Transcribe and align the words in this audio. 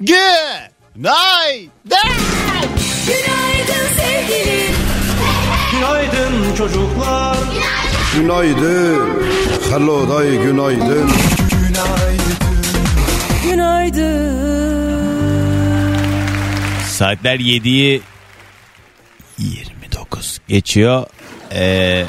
Günaydın. 0.00 0.70
Günaydın 3.06 3.86
sevgilim. 3.96 4.74
Günaydın 5.72 6.54
çocuklar. 6.56 7.36
Günaydın. 8.16 9.22
Hello 9.70 10.08
day 10.08 10.42
günaydın. 10.42 11.10
Günaydın. 13.44 14.40
Saatler 16.86 17.38
7'yi 17.38 18.02
29 19.38 20.38
geçiyor. 20.48 21.06
Ee, 21.52 22.04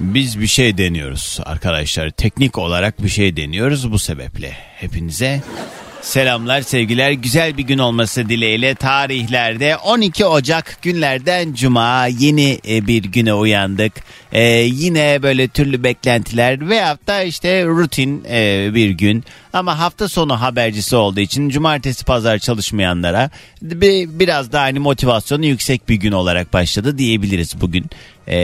biz 0.00 0.40
bir 0.40 0.46
şey 0.46 0.78
deniyoruz 0.78 1.38
arkadaşlar. 1.44 2.10
Teknik 2.10 2.58
olarak 2.58 3.02
bir 3.02 3.08
şey 3.08 3.36
deniyoruz 3.36 3.92
bu 3.92 3.98
sebeple. 3.98 4.50
Hepinize 4.52 5.42
selamlar, 6.02 6.62
sevgiler. 6.62 7.12
Güzel 7.12 7.56
bir 7.56 7.62
gün 7.62 7.78
olması 7.78 8.28
dileğiyle 8.28 8.74
tarihlerde 8.74 9.76
12 9.76 10.26
Ocak 10.26 10.78
günlerden 10.82 11.54
Cuma 11.54 12.06
yeni 12.06 12.58
e, 12.68 12.86
bir 12.86 13.02
güne 13.02 13.34
uyandık. 13.34 13.92
Ee, 14.32 14.42
yine 14.60 15.22
böyle 15.22 15.48
türlü 15.48 15.84
beklentiler 15.84 16.68
veyahut 16.68 17.06
da 17.06 17.22
işte 17.22 17.64
rutin 17.64 18.24
e, 18.30 18.70
bir 18.74 18.90
gün. 18.90 19.24
Ama 19.52 19.78
hafta 19.78 20.08
sonu 20.08 20.40
habercisi 20.40 20.96
olduğu 20.96 21.20
için 21.20 21.48
cumartesi 21.48 22.04
pazar 22.04 22.38
çalışmayanlara 22.38 23.30
bir, 23.62 24.18
biraz 24.18 24.52
daha 24.52 24.62
hani 24.62 24.78
motivasyonu 24.78 25.46
yüksek 25.46 25.88
bir 25.88 25.94
gün 25.94 26.12
olarak 26.12 26.52
başladı 26.52 26.98
diyebiliriz 26.98 27.60
bugün. 27.60 27.86
Ee, 28.26 28.36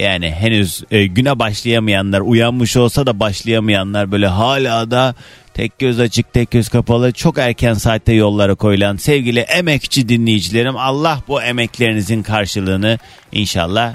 yani 0.00 0.30
henüz 0.30 0.82
e, 0.90 1.06
güne 1.06 1.38
başlayamayanlar 1.38 2.20
uyanmış 2.20 2.76
olsa 2.76 3.06
da 3.06 3.20
başlayamayanlar 3.20 4.12
böyle 4.12 4.26
hala 4.26 4.90
da 4.90 5.14
tek 5.54 5.78
göz 5.78 6.00
açık 6.00 6.32
tek 6.32 6.50
göz 6.50 6.68
kapalı 6.68 7.12
çok 7.12 7.38
erken 7.38 7.74
saatte 7.74 8.12
yollara 8.12 8.54
koyulan 8.54 8.96
sevgili 8.96 9.40
emekçi 9.40 10.08
dinleyicilerim 10.08 10.76
Allah 10.76 11.22
bu 11.28 11.42
emeklerinizin 11.42 12.22
karşılığını 12.22 12.98
inşallah 13.32 13.94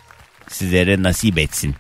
sizlere 0.50 1.04
nasip 1.04 1.38
etsin. 1.38 1.76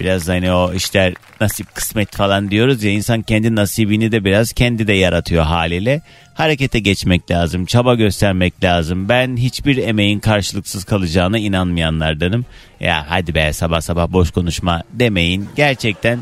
Biraz 0.00 0.28
hani 0.28 0.52
o 0.52 0.74
işler 0.74 1.14
nasip 1.40 1.74
kısmet 1.74 2.16
falan 2.16 2.50
diyoruz 2.50 2.84
ya 2.84 2.90
insan 2.90 3.22
kendi 3.22 3.54
nasibini 3.54 4.12
de 4.12 4.24
biraz 4.24 4.52
kendi 4.52 4.86
de 4.86 4.92
yaratıyor 4.92 5.44
haliyle. 5.44 6.02
Harekete 6.34 6.78
geçmek 6.78 7.30
lazım, 7.30 7.66
çaba 7.66 7.94
göstermek 7.94 8.64
lazım. 8.64 9.08
Ben 9.08 9.36
hiçbir 9.36 9.76
emeğin 9.76 10.20
karşılıksız 10.20 10.84
kalacağına 10.84 11.38
inanmayanlardanım. 11.38 12.44
Ya 12.80 13.06
hadi 13.08 13.34
be 13.34 13.52
sabah 13.52 13.80
sabah 13.80 14.12
boş 14.12 14.30
konuşma 14.30 14.82
demeyin. 14.92 15.48
Gerçekten 15.56 16.18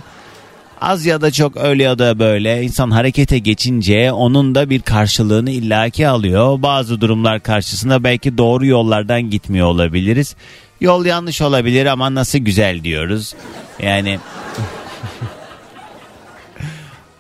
az 0.83 1.07
ya 1.07 1.21
da 1.21 1.31
çok 1.31 1.57
öyle 1.57 1.83
ya 1.83 1.99
da 1.99 2.19
böyle 2.19 2.63
insan 2.63 2.91
harekete 2.91 3.39
geçince 3.39 4.13
onun 4.13 4.55
da 4.55 4.71
bir 4.71 4.83
karşılığını 4.83 5.51
illaki 5.51 6.09
alıyor. 6.09 6.63
Bazı 6.63 7.01
durumlar 7.01 7.41
karşısında 7.41 8.05
belki 8.05 8.39
doğru 8.39 8.67
yollardan 8.67 9.23
gitmiyor 9.31 9.67
olabiliriz. 9.67 10.37
Yol 10.81 11.05
yanlış 11.05 11.43
olabilir 11.43 11.87
ama 11.87 12.15
nasıl 12.15 12.39
güzel 12.39 12.85
diyoruz. 12.85 13.35
Yani 13.83 14.19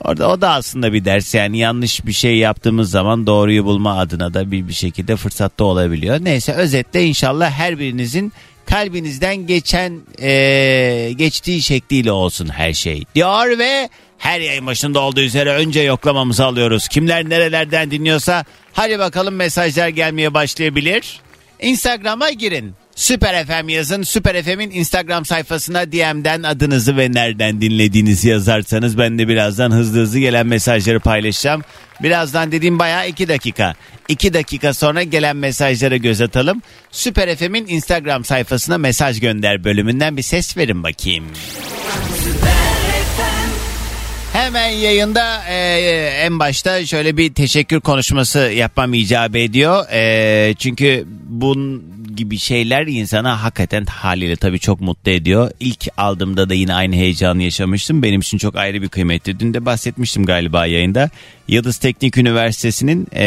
Orada 0.04 0.30
o 0.30 0.40
da 0.40 0.50
aslında 0.50 0.92
bir 0.92 1.04
ders 1.04 1.34
yani 1.34 1.58
yanlış 1.58 2.06
bir 2.06 2.12
şey 2.12 2.36
yaptığımız 2.36 2.90
zaman 2.90 3.26
doğruyu 3.26 3.64
bulma 3.64 3.98
adına 3.98 4.34
da 4.34 4.50
bir, 4.50 4.68
bir 4.68 4.72
şekilde 4.72 5.16
fırsatta 5.16 5.64
olabiliyor. 5.64 6.18
Neyse 6.20 6.52
özetle 6.52 7.04
inşallah 7.04 7.50
her 7.50 7.78
birinizin 7.78 8.32
kalbinizden 8.72 9.36
geçen 9.46 10.00
eee, 10.18 11.12
geçtiği 11.12 11.62
şekliyle 11.62 12.12
olsun 12.12 12.48
her 12.48 12.72
şey 12.72 13.04
diyor 13.14 13.58
ve 13.58 13.88
her 14.18 14.40
yayın 14.40 14.66
başında 14.66 15.00
olduğu 15.00 15.20
üzere 15.20 15.52
önce 15.52 15.80
yoklamamızı 15.80 16.44
alıyoruz. 16.44 16.88
Kimler 16.88 17.28
nerelerden 17.28 17.90
dinliyorsa 17.90 18.44
hadi 18.72 18.98
bakalım 18.98 19.34
mesajlar 19.34 19.88
gelmeye 19.88 20.34
başlayabilir. 20.34 21.20
Instagram'a 21.60 22.30
girin. 22.30 22.74
Süper 22.94 23.46
FM 23.46 23.68
yazın. 23.68 24.02
Süper 24.02 24.42
FM'in 24.42 24.70
Instagram 24.70 25.24
sayfasına 25.24 25.92
DM'den 25.92 26.42
adınızı 26.42 26.96
ve 26.96 27.12
nereden 27.12 27.60
dinlediğinizi 27.60 28.28
yazarsanız 28.28 28.98
ben 28.98 29.18
de 29.18 29.28
birazdan 29.28 29.70
hızlı 29.70 30.00
hızlı 30.00 30.18
gelen 30.18 30.46
mesajları 30.46 31.00
paylaşacağım. 31.00 31.62
Birazdan 32.02 32.52
dediğim 32.52 32.78
bayağı 32.78 33.08
2 33.08 33.28
dakika. 33.28 33.74
2 34.08 34.34
dakika 34.34 34.74
sonra 34.74 35.02
gelen 35.02 35.36
mesajlara 35.36 35.96
göz 35.96 36.20
atalım. 36.20 36.62
Süper 36.90 37.36
FM'in 37.36 37.66
Instagram 37.66 38.24
sayfasına 38.24 38.78
mesaj 38.78 39.20
gönder 39.20 39.64
bölümünden 39.64 40.16
bir 40.16 40.22
ses 40.22 40.56
verin 40.56 40.82
bakayım. 40.82 41.24
Hemen 44.32 44.68
yayında 44.68 45.44
e, 45.48 45.56
en 46.24 46.38
başta 46.38 46.86
şöyle 46.86 47.16
bir 47.16 47.34
teşekkür 47.34 47.80
konuşması 47.80 48.38
yapmam 48.38 48.94
icap 48.94 49.36
ediyor. 49.36 49.84
E, 49.92 50.54
çünkü 50.58 51.04
bunun 51.28 51.92
gibi 52.16 52.38
şeyler 52.38 52.86
insana 52.86 53.42
hakikaten 53.42 53.84
haliyle 53.84 54.36
tabii 54.36 54.58
çok 54.58 54.80
mutlu 54.80 55.10
ediyor. 55.10 55.50
İlk 55.60 55.88
aldığımda 55.96 56.48
da 56.48 56.54
yine 56.54 56.74
aynı 56.74 56.94
heyecanı 56.94 57.42
yaşamıştım. 57.42 58.02
Benim 58.02 58.20
için 58.20 58.38
çok 58.38 58.56
ayrı 58.56 58.82
bir 58.82 58.88
kıymetli. 58.88 59.40
Dün 59.40 59.54
de 59.54 59.66
bahsetmiştim 59.66 60.26
galiba 60.26 60.66
yayında. 60.66 61.10
Yıldız 61.48 61.76
Teknik 61.76 62.18
Üniversitesi'nin 62.18 63.06
e, 63.12 63.24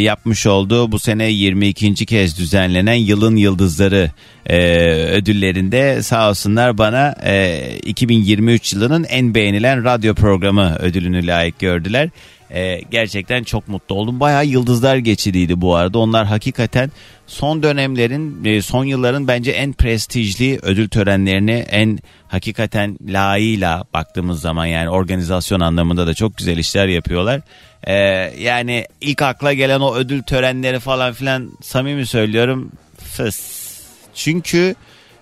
yapmış 0.00 0.46
olduğu 0.46 0.92
bu 0.92 0.98
sene 0.98 1.24
22. 1.24 2.06
kez 2.06 2.38
düzenlenen 2.38 2.94
Yılın 2.94 3.36
Yıldızları 3.36 4.10
e, 4.46 4.58
ödüllerinde 4.92 6.02
sağ 6.02 6.30
olsunlar 6.30 6.78
bana 6.78 7.14
e, 7.24 7.60
2023 7.86 8.72
yılının 8.72 9.04
en 9.04 9.34
beğenilen 9.34 9.84
radyo 9.84 10.14
programı 10.14 10.76
ödülünü 10.78 11.26
layık 11.26 11.58
gördüler. 11.58 12.10
E, 12.50 12.80
gerçekten 12.90 13.42
çok 13.44 13.68
mutlu 13.68 13.94
oldum. 13.94 14.20
Bayağı 14.20 14.46
yıldızlar 14.46 14.96
geçidiydi 14.96 15.60
bu 15.60 15.74
arada. 15.74 15.98
Onlar 15.98 16.26
hakikaten 16.26 16.90
son 17.26 17.62
dönemlerin, 17.62 18.44
e, 18.44 18.62
son 18.62 18.84
yılların 18.84 19.28
bence 19.28 19.50
en 19.50 19.72
prestijli 19.72 20.58
ödül 20.62 20.88
törenlerini 20.88 21.66
en 21.70 21.98
hakikaten 22.28 22.98
layığıyla 23.08 23.84
baktığımız 23.94 24.40
zaman 24.40 24.66
yani 24.66 24.90
organizasyon 24.90 25.60
anlamında 25.60 26.06
da 26.06 26.14
çok 26.14 26.36
güzel 26.36 26.58
işler 26.58 26.86
yapıyorlar. 26.86 27.40
E, 27.86 27.94
yani 28.38 28.84
ilk 29.00 29.22
akla 29.22 29.52
gelen 29.52 29.80
o 29.80 29.94
ödül 29.94 30.22
törenleri 30.22 30.78
falan 30.78 31.12
filan 31.12 31.50
samimi 31.62 32.06
söylüyorum 32.06 32.72
fıs. 32.98 33.68
Çünkü 34.14 34.74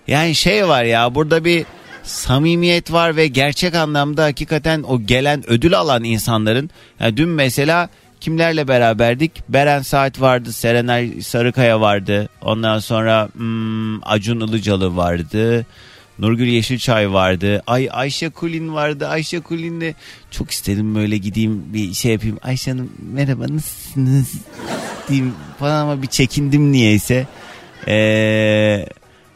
yani 0.07 0.35
şey 0.35 0.67
var 0.67 0.83
ya 0.83 1.15
burada 1.15 1.45
bir 1.45 1.65
samimiyet 2.07 2.91
var 2.91 3.15
ve 3.15 3.27
gerçek 3.27 3.75
anlamda 3.75 4.23
hakikaten 4.23 4.83
o 4.83 5.01
gelen 5.01 5.49
ödül 5.49 5.77
alan 5.77 6.03
insanların 6.03 6.69
yani 6.99 7.17
dün 7.17 7.29
mesela 7.29 7.89
kimlerle 8.21 8.67
beraberdik? 8.67 9.31
Beren 9.49 9.81
Saat 9.81 10.21
vardı, 10.21 10.53
Serenay 10.53 11.21
Sarıkaya 11.21 11.81
vardı. 11.81 12.29
Ondan 12.41 12.79
sonra 12.79 13.29
hmm, 13.33 14.03
Acun 14.03 14.39
Ilıcalı 14.39 14.95
vardı. 14.95 15.65
Nurgül 16.19 16.47
Yeşilçay 16.47 17.13
vardı. 17.13 17.63
Ay 17.67 17.89
Ayşe 17.91 18.29
Kulin 18.29 18.73
vardı. 18.73 19.07
Ayşe 19.07 19.39
Kulin'le 19.39 19.93
çok 20.31 20.51
istedim 20.51 20.95
böyle 20.95 21.17
gideyim 21.17 21.63
bir 21.73 21.93
şey 21.93 22.11
yapayım. 22.11 22.37
Ayşe 22.43 22.71
Hanım 22.71 22.91
merhaba 23.13 23.43
nasılsınız? 23.43 24.33
diyeyim 25.09 25.33
falan 25.59 25.81
ama 25.81 26.01
bir 26.01 26.07
çekindim 26.07 26.71
niyeyse. 26.71 27.27
Eee 27.87 28.87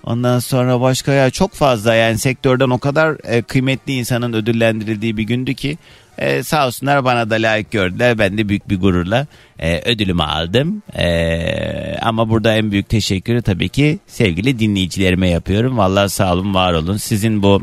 Ondan 0.03 0.39
sonra 0.39 0.81
başka 0.81 1.11
ya 1.11 1.29
çok 1.29 1.53
fazla 1.53 1.95
yani 1.95 2.17
sektörden 2.17 2.69
o 2.69 2.77
kadar 2.77 3.17
e, 3.23 3.41
kıymetli 3.41 3.93
insanın 3.93 4.33
ödüllendirildiği 4.33 5.17
bir 5.17 5.23
gündü 5.23 5.53
ki 5.53 5.77
e, 6.17 6.43
sağ 6.43 6.67
olsunlar 6.67 7.03
bana 7.03 7.29
da 7.29 7.35
layık 7.35 7.71
gördüler. 7.71 8.17
Ben 8.17 8.37
de 8.37 8.49
büyük 8.49 8.69
bir 8.69 8.79
gururla 8.79 9.27
e, 9.59 9.81
ödülümü 9.91 10.23
aldım. 10.23 10.83
E, 10.97 11.97
ama 12.01 12.29
burada 12.29 12.55
en 12.55 12.71
büyük 12.71 12.89
teşekkürü 12.89 13.41
tabii 13.41 13.69
ki 13.69 13.99
sevgili 14.07 14.59
dinleyicilerime 14.59 15.29
yapıyorum. 15.29 15.77
Vallahi 15.77 16.09
sağ 16.09 16.33
olun 16.33 16.53
var 16.53 16.73
olun. 16.73 16.97
Sizin 16.97 17.43
bu 17.43 17.61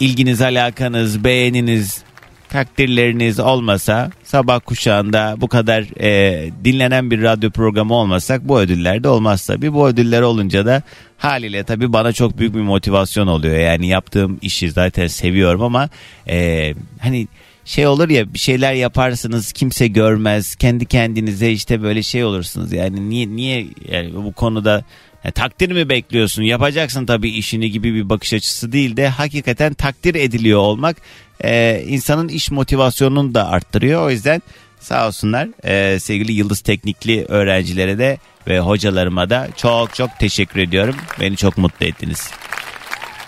ilginiz, 0.00 0.42
alakanız, 0.42 1.24
beğeniniz, 1.24 2.05
takdirleriniz 2.48 3.40
olmasa 3.40 4.10
sabah 4.24 4.60
kuşağında 4.60 5.34
bu 5.38 5.48
kadar 5.48 6.00
e, 6.00 6.50
dinlenen 6.64 7.10
bir 7.10 7.22
radyo 7.22 7.50
programı 7.50 7.94
olmasak 7.94 8.48
bu 8.48 8.60
ödüller 8.60 9.04
de 9.04 9.08
olmaz 9.08 9.46
tabii. 9.46 9.72
Bu 9.72 9.88
ödüller 9.88 10.22
olunca 10.22 10.66
da 10.66 10.82
haliyle 11.18 11.64
tabii 11.64 11.92
bana 11.92 12.12
çok 12.12 12.38
büyük 12.38 12.54
bir 12.54 12.60
motivasyon 12.60 13.26
oluyor. 13.26 13.58
Yani 13.58 13.86
yaptığım 13.88 14.38
işi 14.42 14.70
zaten 14.70 15.06
seviyorum 15.06 15.62
ama 15.62 15.88
e, 16.28 16.74
hani 17.00 17.28
şey 17.64 17.86
olur 17.86 18.08
ya 18.08 18.34
bir 18.34 18.38
şeyler 18.38 18.74
yaparsınız 18.74 19.52
kimse 19.52 19.88
görmez. 19.88 20.54
Kendi 20.54 20.86
kendinize 20.86 21.50
işte 21.50 21.82
böyle 21.82 22.02
şey 22.02 22.24
olursunuz. 22.24 22.72
Yani 22.72 23.10
niye 23.10 23.28
niye 23.28 23.66
yani 23.88 24.14
bu 24.14 24.32
konuda 24.32 24.84
ya 25.26 25.32
takdir 25.32 25.72
mi 25.72 25.88
bekliyorsun? 25.88 26.42
Yapacaksın 26.42 27.06
tabii 27.06 27.30
işini 27.30 27.70
gibi 27.70 27.94
bir 27.94 28.08
bakış 28.08 28.32
açısı 28.32 28.72
değil 28.72 28.96
de 28.96 29.08
hakikaten 29.08 29.74
takdir 29.74 30.14
ediliyor 30.14 30.60
olmak 30.60 30.96
e, 31.44 31.82
insanın 31.86 32.28
iş 32.28 32.50
motivasyonunu 32.50 33.34
da 33.34 33.48
arttırıyor. 33.48 34.06
O 34.06 34.10
yüzden 34.10 34.42
sağ 34.80 35.08
olsunlar 35.08 35.48
e, 35.64 36.00
sevgili 36.00 36.32
Yıldız 36.32 36.60
Teknikli 36.60 37.24
öğrencilere 37.28 37.98
de 37.98 38.18
ve 38.48 38.60
hocalarıma 38.60 39.30
da 39.30 39.48
çok 39.56 39.94
çok 39.94 40.10
teşekkür 40.18 40.60
ediyorum. 40.60 40.96
Beni 41.20 41.36
çok 41.36 41.58
mutlu 41.58 41.86
ettiniz. 41.86 42.30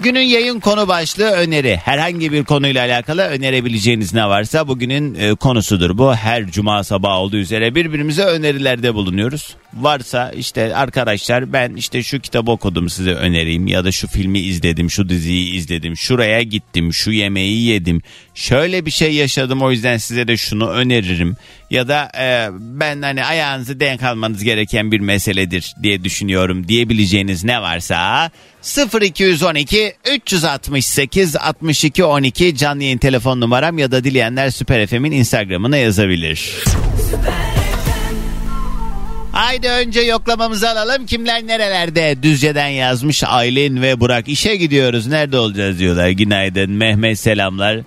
Günün 0.00 0.21
yayın 0.21 0.61
konu 0.61 0.89
başlığı 0.89 1.31
öneri. 1.31 1.77
Herhangi 1.77 2.33
bir 2.33 2.45
konuyla 2.45 2.85
alakalı 2.85 3.23
önerebileceğiniz 3.23 4.15
ne 4.15 4.29
varsa 4.29 4.69
bugünün 4.69 5.15
e, 5.15 5.35
konusudur 5.35 5.99
bu. 5.99 6.15
Her 6.15 6.47
cuma 6.47 6.85
sabahı 6.85 7.19
olduğu 7.19 7.37
üzere 7.37 7.75
birbirimize 7.75 8.25
önerilerde 8.25 8.95
bulunuyoruz. 8.95 9.56
Varsa 9.75 10.31
işte 10.31 10.76
arkadaşlar 10.76 11.53
ben 11.53 11.75
işte 11.75 12.03
şu 12.03 12.20
kitabı 12.20 12.50
okudum 12.50 12.88
size 12.88 13.12
önereyim 13.12 13.67
ya 13.67 13.85
da 13.85 13.93
şu 13.93 14.09
filmi 14.09 14.38
izledim, 14.38 14.91
şu 14.91 15.09
diziyi 15.09 15.55
izledim, 15.55 15.97
şuraya 15.97 16.43
gittim, 16.43 16.93
şu 16.93 17.11
yemeği 17.11 17.62
yedim. 17.62 18.03
Şöyle 18.35 18.87
bir 18.87 18.91
şey 18.91 19.15
yaşadım 19.15 19.62
o 19.62 19.70
yüzden 19.70 19.97
size 19.97 20.29
de 20.29 20.37
şunu 20.37 20.69
öneririm. 20.69 21.37
Ya 21.70 21.88
da 21.88 22.11
e, 22.19 22.49
ben 22.53 23.03
hani 23.03 23.25
ayağınızı 23.25 23.81
denk 23.81 24.03
almanız 24.03 24.44
gereken 24.44 24.93
bir 24.93 25.00
meseledir 25.00 25.75
diye 25.82 26.05
düşünüyorum 26.05 26.69
diyebileceğiniz 26.69 27.44
ne 27.44 27.62
varsa 27.62 28.31
0212 29.00 29.93
368 30.14 31.37
62 31.37 32.05
12 32.05 32.56
canlı 32.56 32.82
yayın 32.82 32.99
telefon 32.99 33.41
numaram 33.41 33.79
ya 33.79 33.91
da 33.91 34.05
dileyenler 34.05 34.50
Süper 34.50 34.87
FM'in 34.87 35.12
Instagram'ına 35.12 35.76
yazabilir. 35.76 36.55
Haydi 39.33 39.69
önce 39.69 40.01
yoklamamızı 40.01 40.71
alalım. 40.71 41.07
Kimler 41.07 41.47
nerelerde? 41.47 42.23
Düzce'den 42.23 42.69
yazmış 42.69 43.25
Aylin 43.25 43.83
ve 43.83 44.01
Burak. 44.01 44.29
işe 44.29 44.57
gidiyoruz. 44.57 45.07
Nerede 45.07 45.39
olacağız 45.39 45.79
diyorlar. 45.79 46.09
Günaydın. 46.09 46.71
Mehmet 46.71 47.19
selamlar. 47.19 47.81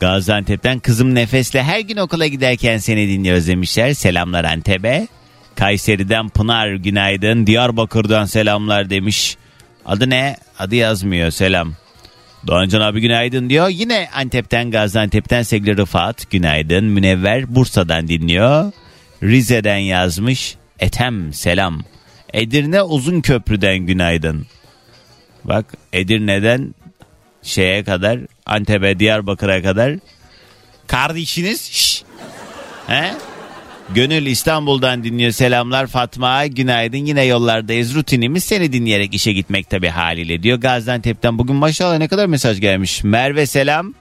Gaziantep'ten 0.00 0.78
kızım 0.78 1.14
Nefes'le 1.14 1.54
her 1.54 1.80
gün 1.80 1.96
okula 1.96 2.26
giderken 2.26 2.78
seni 2.78 3.08
dinliyoruz 3.08 3.48
demişler. 3.48 3.92
Selamlar 3.92 4.44
Antep'e. 4.44 5.08
Kayseri'den 5.54 6.28
Pınar 6.28 6.74
günaydın. 6.74 7.46
Diyarbakır'dan 7.46 8.24
selamlar 8.24 8.90
demiş. 8.90 9.36
Adı 9.86 10.10
ne? 10.10 10.36
Adı 10.58 10.74
yazmıyor. 10.74 11.30
Selam. 11.30 11.72
Doğancan 12.46 12.80
abi 12.80 13.00
günaydın 13.00 13.50
diyor. 13.50 13.68
Yine 13.68 14.08
Antep'ten 14.14 14.70
Gaziantep'ten 14.70 15.42
sevgili 15.42 15.76
Rıfat 15.76 16.30
günaydın. 16.30 16.84
Münevver 16.84 17.54
Bursa'dan 17.54 18.08
dinliyor. 18.08 18.72
Rize'den 19.22 19.78
yazmış. 19.78 20.56
Etem 20.80 21.32
selam. 21.32 21.80
Edirne 22.32 22.82
Uzun 22.82 23.20
Köprü'den 23.20 23.78
günaydın. 23.78 24.46
Bak 25.44 25.66
Edirne'den 25.92 26.74
şeye 27.42 27.84
kadar 27.84 28.20
Antep'e 28.46 28.98
Diyarbakır'a 28.98 29.62
kadar. 29.62 29.94
Kardeşiniz 30.86 31.70
şş, 31.72 32.02
he? 32.86 33.14
Gönül 33.94 34.26
İstanbul'dan 34.26 35.04
dinliyor. 35.04 35.30
Selamlar 35.30 35.86
Fatma 35.86 36.46
günaydın. 36.46 36.98
Yine 36.98 37.24
yollardayız. 37.24 37.94
Rutinimiz 37.94 38.44
seni 38.44 38.72
dinleyerek 38.72 39.14
işe 39.14 39.32
gitmek 39.32 39.70
tabi 39.70 39.88
haliyle 39.88 40.42
diyor. 40.42 40.58
Gaziantep'ten 40.58 41.38
bugün 41.38 41.56
maşallah 41.56 41.98
ne 41.98 42.08
kadar 42.08 42.26
mesaj 42.26 42.60
gelmiş. 42.60 43.04
Merve 43.04 43.46
selam 43.46 43.94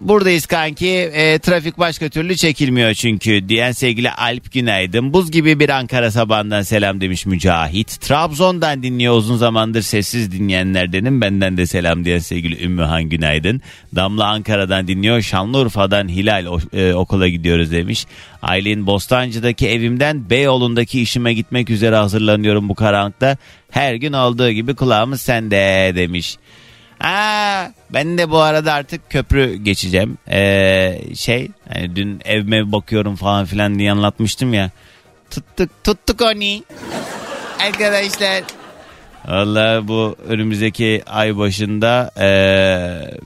Buradayız 0.00 0.46
kanki. 0.46 0.88
E, 0.88 1.38
trafik 1.38 1.78
başka 1.78 2.08
türlü 2.08 2.36
çekilmiyor 2.36 2.94
çünkü 2.94 3.48
diyen 3.48 3.72
sevgili 3.72 4.10
Alp 4.10 4.52
günaydın. 4.52 5.12
Buz 5.12 5.30
gibi 5.30 5.60
bir 5.60 5.68
Ankara 5.68 6.10
sabahından 6.10 6.62
selam 6.62 7.00
demiş 7.00 7.26
Mücahit. 7.26 8.00
Trabzon'dan 8.00 8.82
dinliyor 8.82 9.14
uzun 9.14 9.36
zamandır 9.36 9.82
sessiz 9.82 10.32
dinleyenlerdenim. 10.32 11.20
Benden 11.20 11.56
de 11.56 11.66
selam 11.66 12.04
diyen 12.04 12.18
sevgili 12.18 12.64
Ümmühan 12.64 13.04
günaydın. 13.04 13.60
Damla 13.94 14.26
Ankara'dan 14.26 14.88
dinliyor. 14.88 15.22
Şanlıurfa'dan 15.22 16.08
Hilal 16.08 16.46
e, 16.72 16.94
okula 16.94 17.28
gidiyoruz 17.28 17.72
demiş. 17.72 18.06
Aylin 18.42 18.86
Bostancı'daki 18.86 19.68
evimden 19.68 20.30
Beyoğlu'ndaki 20.30 21.00
işime 21.00 21.34
gitmek 21.34 21.70
üzere 21.70 21.96
hazırlanıyorum 21.96 22.68
bu 22.68 22.74
karanlıkta. 22.74 23.36
Her 23.70 23.94
gün 23.94 24.12
olduğu 24.12 24.50
gibi 24.50 24.74
kulağımız 24.74 25.20
sende 25.20 25.92
demiş. 25.96 26.36
Aa, 27.00 27.66
ben 27.90 28.18
de 28.18 28.30
bu 28.30 28.38
arada 28.38 28.72
artık 28.72 29.10
köprü 29.10 29.54
geçeceğim. 29.54 30.18
Ee, 30.30 31.00
şey 31.14 31.48
hani 31.74 31.96
dün 31.96 32.20
evime 32.24 32.72
bakıyorum 32.72 33.16
falan 33.16 33.44
filan 33.44 33.78
diye 33.78 33.92
anlatmıştım 33.92 34.54
ya. 34.54 34.70
Tuttuk 35.30 35.84
tuttuk 35.84 36.22
onu. 36.22 36.62
Arkadaşlar. 37.66 38.42
Valla 39.28 39.88
bu 39.88 40.16
önümüzdeki 40.28 41.02
ay 41.06 41.36
başında 41.36 42.10
ee, 42.20 43.18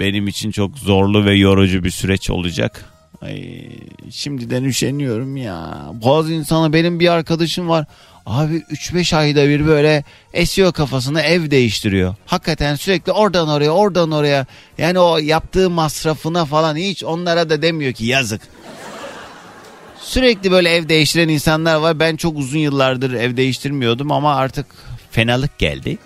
benim 0.00 0.28
için 0.28 0.50
çok 0.50 0.78
zorlu 0.78 1.24
ve 1.24 1.34
yorucu 1.34 1.84
bir 1.84 1.90
süreç 1.90 2.30
olacak. 2.30 2.84
Ay, 3.22 3.68
şimdiden 4.10 4.64
üşeniyorum 4.64 5.36
ya. 5.36 5.86
Bazı 5.92 6.32
insana 6.32 6.72
benim 6.72 7.00
bir 7.00 7.08
arkadaşım 7.08 7.68
var. 7.68 7.86
Abi 8.26 8.56
3-5 8.56 9.16
ayda 9.16 9.48
bir 9.48 9.66
böyle 9.66 10.04
esiyor 10.32 10.72
kafasını 10.72 11.20
ev 11.20 11.50
değiştiriyor. 11.50 12.14
Hakikaten 12.26 12.74
sürekli 12.74 13.12
oradan 13.12 13.48
oraya 13.48 13.70
oradan 13.70 14.10
oraya. 14.10 14.46
Yani 14.78 14.98
o 14.98 15.18
yaptığı 15.18 15.70
masrafına 15.70 16.44
falan 16.44 16.76
hiç 16.76 17.04
onlara 17.04 17.50
da 17.50 17.62
demiyor 17.62 17.92
ki 17.92 18.04
yazık. 18.06 18.42
Sürekli 20.00 20.50
böyle 20.50 20.70
ev 20.70 20.88
değiştiren 20.88 21.28
insanlar 21.28 21.76
var. 21.76 22.00
Ben 22.00 22.16
çok 22.16 22.38
uzun 22.38 22.58
yıllardır 22.58 23.12
ev 23.12 23.36
değiştirmiyordum 23.36 24.12
ama 24.12 24.34
artık 24.36 24.66
fenalık 25.10 25.58
geldi. 25.58 25.98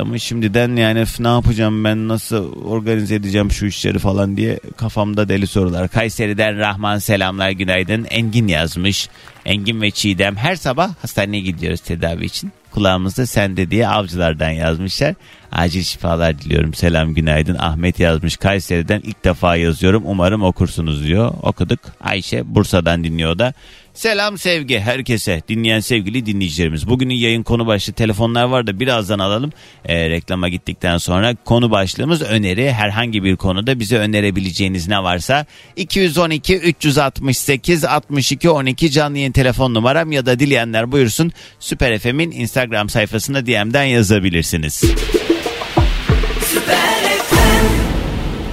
Ama 0.00 0.18
şimdiden 0.18 0.76
yani 0.76 1.00
"Üf, 1.00 1.20
ne 1.20 1.28
yapacağım 1.28 1.84
ben 1.84 2.08
nasıl 2.08 2.52
organize 2.62 3.14
edeceğim 3.14 3.50
şu 3.50 3.66
işleri 3.66 3.98
falan 3.98 4.36
diye 4.36 4.60
kafamda 4.76 5.28
deli 5.28 5.46
sorular. 5.46 5.88
Kayseri'den 5.88 6.58
Rahman 6.58 6.98
selamlar 6.98 7.50
günaydın. 7.50 8.04
Engin 8.04 8.48
yazmış. 8.48 9.08
Engin 9.44 9.82
ve 9.82 9.90
Çiğdem 9.90 10.36
her 10.36 10.56
sabah 10.56 10.90
hastaneye 11.02 11.40
gidiyoruz 11.42 11.80
tedavi 11.80 12.24
için. 12.24 12.52
Kulağımızda 12.70 13.26
sende 13.26 13.70
diye 13.70 13.88
avcılardan 13.88 14.50
yazmışlar. 14.50 15.14
Acil 15.52 15.82
şifalar 15.82 16.38
diliyorum. 16.38 16.74
Selam 16.74 17.14
günaydın. 17.14 17.56
Ahmet 17.58 18.00
yazmış. 18.00 18.36
Kayseri'den 18.36 19.00
ilk 19.04 19.24
defa 19.24 19.56
yazıyorum. 19.56 20.02
Umarım 20.06 20.42
okursunuz 20.42 21.04
diyor. 21.04 21.34
Okuduk. 21.42 21.80
Ayşe 22.00 22.54
Bursa'dan 22.54 23.04
dinliyor 23.04 23.38
da. 23.38 23.52
Selam 23.94 24.38
sevgi 24.38 24.80
herkese 24.80 25.42
dinleyen 25.48 25.80
sevgili 25.80 26.26
dinleyicilerimiz. 26.26 26.88
Bugünün 26.88 27.14
yayın 27.14 27.42
konu 27.42 27.66
başlığı 27.66 27.92
telefonlar 27.92 28.44
var 28.44 28.66
da 28.66 28.80
birazdan 28.80 29.18
alalım. 29.18 29.52
Ee, 29.84 30.10
reklama 30.10 30.48
gittikten 30.48 30.98
sonra 30.98 31.36
konu 31.44 31.70
başlığımız 31.70 32.22
öneri. 32.22 32.72
Herhangi 32.72 33.24
bir 33.24 33.36
konuda 33.36 33.80
bize 33.80 33.98
önerebileceğiniz 33.98 34.88
ne 34.88 35.02
varsa 35.02 35.46
212 35.76 36.56
368 36.56 37.84
62 37.84 38.50
12 38.50 38.90
canlı 38.90 39.18
yayın 39.18 39.32
telefon 39.32 39.74
numaram 39.74 40.12
ya 40.12 40.26
da 40.26 40.38
dileyenler 40.38 40.92
buyursun 40.92 41.32
Süper 41.60 41.98
FM'in 41.98 42.30
Instagram 42.30 42.88
sayfasında 42.88 43.46
DM'den 43.46 43.84
yazabilirsiniz. 43.84 44.84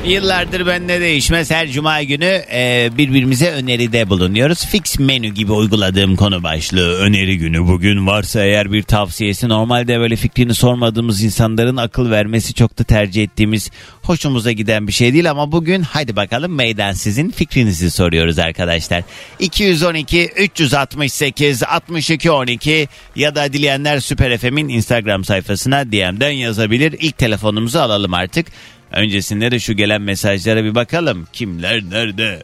Yıllardır 0.05 0.67
bende 0.67 1.01
değişmez 1.01 1.51
her 1.51 1.67
cuma 1.67 2.03
günü 2.03 2.41
e, 2.51 2.89
birbirimize 2.97 3.51
öneride 3.51 4.09
bulunuyoruz. 4.09 4.65
Fix 4.65 4.99
menü 4.99 5.27
gibi 5.27 5.51
uyguladığım 5.51 6.15
konu 6.15 6.43
başlığı 6.43 6.93
öneri 6.97 7.37
günü 7.37 7.67
bugün 7.67 8.07
varsa 8.07 8.43
eğer 8.43 8.71
bir 8.71 8.83
tavsiyesi 8.83 9.49
normalde 9.49 9.99
böyle 9.99 10.15
fikrini 10.15 10.53
sormadığımız 10.53 11.23
insanların 11.23 11.77
akıl 11.77 12.11
vermesi 12.11 12.53
çok 12.53 12.79
da 12.79 12.83
tercih 12.83 13.23
ettiğimiz 13.23 13.71
hoşumuza 14.01 14.51
giden 14.51 14.87
bir 14.87 14.91
şey 14.91 15.13
değil 15.13 15.31
ama 15.31 15.51
bugün 15.51 15.81
hadi 15.81 16.15
bakalım 16.15 16.55
meydan 16.55 16.93
sizin 16.93 17.31
fikrinizi 17.31 17.91
soruyoruz 17.91 18.39
arkadaşlar. 18.39 19.03
212 19.39 20.25
368 20.37 21.63
62 21.63 22.31
12 22.31 22.87
ya 23.15 23.35
da 23.35 23.53
dileyenler 23.53 23.99
Süper 23.99 24.37
FM'in 24.37 24.69
Instagram 24.69 25.23
sayfasına 25.23 25.91
DM'den 25.91 26.31
yazabilir. 26.31 26.95
İlk 26.99 27.17
telefonumuzu 27.17 27.79
alalım 27.79 28.13
artık. 28.13 28.45
Öncesinde 28.91 29.51
de 29.51 29.59
şu 29.59 29.73
gelen 29.73 30.01
mesajlara 30.01 30.63
bir 30.63 30.75
bakalım. 30.75 31.27
Kimler 31.33 31.83
nerede? 31.83 32.43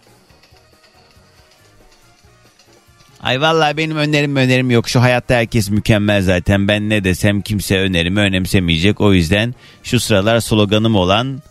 Ay 3.22 3.42
vallahi 3.42 3.78
benim 3.78 3.98
önerim 3.98 4.36
önerim 4.36 4.72
yok. 4.72 4.90
Şu 4.90 5.02
hayatta 5.02 5.36
herkes 5.36 5.70
mükemmel 5.70 6.22
zaten. 6.22 6.68
Ben 6.68 6.90
ne 6.90 7.04
desem 7.04 7.42
kimse 7.42 7.78
önerimi 7.80 8.20
önemsemeyecek. 8.20 9.02
O 9.02 9.14
yüzden 9.14 9.56
şu 9.84 10.00
sıralar 10.00 10.40
sloganım 10.40 10.96
olan 10.96 11.42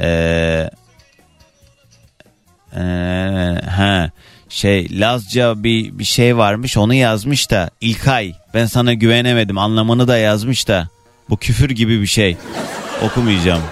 eee 0.00 0.70
eee, 2.76 3.60
ha 3.76 4.10
şey 4.48 5.00
Lazca 5.00 5.62
bir 5.62 5.98
bir 5.98 6.04
şey 6.04 6.36
varmış 6.36 6.76
onu 6.76 6.94
yazmış 6.94 7.50
da 7.50 7.70
İlkay 7.80 8.32
ben 8.54 8.66
sana 8.66 8.94
güvenemedim 8.94 9.58
anlamını 9.58 10.08
da 10.08 10.18
yazmış 10.18 10.68
da 10.68 10.88
bu 11.30 11.36
küfür 11.36 11.70
gibi 11.70 12.00
bir 12.00 12.06
şey 12.06 12.36
okumayacağım. 13.02 13.62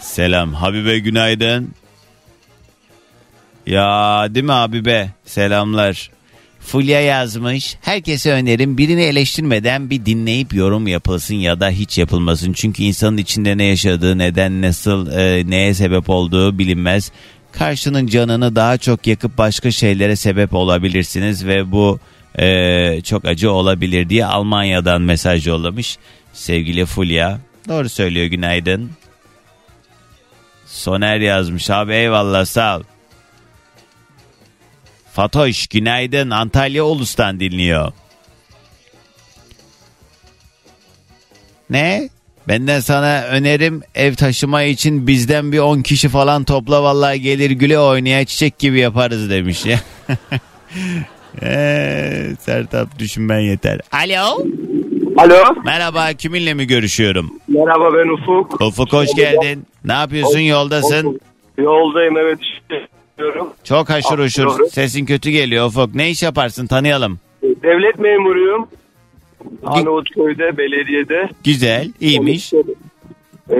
Selam 0.00 0.54
Habibe 0.54 0.98
günaydın. 0.98 1.70
Ya 3.66 4.26
değil 4.34 4.46
mi 4.46 4.52
Habibe? 4.52 5.10
Selamlar. 5.24 6.10
Fulya 6.60 7.00
yazmış. 7.00 7.76
Herkese 7.80 8.32
önerim 8.32 8.78
birini 8.78 9.02
eleştirmeden 9.02 9.90
bir 9.90 10.06
dinleyip 10.06 10.54
yorum 10.54 10.86
yapılsın 10.86 11.34
ya 11.34 11.60
da 11.60 11.70
hiç 11.70 11.98
yapılmasın. 11.98 12.52
Çünkü 12.52 12.82
insanın 12.82 13.16
içinde 13.16 13.58
ne 13.58 13.64
yaşadığı, 13.64 14.18
neden, 14.18 14.62
nasıl, 14.62 15.12
e, 15.12 15.50
neye 15.50 15.74
sebep 15.74 16.10
olduğu 16.10 16.58
bilinmez. 16.58 17.12
Karşının 17.52 18.06
canını 18.06 18.56
daha 18.56 18.78
çok 18.78 19.06
yakıp 19.06 19.38
başka 19.38 19.70
şeylere 19.70 20.16
sebep 20.16 20.54
olabilirsiniz 20.54 21.46
ve 21.46 21.72
bu 21.72 21.98
e, 22.38 23.00
çok 23.04 23.24
acı 23.24 23.52
olabilir 23.52 24.08
diye 24.08 24.26
Almanya'dan 24.26 25.02
mesaj 25.02 25.46
yollamış 25.46 25.98
sevgili 26.32 26.86
Fulya. 26.86 27.38
Doğru 27.68 27.88
söylüyor 27.88 28.26
günaydın. 28.26 28.90
Soner 30.68 31.20
yazmış 31.20 31.70
abi 31.70 31.92
eyvallah 31.92 32.44
sağ 32.44 32.78
ol. 32.78 32.82
Fatoş 35.12 35.66
günaydın 35.66 36.30
Antalya 36.30 36.84
Ulus'tan 36.84 37.40
dinliyor. 37.40 37.92
Ne? 41.70 42.08
Benden 42.48 42.80
sana 42.80 43.22
önerim 43.22 43.82
ev 43.94 44.14
taşıma 44.14 44.62
için 44.62 45.06
bizden 45.06 45.52
bir 45.52 45.58
10 45.58 45.82
kişi 45.82 46.08
falan 46.08 46.44
topla 46.44 46.82
vallahi 46.82 47.20
gelir 47.20 47.50
güle 47.50 47.78
oynaya 47.78 48.24
çiçek 48.24 48.58
gibi 48.58 48.80
yaparız 48.80 49.30
demiş 49.30 49.64
ya. 49.66 49.80
Eee 51.42 52.36
Sertap 52.40 52.98
düşünmen 52.98 53.40
yeter. 53.40 53.80
Alo. 53.92 54.44
Alo. 55.16 55.54
Merhaba 55.64 56.12
kiminle 56.12 56.54
mi 56.54 56.66
görüşüyorum? 56.66 57.40
Merhaba 57.66 57.94
ben 57.94 58.08
Ufuk. 58.08 58.60
Ufuk 58.60 58.92
hoş 58.92 59.14
geldin. 59.14 59.64
Ne 59.84 59.92
yapıyorsun 59.92 60.38
yoldasın? 60.38 61.20
Yoldayım 61.58 62.16
evet 62.18 62.38
işte. 62.42 62.86
Çok 63.64 63.90
haşır 63.90 64.18
uşur. 64.18 64.66
Sesin 64.70 65.06
kötü 65.06 65.30
geliyor 65.30 65.66
Ufuk. 65.66 65.94
Ne 65.94 66.10
iş 66.10 66.22
yaparsın 66.22 66.66
tanıyalım. 66.66 67.18
Devlet 67.42 67.98
memuruyum. 67.98 68.68
Arnavutköy'de, 69.66 70.56
belediyede. 70.58 71.28
Güzel, 71.44 71.92
iyiymiş. 72.00 72.52
Ee, 73.50 73.54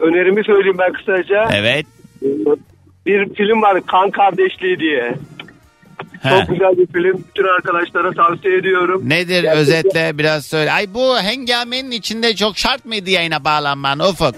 önerimi 0.00 0.44
söyleyeyim 0.44 0.76
ben 0.78 0.92
kısaca. 0.92 1.48
Evet. 1.54 1.86
Ee, 2.22 2.26
Bir 3.06 3.34
film 3.34 3.62
var 3.62 3.86
Kan 3.86 4.10
Kardeşliği 4.10 4.78
diye. 4.78 5.14
He. 6.22 6.30
Çok 6.30 6.48
güzel 6.48 6.78
bir 6.78 6.86
film. 6.86 7.24
Bütün 7.28 7.44
arkadaşlara 7.56 8.12
tavsiye 8.12 8.56
ediyorum. 8.56 9.02
Nedir 9.08 9.42
Gerçekten- 9.42 9.56
özetle 9.58 10.18
biraz 10.18 10.46
söyle. 10.46 10.72
Ay 10.72 10.94
bu 10.94 11.18
hengamenin 11.18 11.90
içinde 11.90 12.36
çok 12.36 12.58
şart 12.58 12.84
mıydı 12.84 13.10
yayına 13.10 13.44
bağlanman 13.44 13.98
Ufuk? 13.98 14.34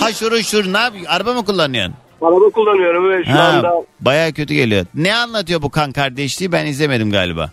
Haşır 0.00 0.32
uşur 0.32 0.72
ne 0.72 0.78
yapıyorsun? 0.78 1.10
Araba 1.10 1.34
mı 1.34 1.44
kullanıyorsun? 1.44 1.94
Araba 2.22 2.50
kullanıyorum 2.50 3.10
ve 3.10 3.24
şu 3.24 3.30
Ha, 3.32 3.42
anda 3.42 3.72
baya 4.00 4.32
kötü 4.32 4.54
geliyor. 4.54 4.86
Ne 4.94 5.14
anlatıyor 5.14 5.62
bu 5.62 5.70
kan 5.70 5.92
kardeşliği 5.92 6.52
ben 6.52 6.66
izlemedim 6.66 7.10
galiba. 7.10 7.50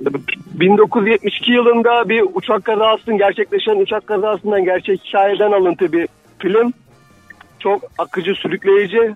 1972 0.00 1.52
yılında 1.52 2.08
bir 2.08 2.24
uçak 2.34 2.64
kazasının 2.64 3.18
gerçekleşen 3.18 3.76
uçak 3.82 4.06
kazasından 4.06 4.64
gerçek 4.64 5.00
hikayeden 5.04 5.52
alıntı 5.52 5.92
bir 5.92 6.08
film. 6.38 6.72
Çok 7.58 7.82
akıcı, 7.98 8.34
sürükleyici. 8.34 9.14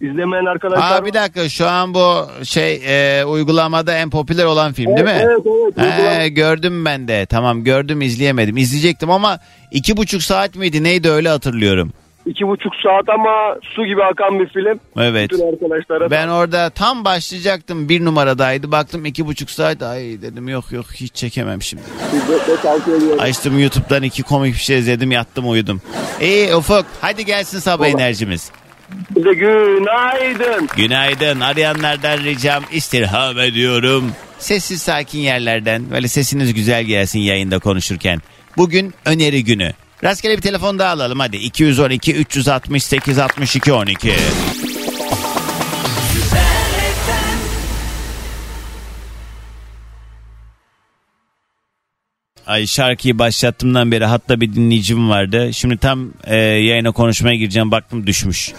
İzlemeyen 0.00 0.44
arkadaşlar. 0.44 1.00
Aa 1.00 1.04
bir 1.06 1.14
dakika 1.14 1.48
şu 1.48 1.68
an 1.68 1.94
bu 1.94 2.28
şey 2.44 2.82
e, 2.86 3.24
uygulamada 3.24 3.94
en 3.94 4.10
popüler 4.10 4.44
olan 4.44 4.72
film 4.72 4.96
değil 4.96 5.06
mi? 5.06 5.20
Evet, 5.24 5.40
evet. 5.46 5.76
Uygulama- 5.78 6.26
gördüm 6.28 6.84
ben 6.84 7.08
de. 7.08 7.26
Tamam 7.26 7.64
gördüm 7.64 8.02
izleyemedim. 8.02 8.56
İzleyecektim 8.56 9.10
ama 9.10 9.38
iki 9.70 9.96
buçuk 9.96 10.22
saat 10.22 10.56
miydi 10.56 10.82
neydi 10.82 11.10
öyle 11.10 11.28
hatırlıyorum. 11.28 11.92
İki 12.26 12.46
buçuk 12.48 12.72
saat 12.82 13.08
ama 13.08 13.56
su 13.62 13.84
gibi 13.86 14.04
akan 14.04 14.40
bir 14.40 14.48
film. 14.48 14.80
Evet. 14.98 15.30
Bütün 15.30 15.48
arkadaşlara. 15.52 16.10
Ben 16.10 16.28
orada 16.28 16.70
tam 16.70 17.04
başlayacaktım 17.04 17.88
bir 17.88 18.04
numaradaydı. 18.04 18.72
Baktım 18.72 19.04
iki 19.04 19.26
buçuk 19.26 19.50
saat. 19.50 19.82
Ay 19.82 20.02
dedim 20.02 20.48
yok 20.48 20.72
yok 20.72 20.86
hiç 20.94 21.14
çekemem 21.14 21.62
şimdi. 21.62 21.82
Açtım 23.18 23.58
YouTube'dan 23.58 24.02
iki 24.02 24.22
komik 24.22 24.54
bir 24.54 24.58
şey 24.58 24.78
izledim 24.78 25.12
yattım 25.12 25.50
uyudum. 25.50 25.82
İyi 26.20 26.54
Ufuk 26.54 26.86
hadi 27.00 27.24
gelsin 27.24 27.58
sabah 27.58 27.86
enerjimiz. 27.86 28.50
Size 29.14 29.32
günaydın. 29.34 30.68
Günaydın 30.76 31.40
arayanlardan 31.40 32.18
ricam 32.18 32.64
istirham 32.72 33.38
ediyorum. 33.38 34.12
Sessiz 34.38 34.82
sakin 34.82 35.18
yerlerden 35.18 35.90
böyle 35.90 36.08
sesiniz 36.08 36.54
güzel 36.54 36.84
gelsin 36.84 37.18
yayında 37.18 37.58
konuşurken. 37.58 38.22
Bugün 38.56 38.94
öneri 39.04 39.44
günü. 39.44 39.72
Rastgele 40.04 40.36
bir 40.36 40.42
telefon 40.42 40.78
daha 40.78 40.90
alalım 40.90 41.20
hadi 41.20 41.36
212 41.36 42.14
368 42.14 43.18
62 43.18 43.72
12. 43.72 44.12
Ay 52.46 52.66
şarkıyı 52.66 53.18
başlattığımdan 53.18 53.92
beri 53.92 54.04
hatta 54.04 54.40
bir 54.40 54.54
dinleyicim 54.54 55.10
vardı. 55.10 55.50
Şimdi 55.52 55.76
tam 55.76 56.08
e, 56.24 56.36
yayına 56.36 56.92
konuşmaya 56.92 57.36
gireceğim 57.36 57.70
baktım 57.70 58.06
düşmüş. 58.06 58.52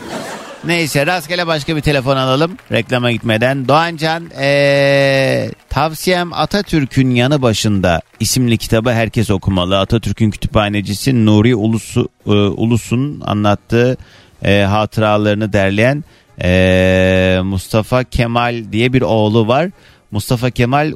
Neyse 0.65 1.06
rastgele 1.06 1.48
başka 1.48 1.75
bir 1.75 1.82
telefon 1.82 2.18
alalım 2.18 2.58
reklama 2.72 3.12
gitmeden. 3.12 3.68
Doğancan 3.68 4.24
ee, 4.39 5.50
tavsiyem 5.70 6.34
Atatürk'ün 6.34 7.15
yanı 7.15 7.42
başında 7.42 8.01
isimli 8.20 8.58
kitabı 8.58 8.92
herkes 8.92 9.32
okumalı. 9.32 9.80
Atatürk'ün 9.80 10.32
kütüphanecisi 10.32 11.25
Nuri 11.25 11.56
Ulusu, 11.56 12.10
e, 12.27 12.32
Ulus'un 12.32 13.22
anlattığı 13.25 13.98
e, 14.44 14.62
hatıralarını 14.62 15.54
derleyen 15.54 16.04
e, 16.44 17.39
Mustafa 17.44 18.04
Kemal 18.04 18.63
diye 18.72 18.94
bir 18.94 19.01
oğlu 19.01 19.48
var. 19.48 19.70
Mustafa 20.12 20.50
Kemal 20.50 20.92
e, 20.92 20.96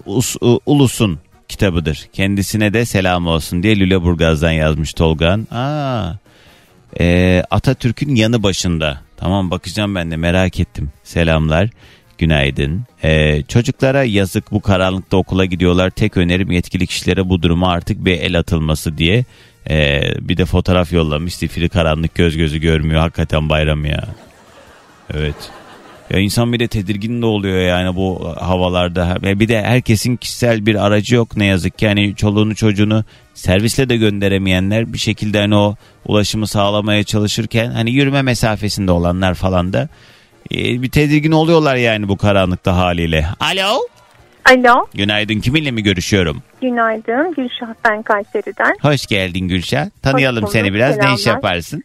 Ulus'un 0.65 1.19
kitabıdır. 1.50 2.08
Kendisine 2.13 2.74
de 2.74 2.86
selam 2.86 3.27
olsun 3.27 3.63
diye 3.63 3.79
Lüleburgaz'dan 3.79 4.51
yazmış 4.51 4.94
Tolgan. 4.94 5.48
Aa, 5.51 6.13
ee, 7.00 7.44
Atatürk'ün 7.51 8.15
yanı 8.15 8.44
başında. 8.44 9.01
Tamam 9.18 9.51
bakacağım 9.51 9.96
ben 9.96 10.12
de 10.12 10.18
merak 10.18 10.60
ettim. 10.60 10.91
Selamlar. 11.03 11.70
Günaydın. 12.18 12.86
Ee, 13.03 13.44
çocuklara 13.48 14.03
yazık 14.03 14.51
bu 14.51 14.62
karanlıkta 14.62 15.18
okula 15.18 15.46
gidiyorlar. 15.46 15.89
Tek 15.89 16.18
önerim 16.18 16.51
yetkili 16.51 16.88
kişilere 16.88 17.29
bu 17.29 17.41
duruma 17.41 17.72
artık 17.72 18.06
bir 18.06 18.20
el 18.20 18.39
atılması 18.39 18.98
diye. 18.98 19.25
Ee, 19.70 20.01
bir 20.22 20.38
de 20.38 20.46
fotoğraf 20.46 20.94
yollamış. 20.94 21.36
Zifiri 21.36 21.70
karanlık 21.70 22.15
göz 22.15 22.38
gözü 22.38 22.60
görmüyor. 22.60 23.01
Hakikaten 23.01 23.50
bayram 23.50 23.86
ya. 23.86 24.08
Evet. 25.13 25.36
Ya 26.10 26.20
insan 26.20 26.54
bir 26.54 26.60
de 26.60 26.68
tedirgin 26.68 27.22
de 27.22 27.25
oluyor 27.25 27.60
yani 27.62 27.96
bu 27.96 28.34
havalarda. 28.39 29.18
Ve 29.24 29.39
Bir 29.39 29.48
de 29.48 29.62
herkesin 29.62 30.16
kişisel 30.16 30.66
bir 30.66 30.86
aracı 30.86 31.16
yok 31.16 31.38
ne 31.38 31.46
yazık 31.46 31.78
ki. 31.78 31.86
Yani 31.86 32.16
çoluğunu 32.16 32.56
çocuğunu 32.56 33.04
servisle 33.34 33.89
de 33.89 33.98
gönderemeyenler 33.98 34.94
bir 34.94 34.98
şekilde 34.98 35.39
hani 35.39 35.56
o 35.56 35.75
ulaşımı 36.06 36.48
sağlamaya 36.48 37.04
çalışırken 37.04 37.72
hani 37.72 37.92
yürüme 37.92 38.22
mesafesinde 38.22 38.92
olanlar 38.92 39.34
falan 39.34 39.74
da 39.74 39.89
e, 40.51 40.58
bir 40.82 40.89
tedirgin 40.89 41.32
oluyorlar 41.32 41.75
yani 41.75 42.08
bu 42.08 42.18
karanlıkta 42.18 42.75
haliyle. 42.78 43.25
Alo. 43.39 43.80
Alo, 44.46 44.88
Günaydın 44.94 45.39
kiminle 45.39 45.72
mi 45.72 45.84
görüşüyorum? 45.84 46.44
günaydın. 46.62 47.34
Gülşah 47.34 47.68
ben 47.86 48.01
Kayseri'den. 48.01 48.75
Hoş 48.82 49.08
geldin 49.08 49.48
Gülşah. 49.48 49.86
Tanıyalım 50.04 50.42
bulduk, 50.42 50.54
seni 50.54 50.74
biraz. 50.74 50.98
Ne 50.98 51.13
iş 51.13 51.22
selamlar. 51.22 51.36
yaparsın? 51.44 51.84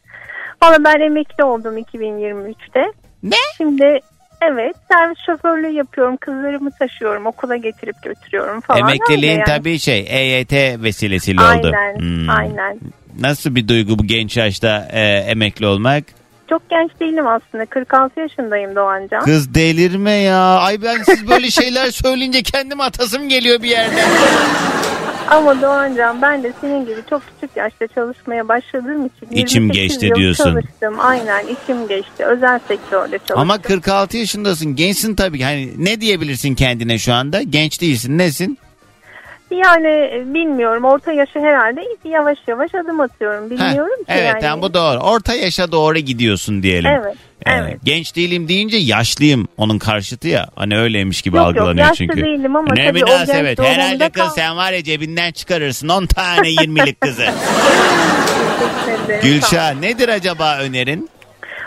Valla 0.62 0.76
ben 0.84 1.00
emekli 1.00 1.44
oldum 1.44 1.78
2023'te. 1.78 2.92
Ne? 3.22 3.36
Şimdi 3.56 3.98
evet 4.42 4.76
servis 4.92 5.18
şoförlüğü 5.26 5.70
yapıyorum. 5.70 6.16
Kızlarımı 6.16 6.70
taşıyorum. 6.70 7.26
Okula 7.26 7.56
getirip 7.56 8.02
götürüyorum 8.02 8.60
falan. 8.60 8.80
Emekliliğin 8.80 9.32
yani. 9.32 9.44
tabii 9.46 9.78
şey 9.78 10.06
EYT 10.08 10.52
vesilesiyle 10.82 11.40
oldu. 11.40 11.72
Aynen, 11.76 11.98
Hmm. 11.98 12.30
aynen. 12.30 12.78
Nasıl 13.20 13.54
bir 13.54 13.68
duygu 13.68 13.98
bu 13.98 14.06
genç 14.06 14.36
yaşta 14.36 14.88
e, 14.92 15.00
emekli 15.02 15.66
olmak? 15.66 16.04
Çok 16.50 16.70
genç 16.70 16.90
değilim 17.00 17.26
aslında. 17.26 17.66
46 17.66 18.20
yaşındayım 18.20 18.76
Doğancan. 18.76 19.24
Kız 19.24 19.54
delirme 19.54 20.10
ya. 20.12 20.40
Ay 20.58 20.82
ben 20.82 21.02
siz 21.02 21.28
böyle 21.28 21.50
şeyler 21.50 21.86
söyleyince 21.90 22.42
kendim 22.42 22.80
atasım 22.80 23.28
geliyor 23.28 23.62
bir 23.62 23.68
yerden. 23.68 24.08
Ama 25.28 25.62
Doğancan 25.62 26.22
ben 26.22 26.42
de 26.42 26.52
senin 26.60 26.86
gibi 26.86 27.00
çok 27.10 27.22
küçük 27.34 27.56
yaşta 27.56 27.86
çalışmaya 27.86 28.48
başladığım 28.48 29.06
için 29.06 29.26
İçim 29.30 29.62
28 29.64 29.74
geçti 29.98 30.14
diyorsun. 30.14 30.44
çalıştım. 30.44 30.94
Aynen 30.98 31.44
içim 31.46 31.88
geçti. 31.88 32.24
Özel 32.24 32.60
sektörde 32.68 33.18
çalıştım. 33.18 33.38
Ama 33.38 33.62
46 33.62 34.16
yaşındasın. 34.16 34.76
Gençsin 34.76 35.14
tabii. 35.14 35.42
Hani 35.42 35.72
ne 35.78 36.00
diyebilirsin 36.00 36.54
kendine 36.54 36.98
şu 36.98 37.12
anda? 37.12 37.42
Genç 37.42 37.80
değilsin. 37.80 38.18
Nesin? 38.18 38.58
Yani 39.54 39.88
e, 39.88 40.22
bilmiyorum 40.34 40.84
orta 40.84 41.12
yaşı 41.12 41.38
herhalde 41.40 41.82
yavaş 42.04 42.38
yavaş 42.46 42.74
adım 42.74 43.00
atıyorum. 43.00 43.44
Heh, 43.44 43.50
Bilmiyorum 43.50 43.98
ki 43.98 44.04
evet 44.08 44.42
yani. 44.42 44.62
bu 44.62 44.74
doğru. 44.74 44.98
Orta 44.98 45.34
yaşa 45.34 45.72
doğru 45.72 45.98
gidiyorsun 45.98 46.62
diyelim. 46.62 46.90
Evet. 46.90 47.14
Ee, 47.46 47.50
evet. 47.52 47.78
Genç 47.84 48.16
değilim 48.16 48.48
deyince 48.48 48.76
yaşlıyım. 48.76 49.48
Onun 49.56 49.78
karşıtı 49.78 50.28
ya. 50.28 50.46
Hani 50.56 50.78
öyleymiş 50.78 51.22
gibi 51.22 51.36
Yok, 51.36 51.46
yok, 51.46 51.56
algılanıyor 51.56 51.86
yaşlı 51.86 51.96
çünkü. 51.96 52.16
değilim 52.24 52.56
ama 52.56 52.74
ne 52.74 52.86
tabii 52.88 53.04
o 53.04 53.08
münasebet. 53.08 53.58
genç 53.58 53.66
Herhalde 53.68 53.88
ruhumda 53.90 54.08
kız 54.08 54.22
kal- 54.22 54.30
sen 54.34 54.56
var 54.56 54.72
ya 54.72 54.84
cebinden 54.84 55.32
çıkarırsın 55.32 55.88
10 55.88 56.06
tane 56.06 56.48
20'lik 56.48 57.00
kızı. 57.00 57.26
Gülşah 59.22 59.74
nedir 59.74 60.08
acaba 60.08 60.58
önerin? 60.58 61.08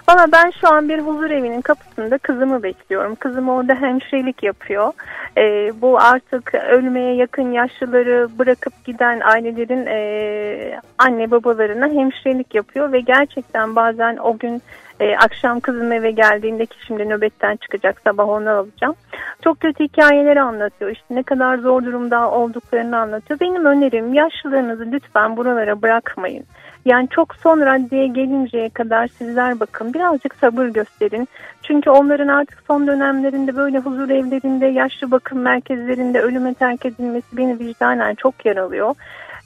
Valla 0.10 0.32
ben 0.32 0.52
şu 0.62 0.74
an 0.74 0.90
bir 0.90 1.00
huzur 1.00 1.32
evinin 1.32 1.62
kapısında 1.62 2.18
kızımı 2.18 2.64
bekliyorum. 2.64 3.16
Kızım 3.16 3.50
orada 3.50 3.76
hemşirelik 3.76 4.44
yapıyor. 4.44 4.94
Ee, 5.38 5.72
bu 5.82 6.00
artık 6.00 6.56
ölmeye 6.56 7.16
yakın 7.16 7.52
yaşlıları 7.52 8.28
bırakıp 8.40 8.86
giden 8.86 9.20
ailelerin 9.20 9.86
e, 9.86 10.80
anne 10.98 11.32
babalarına 11.32 11.88
hemşirelik 11.88 12.56
yapıyor. 12.56 12.92
Ve 12.92 13.00
gerçekten 13.00 13.76
bazen 13.76 14.18
o 14.18 14.38
gün 14.38 14.62
e, 15.00 15.18
akşam 15.18 15.60
kızım 15.60 15.92
eve 15.92 16.12
geldiğinde 16.12 16.66
ki 16.66 16.78
şimdi 16.88 17.10
nöbetten 17.10 17.56
çıkacak 17.56 18.02
sabah 18.04 18.30
onu 18.30 18.50
alacağım. 18.50 18.96
Çok 19.44 19.60
kötü 19.60 19.84
hikayeleri 19.84 20.42
anlatıyor. 20.42 20.92
İşte 20.92 21.06
ne 21.10 21.24
kadar 21.24 21.58
zor 21.58 21.86
durumda 21.86 22.32
olduklarını 22.32 22.98
anlatıyor. 22.98 23.40
Benim 23.40 23.66
önerim 23.66 24.14
yaşlılarınızı 24.14 24.92
lütfen 24.92 25.38
buralara 25.38 25.82
bırakmayın. 25.82 26.46
Yani 26.88 27.08
çok 27.12 27.36
son 27.36 27.60
raddeye 27.60 28.08
gelinceye 28.08 28.70
kadar 28.70 29.08
sizler 29.08 29.60
bakın 29.60 29.94
birazcık 29.94 30.36
sabır 30.36 30.68
gösterin. 30.68 31.28
Çünkü 31.64 31.90
onların 31.90 32.28
artık 32.28 32.64
son 32.68 32.88
dönemlerinde 32.88 33.56
böyle 33.56 33.78
huzur 33.78 34.10
evlerinde, 34.10 34.66
yaşlı 34.66 35.12
bakım 35.12 35.40
merkezlerinde 35.40 36.22
ölüme 36.22 36.54
terk 36.54 36.86
edilmesi 36.86 37.38
beni 37.38 37.60
vicdanen 37.60 38.16
çok 38.16 38.46
yaralıyor. 38.46 38.96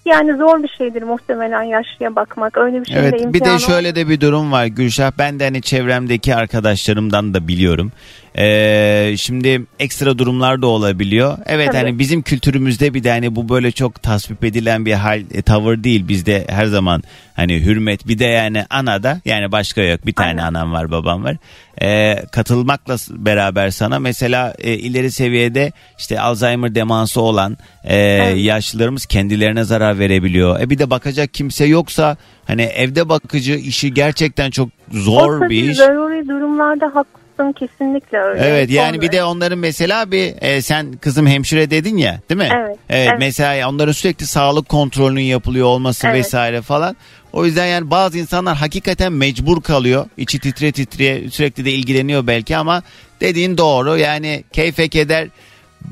Yani 0.05 0.38
zor 0.38 0.63
bir 0.63 0.67
şeydir 0.67 1.03
muhtemelen 1.03 1.63
yaşlıya 1.63 2.15
bakmak. 2.15 2.57
Öyle 2.57 2.81
bir 2.81 2.86
şey 2.86 2.95
de 2.95 3.00
Evet 3.00 3.13
bir 3.13 3.19
de 3.19 3.27
imkanı 3.27 3.60
şöyle 3.60 3.95
de 3.95 4.10
bir 4.10 4.21
durum 4.21 4.51
var 4.51 4.65
Gülşah. 4.65 5.12
Ben 5.17 5.39
de 5.39 5.43
hani 5.43 5.62
çevremdeki 5.62 6.36
arkadaşlarımdan 6.36 7.33
da 7.33 7.48
biliyorum. 7.48 7.91
Ee, 8.38 9.13
şimdi 9.17 9.61
ekstra 9.79 10.17
durumlar 10.17 10.61
da 10.61 10.67
olabiliyor. 10.67 11.38
Evet 11.45 11.67
Tabii. 11.67 11.77
hani 11.77 12.00
bizim 12.00 12.21
kültürümüzde 12.21 12.93
bir 12.93 13.03
de 13.03 13.09
hani 13.11 13.35
bu 13.35 13.50
böyle 13.50 13.71
çok 13.71 14.03
tasvip 14.03 14.43
edilen 14.43 14.85
bir 14.85 14.93
hal 14.93 15.23
e, 15.33 15.41
tavır 15.41 15.83
değil. 15.83 16.07
Bizde 16.07 16.45
her 16.50 16.65
zaman 16.65 17.03
hani 17.35 17.65
hürmet 17.65 18.07
bir 18.07 18.19
de 18.19 18.25
yani 18.25 18.65
ana 18.69 19.03
da 19.03 19.21
yani 19.25 19.51
başka 19.51 19.81
yok. 19.81 20.05
Bir 20.05 20.13
tane 20.13 20.29
Aynen. 20.29 20.43
anam 20.43 20.71
var 20.71 20.91
babam 20.91 21.23
var. 21.23 21.38
Ee, 21.81 22.23
katılmakla 22.31 22.95
beraber 23.09 23.69
sana 23.69 24.00
mesela 24.00 24.53
e, 24.59 24.73
ileri 24.73 25.11
seviyede 25.11 25.71
işte 26.00 26.19
Alzheimer 26.19 26.75
demansı 26.75 27.21
olan 27.21 27.57
e, 27.83 27.97
yaşlılarımız 28.35 29.05
kendilerine 29.05 29.63
zarar 29.63 30.00
verebiliyor. 30.00 30.59
E 30.59 30.69
bir 30.69 30.79
de 30.79 30.89
bakacak 30.89 31.33
kimse 31.33 31.65
yoksa 31.65 32.17
hani 32.47 32.61
evde 32.61 33.09
bakıcı 33.09 33.53
işi 33.53 33.93
gerçekten 33.93 34.51
çok 34.51 34.69
zor 34.91 35.41
o 35.41 35.50
bir 35.50 35.63
iş. 35.63 35.77
zaruri 35.77 36.27
durumlarda 36.27 36.95
haklısın 37.41 37.67
kesinlikle 37.67 38.17
öyle. 38.17 38.41
Evet 38.45 38.69
yani 38.69 38.95
Sonra- 38.95 39.01
bir 39.01 39.12
de 39.12 39.24
onların 39.24 39.60
mesela 39.60 40.12
bir 40.12 40.33
e, 40.41 40.62
sen 40.62 40.91
kızım 40.93 41.27
hemşire 41.27 41.69
dedin 41.69 41.98
ya 41.98 42.19
değil 42.29 42.38
mi? 42.38 42.50
Evet, 42.55 42.77
evet. 42.89 43.12
Mesela 43.19 43.69
onların 43.69 43.91
sürekli 43.91 44.25
sağlık 44.27 44.69
kontrolünün 44.69 45.21
yapılıyor 45.21 45.67
olması 45.67 46.07
Evet. 46.07 46.15
vesaire 46.19 46.62
falan. 46.62 46.95
O 47.33 47.45
yüzden 47.45 47.65
yani 47.65 47.91
bazı 47.91 48.17
insanlar 48.17 48.57
hakikaten 48.57 49.13
mecbur 49.13 49.62
kalıyor. 49.62 50.05
İçi 50.17 50.39
titre 50.39 50.71
titre 50.71 51.29
sürekli 51.29 51.65
de 51.65 51.71
ilgileniyor 51.71 52.27
belki 52.27 52.57
ama 52.57 52.83
dediğin 53.21 53.57
doğru. 53.57 53.98
Yani 53.98 54.43
keyfe 54.53 54.88
keder. 54.88 55.27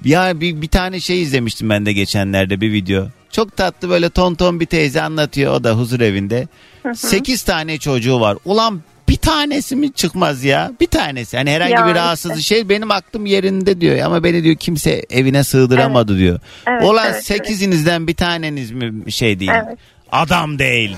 Ya 0.06 0.42
bir, 0.42 0.62
bir 0.62 0.68
tane 0.68 1.00
şey 1.00 1.22
izlemiştim 1.22 1.70
ben 1.70 1.86
de 1.86 1.94
geçenlerde 1.94 2.62
bir 2.62 2.72
video. 2.72 3.08
Çok 3.32 3.58
tatlı 3.58 3.90
böyle 3.90 4.10
ton 4.10 4.36
ton 4.36 4.60
bir 4.60 4.66
teyze 4.66 5.02
anlatıyor 5.02 5.54
o 5.54 5.64
da 5.64 5.72
huzur 5.74 6.00
evinde. 6.00 6.48
Sekiz 6.96 7.44
tane 7.44 7.78
çocuğu 7.78 8.20
var. 8.20 8.38
Ulan 8.46 8.82
bir 9.10 9.18
tanesi 9.18 9.76
mi 9.76 9.94
çıkmaz 9.94 10.44
ya? 10.44 10.72
Bir 10.80 10.88
tanesi. 10.88 11.38
Hani 11.38 11.52
herhangi 11.52 11.74
Ya 11.74 11.82
bir 11.86 11.92
işte. 11.92 12.00
rahatsız 12.00 12.42
şey 12.46 12.70
benim 12.70 12.92
aklım 12.92 13.26
yerinde 13.26 13.82
diyor. 13.82 14.00
Ama 14.00 14.24
beni 14.24 14.44
diyor 14.44 14.56
kimse 14.56 15.06
evine 15.10 15.44
sığdıramadı 15.44 16.18
diyor. 16.18 16.40
Evet, 16.68 16.84
Ulan 16.84 17.06
evet, 17.14 17.26
sekizinizden 17.26 18.08
bir 18.08 18.16
taneniz 18.16 18.72
mi 18.72 19.12
şey 19.12 19.40
değil? 19.40 19.52
Evet. 19.54 19.78
Adam 20.12 20.60
değil. 20.60 20.98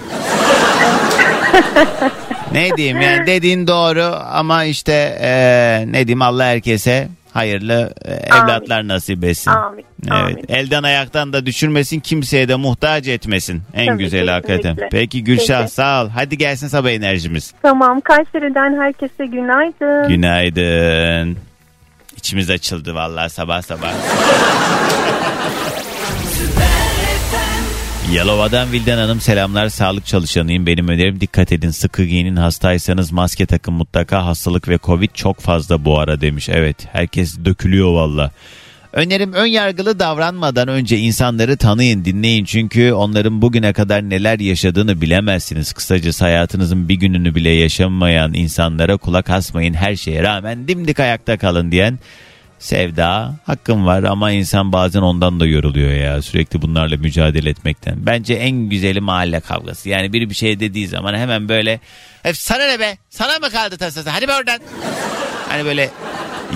ne 2.51 2.77
diyeyim 2.77 3.01
yani 3.01 3.27
dediğin 3.27 3.67
doğru 3.67 4.15
ama 4.31 4.63
işte 4.63 5.17
eee, 5.21 5.91
ne 5.91 6.07
diyeyim 6.07 6.21
Allah 6.21 6.45
herkese 6.45 7.07
hayırlı 7.33 7.93
e, 8.05 8.11
evlatlar 8.13 8.87
nasip 8.87 9.23
etsin. 9.23 9.51
Amin, 9.51 9.85
Evet. 10.03 10.11
amin. 10.13 10.45
Elden 10.49 10.83
ayaktan 10.83 11.33
da 11.33 11.45
düşürmesin 11.45 11.99
kimseye 11.99 12.47
de 12.47 12.55
muhtaç 12.55 13.07
etmesin. 13.07 13.61
En 13.73 13.87
Tabii, 13.87 14.03
güzel 14.03 14.27
hakikaten. 14.27 14.61
kesinlikle. 14.75 14.89
Peki 14.91 15.23
Gülşah 15.23 15.61
Peki. 15.61 15.73
sağ 15.73 16.03
ol. 16.03 16.09
Hadi 16.09 16.37
gelsin 16.37 16.67
sabah 16.67 16.89
enerjimiz. 16.89 17.53
Tamam 17.61 18.01
Kayseri'den 18.01 18.81
herkese 18.81 19.25
günaydın. 19.25 20.07
Günaydın. 20.07 21.37
İçimiz 22.17 22.49
açıldı 22.49 22.95
vallahi 22.95 23.29
sabah 23.29 23.61
sabah. 23.61 23.93
Yalova'dan 28.11 28.71
Vildan 28.71 28.97
Hanım 28.97 29.21
selamlar. 29.21 29.69
Sağlık 29.69 30.05
çalışanıyım. 30.05 30.65
Benim 30.65 30.87
önerim 30.87 31.21
dikkat 31.21 31.51
edin. 31.51 31.69
Sıkı 31.69 32.03
giyinin 32.03 32.35
hastaysanız 32.35 33.11
maske 33.11 33.45
takın 33.45 33.73
mutlaka. 33.73 34.25
Hastalık 34.25 34.69
ve 34.69 34.77
Covid 34.83 35.09
çok 35.13 35.39
fazla 35.39 35.85
bu 35.85 35.99
ara 35.99 36.21
demiş. 36.21 36.49
Evet 36.49 36.87
herkes 36.91 37.37
dökülüyor 37.45 37.93
valla. 37.93 38.31
Önerim 38.93 39.33
ön 39.33 39.45
yargılı 39.45 39.99
davranmadan 39.99 40.67
önce 40.67 40.97
insanları 40.97 41.57
tanıyın, 41.57 42.05
dinleyin. 42.05 42.45
Çünkü 42.45 42.91
onların 42.91 43.41
bugüne 43.41 43.73
kadar 43.73 44.09
neler 44.09 44.39
yaşadığını 44.39 45.01
bilemezsiniz. 45.01 45.73
Kısacası 45.73 46.25
hayatınızın 46.25 46.89
bir 46.89 46.95
gününü 46.95 47.35
bile 47.35 47.49
yaşamayan 47.49 48.33
insanlara 48.33 48.97
kulak 48.97 49.29
asmayın. 49.29 49.73
Her 49.73 49.95
şeye 49.95 50.23
rağmen 50.23 50.67
dimdik 50.67 50.99
ayakta 50.99 51.37
kalın 51.37 51.71
diyen 51.71 51.99
Sevda 52.61 53.33
hakkım 53.45 53.85
var 53.85 54.03
ama 54.03 54.31
insan 54.31 54.73
bazen 54.73 55.01
ondan 55.01 55.39
da 55.39 55.45
yoruluyor 55.45 55.91
ya 55.91 56.21
sürekli 56.21 56.61
bunlarla 56.61 56.97
mücadele 56.97 57.49
etmekten. 57.49 58.05
Bence 58.05 58.33
en 58.33 58.51
güzeli 58.69 59.01
mahalle 59.01 59.39
kavgası. 59.39 59.89
Yani 59.89 60.13
biri 60.13 60.29
bir 60.29 60.35
şey 60.35 60.59
dediği 60.59 60.87
zaman 60.87 61.13
hemen 61.13 61.49
böyle 61.49 61.79
"E, 62.25 62.33
sana 62.33 62.67
ne 62.67 62.79
be 62.79 62.97
sana 63.09 63.39
mı 63.39 63.49
kaldı 63.49 63.77
tasası 63.77 64.09
hadi 64.09 64.27
be 64.27 64.31
oradan. 64.35 64.59
Hani 65.49 65.65
böyle 65.65 65.89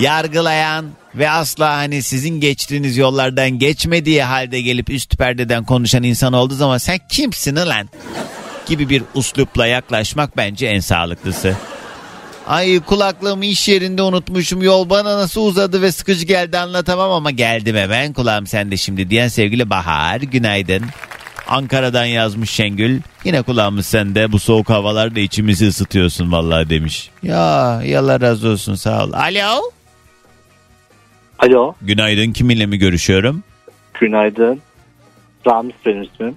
yargılayan 0.00 0.86
ve 1.14 1.30
asla 1.30 1.76
hani 1.76 2.02
sizin 2.02 2.40
geçtiğiniz 2.40 2.96
yollardan 2.96 3.50
geçmediği 3.50 4.22
halde 4.22 4.60
gelip 4.60 4.90
üst 4.90 5.18
perdeden 5.18 5.64
konuşan 5.64 6.02
insan 6.02 6.32
olduğu 6.32 6.54
zaman 6.54 6.78
sen 6.78 6.98
kimsin 7.08 7.56
lan 7.56 7.88
gibi 8.66 8.88
bir 8.88 9.02
uslupla 9.14 9.66
yaklaşmak 9.66 10.36
bence 10.36 10.66
en 10.66 10.80
sağlıklısı. 10.80 11.56
Ay 12.46 12.80
kulaklığımı 12.80 13.44
iş 13.46 13.68
yerinde 13.68 14.02
unutmuşum. 14.02 14.62
Yol 14.62 14.90
bana 14.90 15.18
nasıl 15.18 15.40
uzadı 15.46 15.82
ve 15.82 15.92
sıkıcı 15.92 16.26
geldi 16.26 16.58
anlatamam 16.58 17.10
ama 17.10 17.30
geldim 17.30 17.76
hemen. 17.76 18.12
Kulağım 18.12 18.46
sende 18.46 18.76
şimdi 18.76 19.10
diyen 19.10 19.28
sevgili 19.28 19.70
Bahar. 19.70 20.20
Günaydın. 20.20 20.82
Ankara'dan 21.48 22.04
yazmış 22.04 22.50
Şengül. 22.50 23.00
Yine 23.24 23.42
kulağımız 23.42 23.86
sende. 23.86 24.32
Bu 24.32 24.38
soğuk 24.38 24.70
havalarda 24.70 25.20
içimizi 25.20 25.66
ısıtıyorsun 25.66 26.32
vallahi 26.32 26.70
demiş. 26.70 27.10
Ya 27.22 27.82
ya 27.84 28.00
Allah 28.00 28.20
razı 28.20 28.48
olsun 28.48 28.74
sağ 28.74 29.04
ol. 29.04 29.12
Alo. 29.12 29.60
Alo, 31.38 31.74
Günaydın. 31.82 32.32
Kiminle 32.32 32.66
mi 32.66 32.78
görüşüyorum? 32.78 33.42
günaydın. 34.00 34.60
Ramiz 35.46 35.74
benim 35.86 36.02
ismim. 36.02 36.36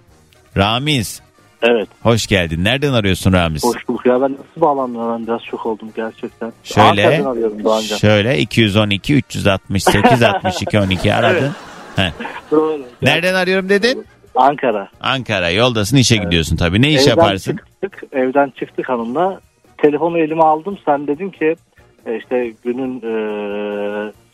Ramiz. 0.58 1.22
Evet, 1.62 1.88
Hoş 2.04 2.28
geldin. 2.28 2.63
Nereden 2.63 2.93
arıyorsun 2.93 3.34
Ramiz? 3.34 3.63
hoş 3.63 3.88
bulduk. 3.88 4.06
Ya 4.06 4.22
ben 4.22 4.32
nasıl 4.32 4.62
bağlandım 4.62 5.12
ben 5.13 5.28
biraz 5.28 5.41
şok 5.41 5.65
oldum 5.65 5.89
gerçekten. 5.95 6.54
Şöyle. 6.63 6.88
Ankara'dan 6.88 7.32
arıyorum 7.32 7.63
daha 7.65 7.78
önce. 7.80 7.98
Şöyle 7.98 8.38
212 8.38 9.15
368 9.15 10.24
62 10.24 10.80
12 10.80 11.13
aradın. 11.13 11.52
Heh. 11.95 12.12
Doğru. 12.52 12.82
Nereden 13.02 13.34
arıyorum 13.34 13.69
dedin? 13.69 14.06
Ankara. 14.36 14.89
Ankara 15.02 15.50
yoldasın 15.50 15.98
işe 15.98 16.17
gidiyorsun 16.17 16.56
tabii. 16.58 16.82
Ne 16.82 16.89
iş 16.91 17.02
evden 17.02 17.10
yaparsın? 17.10 17.60
Çıktık, 17.84 18.04
evden 18.13 18.54
çıktık 18.60 18.89
hanımla. 18.89 19.41
Telefonu 19.78 20.17
elime 20.19 20.43
aldım. 20.43 20.78
Sen 20.86 21.08
dedin 21.08 21.30
ki 21.30 21.56
e, 22.06 22.17
işte 22.17 22.54
günün 22.63 22.98
e, 22.98 23.12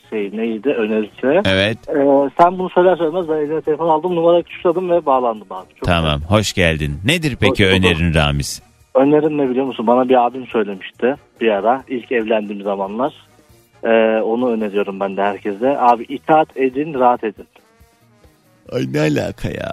şey 0.09 0.31
neydi 0.37 0.69
önerisi. 0.69 1.41
Evet 1.49 1.77
E, 1.89 2.29
sen 2.41 2.57
bunu 2.59 2.69
söyler 2.69 2.95
söylemez 2.97 3.29
ben 3.29 3.35
elime 3.35 3.61
telefon 3.61 3.89
aldım. 3.89 4.15
Numara 4.15 4.41
tuşladım 4.43 4.89
ve 4.89 5.05
bağlandım 5.05 5.47
abi. 5.49 5.67
Çok 5.75 5.83
tamam 5.85 6.21
hoş 6.29 6.53
geldin. 6.53 6.99
Nedir 7.05 7.37
peki 7.39 7.65
Hoş 7.65 7.73
önerin 7.73 8.13
Ramiz? 8.13 8.61
Önerin 8.95 9.37
ne 9.37 9.49
biliyor 9.49 9.65
musun? 9.65 9.87
Bana 9.87 10.09
bir 10.09 10.25
abim 10.25 10.47
söylemişti 10.47 11.15
bir 11.41 11.49
ara. 11.49 11.83
ilk 11.87 12.11
evlendiğim 12.11 12.61
zamanlar. 12.61 13.13
Ee, 13.83 14.21
onu 14.21 14.51
öneriyorum 14.51 14.99
ben 14.99 15.17
de 15.17 15.21
herkese. 15.21 15.77
Abi 15.79 16.03
itaat 16.03 16.57
edin, 16.57 16.93
rahat 16.93 17.23
edin. 17.23 17.47
Ay 18.71 18.85
ne 18.93 18.99
alaka 18.99 19.49
ya? 19.49 19.71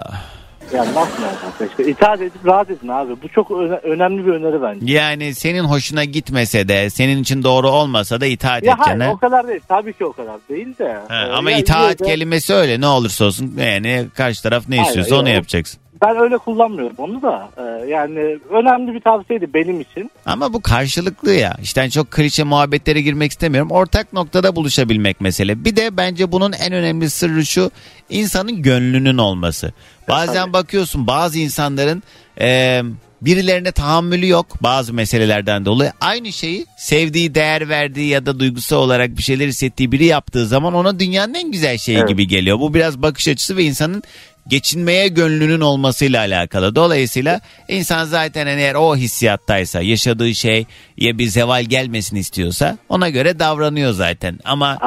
Yani 0.73 0.95
nasıl 0.95 1.23
yani? 1.23 1.69
İşte 1.71 1.87
itaat 1.91 2.21
edip 2.21 2.45
rahat 2.45 2.69
edin 2.69 2.87
abi. 2.87 3.11
Bu 3.23 3.29
çok 3.29 3.51
öne- 3.51 3.75
önemli 3.83 4.25
bir 4.25 4.31
öneri 4.31 4.61
bence. 4.61 4.93
Yani 4.93 5.35
senin 5.35 5.63
hoşuna 5.63 6.03
gitmese 6.03 6.67
de 6.67 6.89
senin 6.89 7.21
için 7.21 7.43
doğru 7.43 7.69
olmasa 7.69 8.21
da 8.21 8.25
itaat 8.25 8.63
Ya 8.63 8.75
hayır 8.79 8.95
edeceksin. 8.95 8.99
ha? 8.99 9.11
o 9.11 9.17
kadar 9.17 9.47
değil. 9.47 9.61
Tabii 9.67 9.93
ki 9.93 10.05
o 10.05 10.13
kadar 10.13 10.35
değil 10.49 10.77
de. 10.79 10.93
Ha, 11.07 11.25
Ee, 11.27 11.31
ama 11.31 11.51
ya 11.51 11.57
itaat 11.57 11.99
yine 11.99 12.09
de 12.09 12.13
kelimesi 12.13 12.53
öyle 12.53 12.81
ne 12.81 12.87
olursa 12.87 13.25
olsun 13.25 13.53
yani 13.57 14.05
karşı 14.15 14.43
taraf 14.43 14.63
ne 14.69 14.75
Hayır, 14.75 14.87
istiyorsa 14.87 15.15
onu 15.15 15.27
yok. 15.29 15.35
yapacaksın. 15.35 15.79
Ben 16.01 16.17
öyle 16.17 16.37
kullanmıyorum 16.37 16.95
onu 16.97 17.21
da. 17.21 17.49
Ee, 17.57 17.85
yani 17.89 18.37
önemli 18.49 18.93
bir 18.93 18.99
tavsiyeydi 19.01 19.53
benim 19.53 19.81
için. 19.81 20.11
Ama 20.25 20.53
bu 20.53 20.61
karşılıklı 20.61 21.33
ya. 21.33 21.57
İşte 21.63 21.81
hani 21.81 21.91
çok 21.91 22.11
klişe 22.11 22.43
muhabbetlere 22.43 23.01
girmek 23.01 23.31
istemiyorum. 23.31 23.71
Ortak 23.71 24.13
noktada 24.13 24.55
buluşabilmek 24.55 25.21
mesele. 25.21 25.65
Bir 25.65 25.75
de 25.75 25.97
bence 25.97 26.31
bunun 26.31 26.51
en 26.53 26.73
önemli 26.73 27.09
sırrı 27.09 27.45
şu. 27.45 27.71
insanın 28.09 28.61
gönlünün 28.61 29.17
olması. 29.17 29.73
Bazen 30.09 30.43
tabii. 30.43 30.53
bakıyorsun 30.53 31.07
bazı 31.07 31.39
insanların 31.39 32.03
e, 32.41 32.81
birilerine 33.21 33.71
tahammülü 33.71 34.27
yok 34.27 34.45
bazı 34.63 34.93
meselelerden 34.93 35.65
dolayı. 35.65 35.91
Aynı 36.01 36.33
şeyi 36.33 36.65
sevdiği, 36.77 37.35
değer 37.35 37.69
verdiği 37.69 38.07
ya 38.09 38.25
da 38.25 38.39
duygusal 38.39 38.77
olarak 38.77 39.17
bir 39.17 39.23
şeyler 39.23 39.47
hissettiği 39.47 39.91
biri 39.91 40.05
yaptığı 40.05 40.47
zaman 40.47 40.73
ona 40.73 40.99
dünyanın 40.99 41.33
en 41.33 41.51
güzel 41.51 41.77
şeyi 41.77 41.97
Evet. 41.97 42.09
gibi 42.09 42.27
geliyor. 42.27 42.59
Bu 42.59 42.73
biraz 42.73 43.01
bakış 43.01 43.27
açısı 43.27 43.57
ve 43.57 43.63
insanın 43.63 44.03
geçinmeye 44.47 45.07
gönlünün 45.07 45.61
olmasıyla 45.61 46.19
alakalı. 46.19 46.75
Dolayısıyla 46.75 47.39
insan 47.67 48.05
zaten 48.05 48.47
hani 48.47 48.61
eğer 48.61 48.75
o 48.75 48.95
hissiyattaysa, 48.95 49.81
yaşadığı 49.81 50.35
şey 50.35 50.65
ya 50.97 51.17
bir 51.17 51.27
zeval 51.27 51.63
gelmesini 51.63 52.19
istiyorsa 52.19 52.77
ona 52.89 53.09
göre 53.09 53.39
davranıyor 53.39 53.91
zaten. 53.91 54.39
Ama 54.43 54.77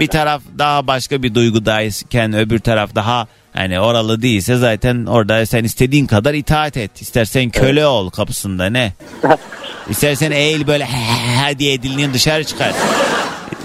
bir 0.00 0.06
taraf 0.06 0.42
daha 0.58 0.86
başka 0.86 1.22
bir 1.22 1.34
duygudayken 1.34 2.32
öbür 2.32 2.58
taraf 2.58 2.94
daha 2.94 3.26
hani 3.54 3.80
oralı 3.80 4.22
değilse 4.22 4.56
zaten 4.56 5.06
orada 5.06 5.46
sen 5.46 5.64
istediğin 5.64 6.06
kadar 6.06 6.34
itaat 6.34 6.76
et. 6.76 7.02
İstersen 7.02 7.50
köle 7.50 7.86
ol 7.86 8.10
kapısında 8.10 8.66
ne? 8.66 8.92
İstersen 9.88 10.30
eğil 10.30 10.66
böyle 10.66 10.88
diye 11.58 11.82
dilini 11.82 12.14
dışarı 12.14 12.44
çıkar. 12.44 12.72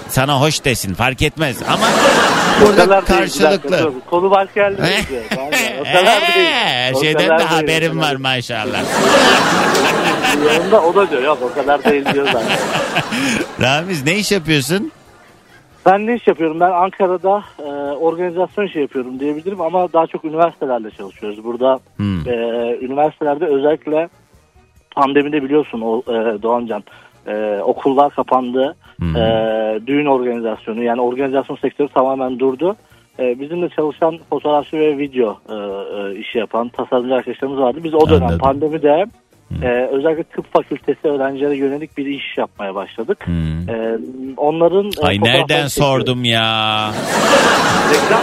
Sana 0.08 0.40
hoş 0.40 0.64
desin 0.64 0.94
fark 0.94 1.22
etmez 1.22 1.56
ama 1.68 1.86
burada 2.60 2.76
değil, 2.76 2.88
dakika, 2.88 3.16
karşılıklı. 3.16 3.78
dur. 3.78 3.92
Konu 4.10 4.30
başka 4.30 4.76
kadar 5.92 6.20
değil. 6.34 6.50
Her 6.50 6.94
şeyden 6.94 7.24
de 7.24 7.38
değil, 7.38 7.48
haberim 7.48 8.00
var 8.00 8.16
maşallah. 8.16 8.72
değil. 8.72 10.54
Yanında 10.54 10.82
o 10.82 10.94
da 10.94 11.10
diyor 11.10 11.22
yok 11.22 11.38
o 11.42 11.54
kadar 11.54 11.84
değil 11.84 12.04
diyor 12.14 12.26
zaten. 12.32 12.58
Ramiz 13.60 14.04
ne 14.04 14.16
iş 14.16 14.32
yapıyorsun? 14.32 14.92
Ben 15.86 16.06
ne 16.06 16.14
iş 16.14 16.26
yapıyorum? 16.26 16.60
Ben 16.60 16.70
Ankara'da 16.70 17.44
e, 17.58 17.70
organizasyon 17.92 18.66
işi 18.66 18.78
yapıyorum 18.80 19.20
diyebilirim 19.20 19.60
ama 19.60 19.92
daha 19.92 20.06
çok 20.06 20.24
üniversitelerle 20.24 20.90
çalışıyoruz. 20.90 21.44
Burada 21.44 21.80
Hmm. 21.96 22.28
e, 22.28 22.32
üniversitelerde 22.80 23.46
özellikle 23.46 24.08
pandemide 24.96 25.42
biliyorsun 25.42 25.80
o 25.80 25.98
e, 25.98 26.42
Doğancan 26.42 26.82
e, 27.26 27.60
okullar 27.64 28.10
kapandı. 28.14 28.76
Hmm. 28.98 29.16
E, 29.16 29.80
düğün 29.86 30.06
organizasyonu 30.06 30.82
yani 30.82 31.00
organizasyon 31.00 31.56
sektörü 31.56 31.88
tamamen 31.88 32.38
durdu. 32.38 32.76
E, 33.18 33.40
bizim 33.40 33.62
de 33.62 33.68
çalışan 33.68 34.18
fotoğrafçı 34.30 34.76
ve 34.76 34.98
video 34.98 35.38
e, 35.48 35.54
e, 35.54 36.18
işi 36.18 36.38
yapan 36.38 36.68
tasarımcı 36.68 37.14
arkadaşlarımız 37.14 37.60
vardı. 37.60 37.80
Biz 37.84 37.94
o 37.94 38.08
dönem 38.08 38.22
Anladım. 38.22 38.38
pandemide 38.38 39.06
e, 39.62 39.88
özellikle 39.92 40.22
tıp 40.22 40.52
fakültesi 40.52 41.08
öğrencilere 41.08 41.56
yönelik 41.56 41.98
bir 41.98 42.06
iş 42.06 42.38
yapmaya 42.38 42.74
başladık. 42.74 43.26
Hmm. 43.26 43.70
E, 43.70 43.98
onların 44.36 44.86
e, 44.86 45.06
Ay 45.06 45.18
nereden 45.20 45.66
sordum 45.66 46.24
ya. 46.24 46.90
Reklam 47.90 48.20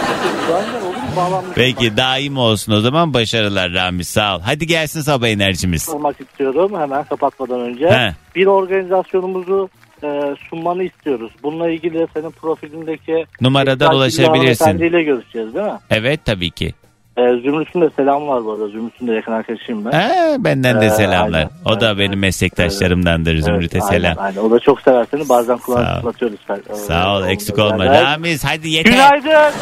Peki 1.54 1.96
daim 1.96 2.38
olsun 2.38 2.72
o 2.72 2.80
zaman 2.80 3.14
başarılar 3.14 3.72
Ramiz 3.72 4.08
sağ 4.08 4.36
ol. 4.36 4.40
Hadi 4.44 4.66
gelsin 4.66 5.00
sabah 5.00 5.28
enerjimiz. 5.28 5.82
sormak 5.82 6.20
istiyorum 6.20 6.72
hemen 6.80 7.04
kapatmadan 7.04 7.60
önce. 7.60 7.90
He. 7.90 8.14
Bir 8.34 8.46
organizasyonumuzu 8.46 9.68
e, 10.04 10.08
sunmanı 10.50 10.84
istiyoruz. 10.84 11.32
Bununla 11.42 11.70
ilgili 11.70 12.06
senin 12.14 12.30
profilindeki 12.30 13.26
Numaradan 13.40 13.94
ulaşabilirsin. 13.94 14.64
hanımefendiyle 14.64 15.02
görüşeceğiz 15.02 15.54
değil 15.54 15.66
mi? 15.66 15.78
Evet 15.90 16.24
tabii 16.24 16.50
ki. 16.50 16.74
E, 17.18 17.40
Zümrüt'ün 17.42 17.80
de 17.80 17.90
selam 17.96 18.28
var 18.28 18.44
bu 18.44 18.52
arada. 18.52 18.68
Zümrüt'ün 18.68 19.06
de 19.06 19.12
yakın 19.12 19.32
arkadaşıyım 19.32 19.84
ben. 19.84 19.90
Ha, 19.90 20.36
benden 20.38 20.80
de 20.80 20.86
Ee, 20.86 20.90
selamlar. 20.90 21.38
aynen. 21.38 21.50
O 21.64 21.80
da 21.80 21.86
Evet, 21.86 21.98
benim 21.98 22.10
evet. 22.12 22.20
meslektaşlarımdan,dır 22.20 23.38
Zümrüt'e 23.38 23.78
Evet, 23.78 23.88
selam. 23.88 24.18
Aynen, 24.18 24.22
aynen. 24.38 24.48
O 24.48 24.50
da 24.50 24.58
çok 24.60 24.80
sever 24.80 25.06
seni. 25.10 25.28
Bazen 25.28 25.56
Sağ 25.56 25.72
ol. 25.72 25.76
kullanatıyoruz. 26.00 26.38
Sağ 26.86 27.16
ol 27.16 27.24
eksik 27.28 27.58
olma. 27.58 27.86
Evet. 27.86 28.02
Ramiz 28.02 28.44
hadi 28.44 28.68
yeter. 28.70 28.92
Günaydın. 28.92 29.52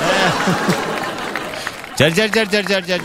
Car 1.97 2.11
car 2.11 2.29
car 2.29 2.47
car 2.47 2.63
car 2.63 2.83
car. 2.83 2.99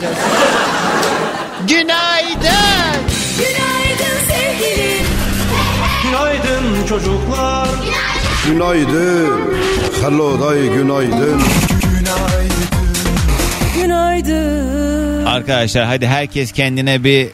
Günaydın. 1.68 2.98
Günaydın 3.38 4.18
sevgilim. 4.28 5.06
Günaydın 6.04 6.88
çocuklar 6.90 7.68
Günaydın. 8.48 9.42
Hello 10.02 10.42
day 10.42 10.68
günaydın. 10.74 11.42
Günaydın. 13.82 15.26
Arkadaşlar 15.26 15.86
hadi 15.86 16.08
herkes 16.08 16.52
kendine 16.52 17.04
bir 17.04 17.30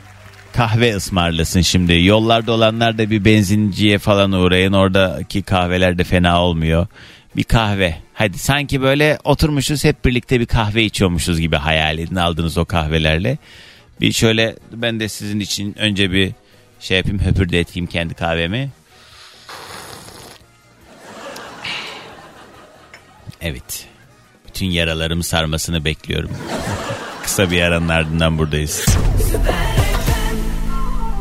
kahve 0.53 0.95
ısmarlasın 0.95 1.61
şimdi. 1.61 2.05
Yollarda 2.05 2.51
olanlar 2.51 2.97
da 2.97 3.09
bir 3.09 3.25
benzinciye 3.25 3.97
falan 3.97 4.31
uğrayın. 4.31 4.73
Oradaki 4.73 5.41
kahveler 5.41 5.97
de 5.97 6.03
fena 6.03 6.41
olmuyor. 6.43 6.87
Bir 7.35 7.43
kahve. 7.43 7.95
Hadi 8.13 8.37
sanki 8.37 8.81
böyle 8.81 9.19
oturmuşuz 9.23 9.83
hep 9.83 10.05
birlikte 10.05 10.39
bir 10.39 10.45
kahve 10.45 10.83
içiyormuşuz 10.83 11.39
gibi 11.39 11.55
hayal 11.55 11.99
edin 11.99 12.15
aldığınız 12.15 12.57
o 12.57 12.65
kahvelerle. 12.65 13.37
Bir 14.01 14.13
şöyle 14.13 14.55
ben 14.71 14.99
de 14.99 15.09
sizin 15.09 15.39
için 15.39 15.75
önce 15.79 16.11
bir 16.11 16.31
şey 16.79 16.97
yapayım 16.97 17.19
höpürdeteyim 17.19 17.87
kendi 17.87 18.13
kahvemi. 18.13 18.69
Evet. 23.41 23.87
Bütün 24.57 24.71
yaralarımı 24.71 25.23
sarmasını 25.23 25.85
bekliyorum. 25.85 26.29
Kısa 27.23 27.51
bir 27.51 27.61
aranın 27.61 27.87
ardından 27.87 28.37
buradayız. 28.37 28.85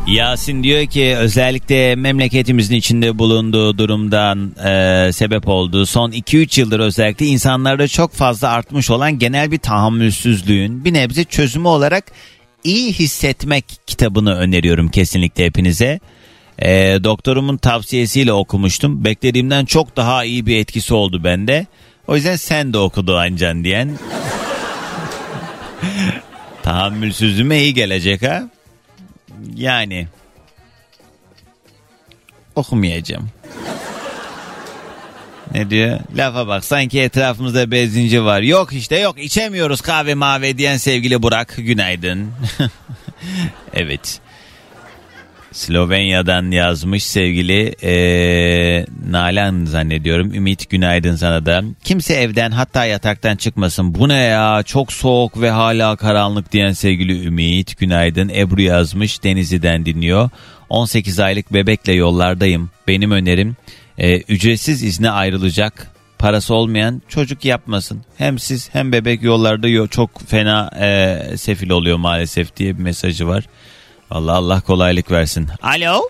Yasin 0.06 0.62
diyor 0.62 0.86
ki 0.86 1.14
özellikle 1.18 1.96
memleketimizin 1.96 2.74
içinde 2.74 3.18
bulunduğu 3.18 3.78
durumdan 3.78 4.54
e, 4.64 5.12
sebep 5.12 5.48
olduğu 5.48 5.86
son 5.86 6.10
2-3 6.10 6.60
yıldır 6.60 6.80
özellikle 6.80 7.26
insanlarda 7.26 7.88
çok 7.88 8.12
fazla 8.12 8.48
artmış 8.48 8.90
olan 8.90 9.18
genel 9.18 9.50
bir 9.50 9.58
tahammülsüzlüğün 9.58 10.84
bir 10.84 10.94
nebze 10.94 11.24
çözümü 11.24 11.68
olarak 11.68 12.04
iyi 12.64 12.92
hissetmek 12.92 13.64
kitabını 13.86 14.34
öneriyorum 14.36 14.88
kesinlikle 14.88 15.44
hepinize. 15.44 16.00
E, 16.58 16.98
doktorumun 17.04 17.56
tavsiyesiyle 17.56 18.32
okumuştum. 18.32 19.04
Beklediğimden 19.04 19.64
çok 19.64 19.96
daha 19.96 20.24
iyi 20.24 20.46
bir 20.46 20.56
etkisi 20.56 20.94
oldu 20.94 21.24
bende. 21.24 21.66
O 22.08 22.16
yüzden 22.16 22.36
sen 22.36 22.72
de 22.72 22.78
okudu 22.78 23.16
Ancan 23.16 23.64
diyen. 23.64 23.98
Tahammülsüzlüğüme 26.62 27.62
iyi 27.62 27.74
gelecek 27.74 28.22
ha. 28.22 28.42
Yani 29.54 30.08
okumayacağım. 32.54 33.28
Ne 35.54 35.70
diyor? 35.70 36.00
Lafa 36.16 36.48
bak 36.48 36.64
sanki 36.64 37.00
etrafımızda 37.00 37.70
benzinci 37.70 38.24
var. 38.24 38.40
Yok 38.40 38.72
işte 38.72 38.98
yok 38.98 39.18
içemiyoruz 39.18 39.80
kahve 39.80 40.14
mavi 40.14 40.58
diyen 40.58 40.76
sevgili 40.76 41.22
Burak. 41.22 41.54
Günaydın. 41.56 42.32
evet. 43.74 44.20
Slovenya'dan 45.56 46.50
yazmış 46.50 47.04
sevgili 47.04 47.74
eee, 47.82 48.86
Nalan 49.10 49.64
zannediyorum. 49.64 50.34
Ümit 50.34 50.70
günaydın 50.70 51.16
sana 51.16 51.46
da. 51.46 51.62
Kimse 51.84 52.14
evden 52.14 52.50
hatta 52.50 52.84
yataktan 52.84 53.36
çıkmasın. 53.36 53.94
Bu 53.94 54.08
ne 54.08 54.14
ya 54.22 54.62
çok 54.66 54.92
soğuk 54.92 55.40
ve 55.40 55.50
hala 55.50 55.96
karanlık 55.96 56.52
diyen 56.52 56.72
sevgili 56.72 57.26
Ümit 57.26 57.78
günaydın. 57.78 58.28
Ebru 58.28 58.62
yazmış 58.62 59.22
Denizli'den 59.24 59.86
dinliyor. 59.86 60.30
18 60.68 61.20
aylık 61.20 61.52
bebekle 61.52 61.92
yollardayım. 61.92 62.70
Benim 62.88 63.10
önerim 63.10 63.56
eee, 63.98 64.22
ücretsiz 64.28 64.82
izne 64.82 65.10
ayrılacak. 65.10 65.90
Parası 66.18 66.54
olmayan 66.54 67.02
çocuk 67.08 67.44
yapmasın. 67.44 68.02
Hem 68.18 68.38
siz 68.38 68.68
hem 68.74 68.92
bebek 68.92 69.22
yollarda 69.22 69.68
yo- 69.68 69.86
çok 69.88 70.28
fena 70.28 70.70
eee, 70.80 71.36
sefil 71.36 71.70
oluyor 71.70 71.96
maalesef 71.96 72.56
diye 72.56 72.78
bir 72.78 72.82
mesajı 72.82 73.26
var. 73.26 73.44
Allah 74.10 74.32
Allah 74.32 74.60
kolaylık 74.60 75.10
versin. 75.10 75.48
Alo. 75.62 76.02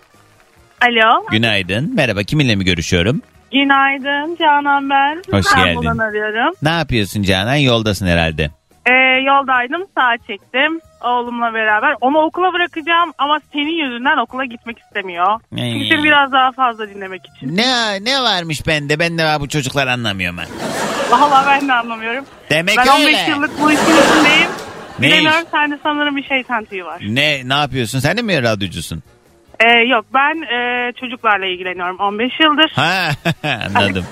Alo. 0.83 1.27
Günaydın. 1.31 1.95
Merhaba. 1.95 2.23
Kiminle 2.23 2.57
mi 2.57 2.65
görüşüyorum? 2.65 3.23
Günaydın 3.53 4.37
Canan 4.37 4.91
ben. 4.91 5.23
Hoş 5.31 5.55
geldin. 5.55 5.99
arıyorum. 5.99 6.55
Ne 6.63 6.69
yapıyorsun 6.71 7.23
Canan? 7.23 7.55
Yoldasın 7.55 8.07
herhalde. 8.07 8.51
Ee, 8.87 9.21
yoldaydım 9.21 9.83
sağa 9.99 10.17
çektim 10.27 10.81
oğlumla 11.05 11.55
beraber. 11.55 11.95
Onu 12.01 12.19
okula 12.19 12.53
bırakacağım 12.53 13.13
ama 13.19 13.39
senin 13.53 13.85
yüzünden 13.85 14.17
okula 14.17 14.45
gitmek 14.45 14.79
istemiyor. 14.79 15.41
Ee. 15.57 15.73
Çünkü 15.73 16.05
biraz 16.05 16.33
daha 16.33 16.53
fazla 16.53 16.89
dinlemek 16.89 17.23
için. 17.27 17.57
Ne 17.57 18.05
ne 18.05 18.23
varmış 18.23 18.67
bende? 18.67 18.99
Ben 18.99 19.19
de 19.19 19.37
bu 19.41 19.49
çocuklar 19.49 19.87
anlamıyorum 19.87 20.39
ben. 20.39 20.47
Valla 21.11 21.45
ben 21.49 21.69
de 21.69 21.73
anlamıyorum. 21.73 22.25
Demek 22.51 22.77
ben 22.79 22.87
15 22.87 23.07
öyle. 23.07 23.31
yıllık 23.31 23.61
bu 23.63 23.73
işin 23.73 23.83
içindeyim. 23.83 24.51
Ne 24.99 25.07
Bilemiyorum 25.07 25.43
iş? 25.45 25.51
sende 25.51 25.79
sanırım 25.83 26.17
bir 26.17 26.25
şeytan 26.25 26.65
tüyü 26.65 26.85
var. 26.85 27.03
Ne 27.09 27.49
ne 27.49 27.55
yapıyorsun? 27.55 27.99
Sen 27.99 28.17
de 28.17 28.23
mi 28.23 28.43
radyocusun? 28.43 29.03
Ee, 29.61 29.79
yok 29.79 30.07
ben 30.15 30.43
e, 30.43 30.93
çocuklarla 31.01 31.47
ilgileniyorum 31.47 31.97
15 31.99 32.33
yıldır. 32.41 32.71
Ha 32.75 33.11
anladım. 33.77 34.05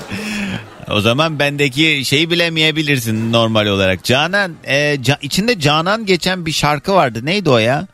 o 0.90 1.00
zaman 1.00 1.38
bendeki 1.38 2.04
şeyi 2.04 2.30
bilemeyebilirsin 2.30 3.32
normal 3.32 3.66
olarak. 3.66 4.04
Canan 4.04 4.52
e, 4.64 4.94
Ca- 4.94 5.18
içinde 5.22 5.58
Canan 5.60 6.06
geçen 6.06 6.46
bir 6.46 6.52
şarkı 6.52 6.94
vardı. 6.94 7.20
Neydi 7.22 7.50
o 7.50 7.58
ya? 7.58 7.86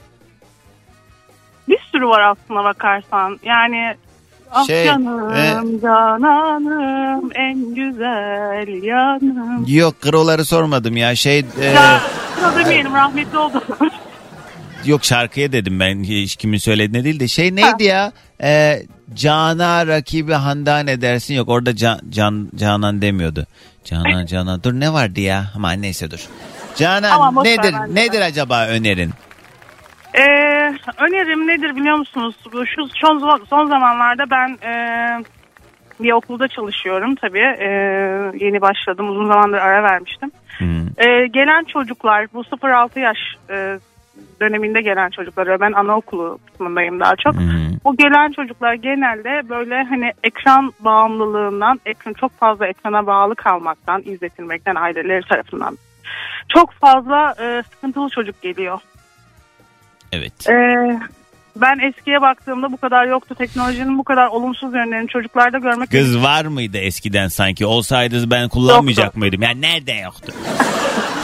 Bir 1.69 1.79
sürü 1.93 2.07
var 2.07 2.21
aslına 2.21 2.65
bakarsan. 2.65 3.39
Yani 3.45 3.97
ah 4.53 4.67
Şey, 4.67 4.85
canım 4.87 5.31
e- 5.35 5.81
cananım 5.83 7.31
en 7.35 7.75
güzel 7.75 8.83
yanım. 8.83 9.65
Yok 9.69 10.01
kroları 10.03 10.45
sormadım 10.45 10.97
ya. 10.97 11.15
Şey 11.17 11.39
e, 11.61 11.65
Ya 11.65 12.01
şuna 12.37 12.57
demeyelim 12.57 12.95
rahmetli 12.95 13.39
oldu. 13.39 13.63
yok 14.85 15.05
şarkıya 15.05 15.53
dedim 15.53 15.81
ben 15.81 16.03
hiç 16.03 16.37
kimin 16.37 16.59
söylediğine 16.59 17.05
değil 17.05 17.21
de 17.21 17.29
şey 17.29 17.57
neydi 17.57 17.85
ya? 17.85 18.13
Ee, 18.43 18.83
Cana 19.15 19.87
rakibi 19.87 20.33
Handan 20.33 20.87
edersin 20.87 21.35
yok 21.35 21.49
orada 21.49 21.77
Can, 21.77 22.01
Can 22.11 22.49
Canan 22.57 23.03
demiyordu. 23.03 23.47
Canan 23.85 24.27
Canan 24.31 24.63
dur 24.63 24.73
ne 24.73 24.93
vardı 24.93 25.21
ya? 25.21 25.45
Aman 25.57 25.83
neyse 25.83 26.11
dur. 26.11 26.27
Canan 26.77 27.11
Tamam, 27.11 27.45
nedir 27.45 27.75
nedir 27.95 28.21
acaba 28.21 28.67
önerin? 28.67 29.11
Ee, 30.15 30.23
önerim 30.99 31.47
nedir 31.47 31.77
biliyor 31.77 31.97
musunuz? 31.97 32.37
Şu 32.53 32.89
son, 32.89 33.45
son 33.51 33.67
zamanlarda 33.67 34.31
ben 34.31 34.69
e, 34.69 34.75
bir 36.01 36.13
okulda 36.13 36.49
çalışıyorum 36.49 37.15
tabii. 37.15 37.55
E, 37.59 37.69
yeni 38.45 38.61
başladım. 38.61 39.11
Uzun 39.11 39.27
zamandır 39.27 39.59
ara 39.59 39.83
vermiştim. 39.83 40.31
Hmm. 40.59 40.87
E, 40.99 41.27
gelen 41.27 41.65
çocuklar 41.65 42.27
bu 42.35 42.41
0-6 42.41 43.01
yaş 43.01 43.19
e, 43.51 43.79
döneminde 44.41 44.81
gelen 44.81 45.11
çocuklar. 45.11 45.61
Ben 45.61 45.73
anaokulu 45.73 46.39
kısmındayım 46.47 47.01
daha 47.01 47.17
çok. 47.17 47.35
Hmm. 47.35 47.69
O 47.85 47.97
gelen 47.97 48.33
çocuklar 48.33 48.75
genelde 48.75 49.49
böyle 49.49 49.83
hani 49.83 50.13
ekran 50.23 50.73
bağımlılığından, 50.81 51.81
ekran 51.87 52.13
çok 52.13 52.33
fazla 52.39 52.67
ekrana 52.67 53.07
bağlı 53.07 53.35
kalmaktan, 53.35 54.03
izletilmekten 54.05 54.75
aileleri 54.75 55.23
tarafından 55.29 55.79
çok 56.49 56.73
fazla 56.73 57.35
e, 57.41 57.63
sıkıntılı 57.63 58.09
çocuk 58.09 58.43
geliyor. 58.43 58.81
Evet. 60.13 60.33
Ee, 60.51 61.01
ben 61.57 61.79
eskiye 61.79 62.21
baktığımda 62.21 62.73
bu 62.73 62.77
kadar 62.77 63.07
yoktu. 63.07 63.35
Teknolojinin 63.39 63.99
bu 63.99 64.05
kadar 64.05 64.27
olumsuz 64.27 64.75
yönlerini 64.75 65.09
çocuklarda 65.09 65.59
görmek 65.59 65.91
Kız 65.91 66.23
var 66.23 66.45
mıydı 66.45 66.79
eskiden 66.79 67.29
sanki? 67.29 67.67
Olsaydı 67.67 68.31
ben 68.31 68.49
kullanmayacak 68.49 69.05
Yoktu. 69.05 69.19
mıydım? 69.19 69.43
Yani 69.43 69.61
nerede 69.61 69.93
yoktu? 69.93 70.33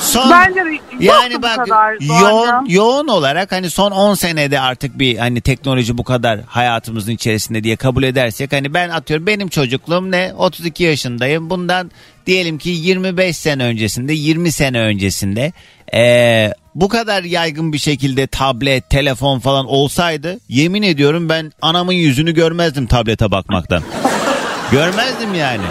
Son 0.01 0.31
Bence 0.31 0.61
yani 1.01 1.35
bu 1.39 1.43
bak 1.43 1.57
kadar 1.57 1.97
yoğun 2.21 2.67
yoğun 2.69 3.09
olarak 3.09 3.53
hani 3.53 3.71
son 3.71 3.91
10 3.91 4.15
senede 4.15 4.61
artık 4.61 4.99
bir 4.99 5.19
hani 5.19 5.41
teknoloji 5.41 5.99
bu 5.99 6.05
kadar 6.05 6.41
hayatımızın 6.47 7.13
içerisinde 7.13 7.65
diye 7.65 7.77
kabul 7.77 8.03
edersek 8.03 8.53
hani 8.53 8.75
ben 8.75 8.89
atıyorum 8.89 9.27
benim 9.27 9.49
çocukluğum 9.49 10.11
ne 10.11 10.33
32 10.37 10.85
yaşındayım 10.85 11.51
bundan 11.51 11.91
diyelim 12.27 12.59
ki 12.59 12.71
25 12.71 13.37
sene 13.37 13.65
öncesinde 13.65 14.13
20 14.13 14.53
sene 14.53 14.81
öncesinde 14.81 15.53
eee, 15.93 16.55
bu 16.75 16.89
kadar 16.89 17.23
yaygın 17.23 17.73
bir 17.73 17.79
şekilde 17.79 18.27
tablet 18.27 18.91
telefon 18.91 19.39
falan 19.39 19.67
olsaydı 19.67 20.39
yemin 20.49 20.83
ediyorum 20.83 21.29
ben 21.29 21.53
anamın 21.63 21.93
yüzünü 21.93 22.35
görmezdim 22.35 22.87
tablete 22.87 23.31
bakmaktan. 23.31 23.83
Görmezdim 24.73 25.35
yani. 25.35 25.65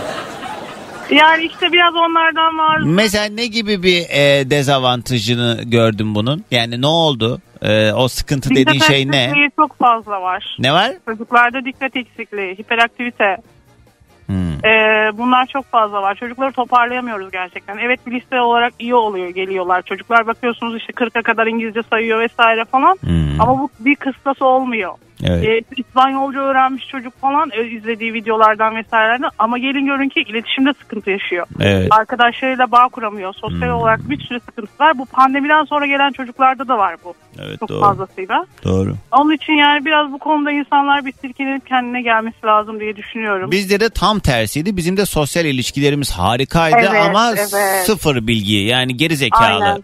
Yani 1.11 1.43
işte 1.43 1.71
biraz 1.71 1.95
onlardan 1.95 2.57
var. 2.57 2.79
Mesela 2.85 3.25
ne 3.25 3.45
gibi 3.45 3.83
bir 3.83 4.05
e, 4.09 4.49
dezavantajını 4.49 5.61
gördüm 5.65 6.15
bunun? 6.15 6.43
Yani 6.51 6.81
ne 6.81 6.87
oldu? 6.87 7.41
E, 7.61 7.91
o 7.93 8.07
sıkıntı 8.07 8.49
dediğin 8.49 8.67
Dikkat 8.67 8.87
şey 8.87 9.11
ne? 9.11 9.23
eksikliği 9.23 9.49
çok 9.55 9.77
fazla 9.77 10.21
var. 10.21 10.55
Ne 10.59 10.73
var? 10.73 10.91
Çocuklarda 11.05 11.65
dikkat 11.65 11.95
eksikliği, 11.95 12.55
hiperaktivite. 12.55 13.37
Hmm. 14.27 14.65
Ee, 14.65 15.11
bunlar 15.17 15.45
çok 15.45 15.65
fazla 15.65 16.01
var. 16.01 16.15
Çocukları 16.15 16.51
toparlayamıyoruz 16.51 17.31
gerçekten. 17.31 17.77
Evet 17.77 18.07
bir 18.07 18.11
liste 18.11 18.41
olarak 18.41 18.73
iyi 18.79 18.95
oluyor 18.95 19.29
geliyorlar. 19.29 19.81
Çocuklar 19.81 20.27
bakıyorsunuz 20.27 20.77
işte 20.77 20.93
40'a 20.93 21.21
kadar 21.21 21.47
İngilizce 21.47 21.81
sayıyor 21.89 22.19
vesaire 22.19 22.65
falan. 22.65 22.97
Hmm. 23.01 23.41
Ama 23.41 23.59
bu 23.59 23.69
bir 23.79 23.95
kıstası 23.95 24.45
olmuyor. 24.45 24.93
Evet. 25.23 25.43
Ee, 25.45 25.61
İspanyolca 25.77 26.39
öğrenmiş 26.39 26.87
çocuk 26.87 27.21
falan 27.21 27.49
e, 27.53 27.67
izlediği 27.67 28.13
videolardan 28.13 28.75
vesairelerden 28.75 29.29
ama 29.39 29.57
gelin 29.57 29.85
görün 29.85 30.09
ki 30.09 30.19
iletişimde 30.21 30.73
sıkıntı 30.73 31.09
yaşıyor. 31.11 31.45
Evet. 31.59 31.87
Arkadaşlarıyla 31.91 32.71
bağ 32.71 32.87
kuramıyor. 32.87 33.33
Sosyal 33.33 33.61
Hmm. 33.69 33.75
olarak 33.75 34.09
bir 34.09 34.19
sürü 34.19 34.39
sıkıntı 34.39 34.71
var. 34.79 34.97
Bu 34.97 35.05
pandemiden 35.05 35.63
sonra 35.63 35.85
gelen 35.85 36.11
çocuklarda 36.11 36.67
da 36.67 36.77
var 36.77 36.95
bu. 37.05 37.13
Evet 37.41 37.59
Çok 37.59 37.69
doğru. 37.69 37.79
fazlasıyla. 37.81 38.45
Doğru. 38.63 38.93
Onun 39.11 39.31
için 39.31 39.53
yani 39.53 39.85
biraz 39.85 40.11
bu 40.11 40.19
konuda 40.19 40.51
insanlar 40.51 41.05
bir 41.05 41.13
silkelenip 41.21 41.67
kendine 41.67 42.01
gelmesi 42.01 42.45
lazım 42.45 42.79
diye 42.79 42.95
düşünüyorum. 42.95 43.51
Bizde 43.51 43.79
de 43.79 43.89
tam 43.89 44.19
tersiydi. 44.19 44.77
Bizim 44.77 44.97
de 44.97 45.05
sosyal 45.05 45.45
ilişkilerimiz 45.45 46.11
harikaydı 46.11 46.75
Evet, 46.79 47.01
ama 47.09 47.29
evet. 47.31 47.47
sıfır 47.85 48.27
bilgi. 48.27 48.55
Yani 48.55 48.97
geri 48.97 49.15
zekalı. 49.17 49.43
Aynen. 49.63 49.83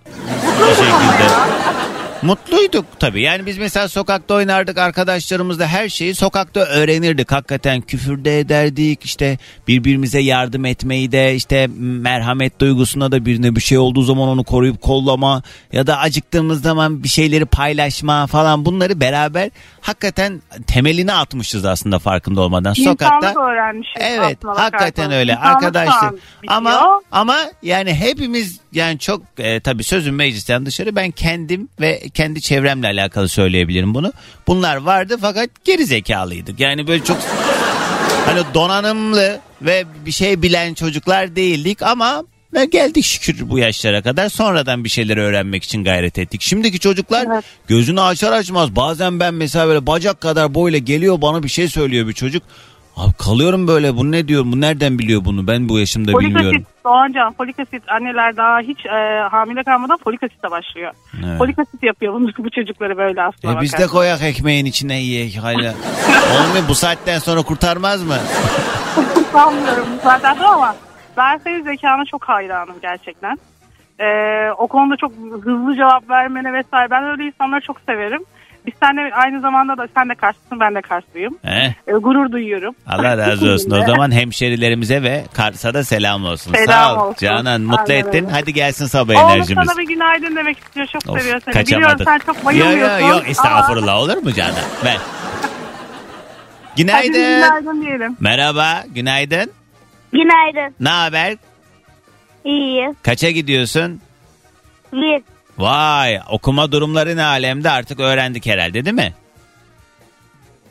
Şekilde. 0.76 1.30
Mutluyduk 2.22 2.86
tabii. 3.00 3.22
Yani 3.22 3.46
biz 3.46 3.58
mesela 3.58 3.88
sokakta 3.88 4.34
oynardık 4.34 4.78
arkadaşlarımızla 4.78 5.68
her 5.68 5.90
şeyi 5.90 6.16
sokakta 6.16 6.60
öğrenirdik. 6.60 7.32
Hakikaten 7.32 7.82
küfürde 7.82 8.40
ederdik 8.40 9.06
işte 9.06 9.38
birbirimize 9.68 10.20
yardım 10.20 10.66
etmeyi 10.66 11.12
de 11.12 11.36
işte 11.36 11.68
merhamet 11.78 12.60
duygusuna 12.62 13.12
da 13.12 13.26
birine 13.26 13.56
bir 13.56 13.62
şey 13.62 13.78
olduğu 13.78 14.02
zaman 14.02 14.28
onu 14.28 14.44
koruyup 14.44 14.82
kollama 14.82 15.44
ya 15.74 15.88
da 15.88 15.98
acıktığımız 15.98 16.62
zaman 16.62 17.04
bir 17.04 17.10
şeyleri 17.10 17.46
paylaşma 17.46 18.28
falan 18.28 18.66
bunları 18.66 19.00
beraber 19.00 19.50
hakikaten 19.82 20.42
temelini 20.68 21.14
atmışız 21.14 21.66
aslında 21.66 22.00
farkında 22.00 22.42
olmadan. 22.42 22.74
Sokakta 22.74 23.18
İnsanlık 23.18 23.38
öğrenmişiz. 23.38 23.94
Evet 24.00 24.38
hakikaten 24.46 24.80
bakarsanız. 24.80 25.14
öyle 25.14 25.32
İnsanlık 25.32 25.56
arkadaşlar. 25.56 26.14
Ama 26.48 27.02
ama 27.12 27.38
yani 27.64 27.94
hepimiz 27.94 28.60
yani 28.72 29.00
çok 29.00 29.22
e, 29.38 29.60
tabii 29.60 29.84
sözüm 29.84 30.16
meclisten 30.16 30.66
dışarı 30.66 30.96
ben 30.96 31.12
kendim 31.12 31.70
ve 31.82 32.09
kendi 32.10 32.42
çevremle 32.42 32.88
alakalı 32.88 33.30
söyleyebilirim 33.30 33.94
bunu. 33.94 34.14
Bunlar 34.48 34.76
vardı 34.76 35.18
fakat 35.22 35.50
geri 35.66 35.86
zekalıydık. 35.86 36.60
Yani 36.60 36.88
böyle 36.88 37.04
çok 37.04 37.18
hani 38.26 38.40
donanımlı 38.54 39.40
ve 39.62 39.86
bir 40.06 40.12
şey 40.12 40.42
bilen 40.42 40.74
çocuklar 40.74 41.36
değildik 41.36 41.82
ama 41.82 42.24
ve 42.54 42.66
geldik 42.66 43.06
şükür 43.06 43.50
bu 43.50 43.60
yaşlara 43.60 44.02
kadar 44.02 44.30
sonradan 44.30 44.84
bir 44.84 44.90
şeyleri 44.90 45.20
öğrenmek 45.20 45.64
için 45.64 45.84
gayret 45.84 46.18
ettik. 46.20 46.42
Şimdiki 46.42 46.80
çocuklar 46.80 47.26
Evet. 47.34 47.44
gözünü 47.68 48.02
açar 48.02 48.32
açmaz 48.32 48.76
bazen 48.76 49.20
ben 49.20 49.34
mesela 49.34 49.68
böyle 49.68 49.88
bacak 49.88 50.22
kadar 50.22 50.54
boyla 50.54 50.78
geliyor 50.80 51.22
bana 51.22 51.44
bir 51.44 51.50
şey 51.50 51.68
söylüyor 51.68 52.08
bir 52.08 52.14
çocuk. 52.14 52.44
Abi 52.98 53.14
kalıyorum 53.14 53.68
böyle 53.68 53.96
bu 53.98 54.12
ne 54.12 54.28
diyor 54.28 54.44
bu 54.46 54.62
nereden 54.62 55.00
biliyor 55.00 55.26
bunu 55.26 55.48
ben 55.48 55.70
bu 55.70 55.80
yaşımda 55.80 56.12
Folik 56.12 56.28
bilmiyorum. 56.30 56.58
asit, 56.58 56.86
Doğancan, 56.86 57.34
folik 57.34 57.60
asit 57.60 57.84
anneler 57.90 58.38
daha 58.38 58.60
hiç 58.60 58.86
e, 58.86 59.20
hamile 59.32 59.64
kalmadan 59.64 59.98
folik 60.04 60.24
asitle 60.24 60.52
başlıyor. 60.52 60.92
Evet. 61.26 61.38
Folik 61.38 61.60
asit 61.60 61.84
yapıyor 61.84 62.14
bunu, 62.14 62.32
bu 62.38 62.50
çocukları 62.50 62.98
böyle 62.98 63.24
aslında. 63.24 63.60
E 63.60 63.62
biz 63.62 63.74
de 63.78 63.88
koyak 63.88 64.22
ekmeğin 64.24 64.66
içine 64.66 65.00
yiyek 65.00 65.44
hala. 65.44 65.74
Olmuyor 66.40 66.68
bu 66.70 66.76
saatten 66.76 67.20
sonra 67.20 67.42
kurtarmaz 67.42 68.04
mı? 68.04 68.16
Sanmıyorum 69.34 69.88
zaten 70.04 70.38
ama 70.38 70.76
ben 71.18 71.38
senin 71.38 71.64
zekana 71.64 72.06
çok 72.06 72.24
hayranım 72.24 72.76
gerçekten. 72.82 73.38
E, 74.00 74.06
o 74.58 74.68
konuda 74.68 74.96
çok 74.98 75.12
hızlı 75.44 75.76
cevap 75.76 76.10
vermene 76.10 76.54
vesaire. 76.54 76.92
Ben 76.92 77.04
öyle 77.04 77.24
insanları 77.24 77.62
çok 77.62 77.78
severim. 77.86 78.22
Biz 78.66 78.74
seninle 78.84 79.14
aynı 79.16 79.42
zamanda 79.42 79.78
da 79.78 79.88
sen 79.98 80.10
de 80.10 80.16
Karslısın 80.16 80.60
ben 80.60 80.76
de 80.76 80.82
Karslıyım. 80.82 81.38
He? 81.46 81.76
E, 81.88 81.92
gurur 81.92 82.32
duyuyorum. 82.32 82.76
Allah 82.88 83.18
razı 83.30 83.52
olsun. 83.52 83.72
O 83.72 83.86
zaman 83.86 84.12
hemşerilerimize 84.12 85.04
ve 85.04 85.24
Kars'a 85.34 85.74
da 85.74 85.84
selam 85.84 86.26
olsun. 86.26 86.54
Selam 86.54 86.68
Sağ 86.68 86.96
ol. 87.04 87.08
olsun. 87.08 87.18
Canan 87.26 87.62
mutlu 87.62 87.94
Aynen 87.94 88.08
ettin. 88.08 88.24
öyle. 88.26 88.32
Hadi 88.36 88.54
gelsin 88.54 88.86
sabah 88.86 89.16
Oğlum 89.16 89.32
enerjimiz. 89.36 89.68
sana 89.68 89.78
bir 89.78 89.88
günaydın 89.88 90.36
demek 90.36 90.58
istiyor. 90.60 90.88
Çok 90.88 91.08
Of, 91.10 91.22
seviyor 91.22 91.42
seni. 91.46 91.66
Biliyorum 91.66 91.98
kaçamadık. 91.98 92.08
sen 92.10 92.18
çok 92.18 92.36
Yok 92.36 92.46
bayılmıyorsun. 92.46 93.00
yok 93.00 93.10
yok 93.10 93.20
ama- 93.22 93.28
estağfurullah 93.30 93.96
olur 94.00 94.18
mu 94.18 94.34
Canan? 94.34 94.54
Hadi 94.84 94.98
Günaydın. 96.78 97.14
günaydın 97.14 97.82
diyelim. 97.82 98.18
Merhaba 98.20 98.84
günaydın. 98.90 99.52
Günaydın. 100.14 100.76
Ne 100.80 100.90
haber? 100.90 101.36
İyi. 102.46 102.96
Kaça 103.04 103.30
gidiyorsun? 103.32 104.02
Bir. 104.94 105.22
Vay 105.60 106.20
okuma 106.30 106.72
durumları 106.72 107.18
ne 107.18 107.24
alemde 107.24 107.70
artık 107.70 108.00
öğrendik 108.00 108.46
herhalde 108.46 108.86
değil 108.86 108.96
mi? 108.96 109.14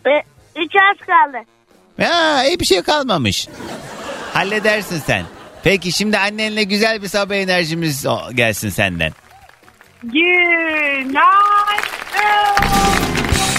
Ve 0.06 0.22
üç 0.56 0.72
az 0.76 1.06
kaldı. 1.06 1.44
Ya 1.98 2.44
iyi 2.44 2.60
bir 2.60 2.64
şey 2.64 2.82
kalmamış. 2.82 3.48
Halledersin 4.34 4.98
sen. 5.06 5.22
Peki 5.62 5.92
şimdi 5.92 6.18
annenle 6.18 6.62
güzel 6.62 7.02
bir 7.02 7.08
sabah 7.08 7.34
enerjimiz 7.34 8.06
gelsin 8.34 8.68
senden. 8.68 9.12
Günaydın. 10.02 11.18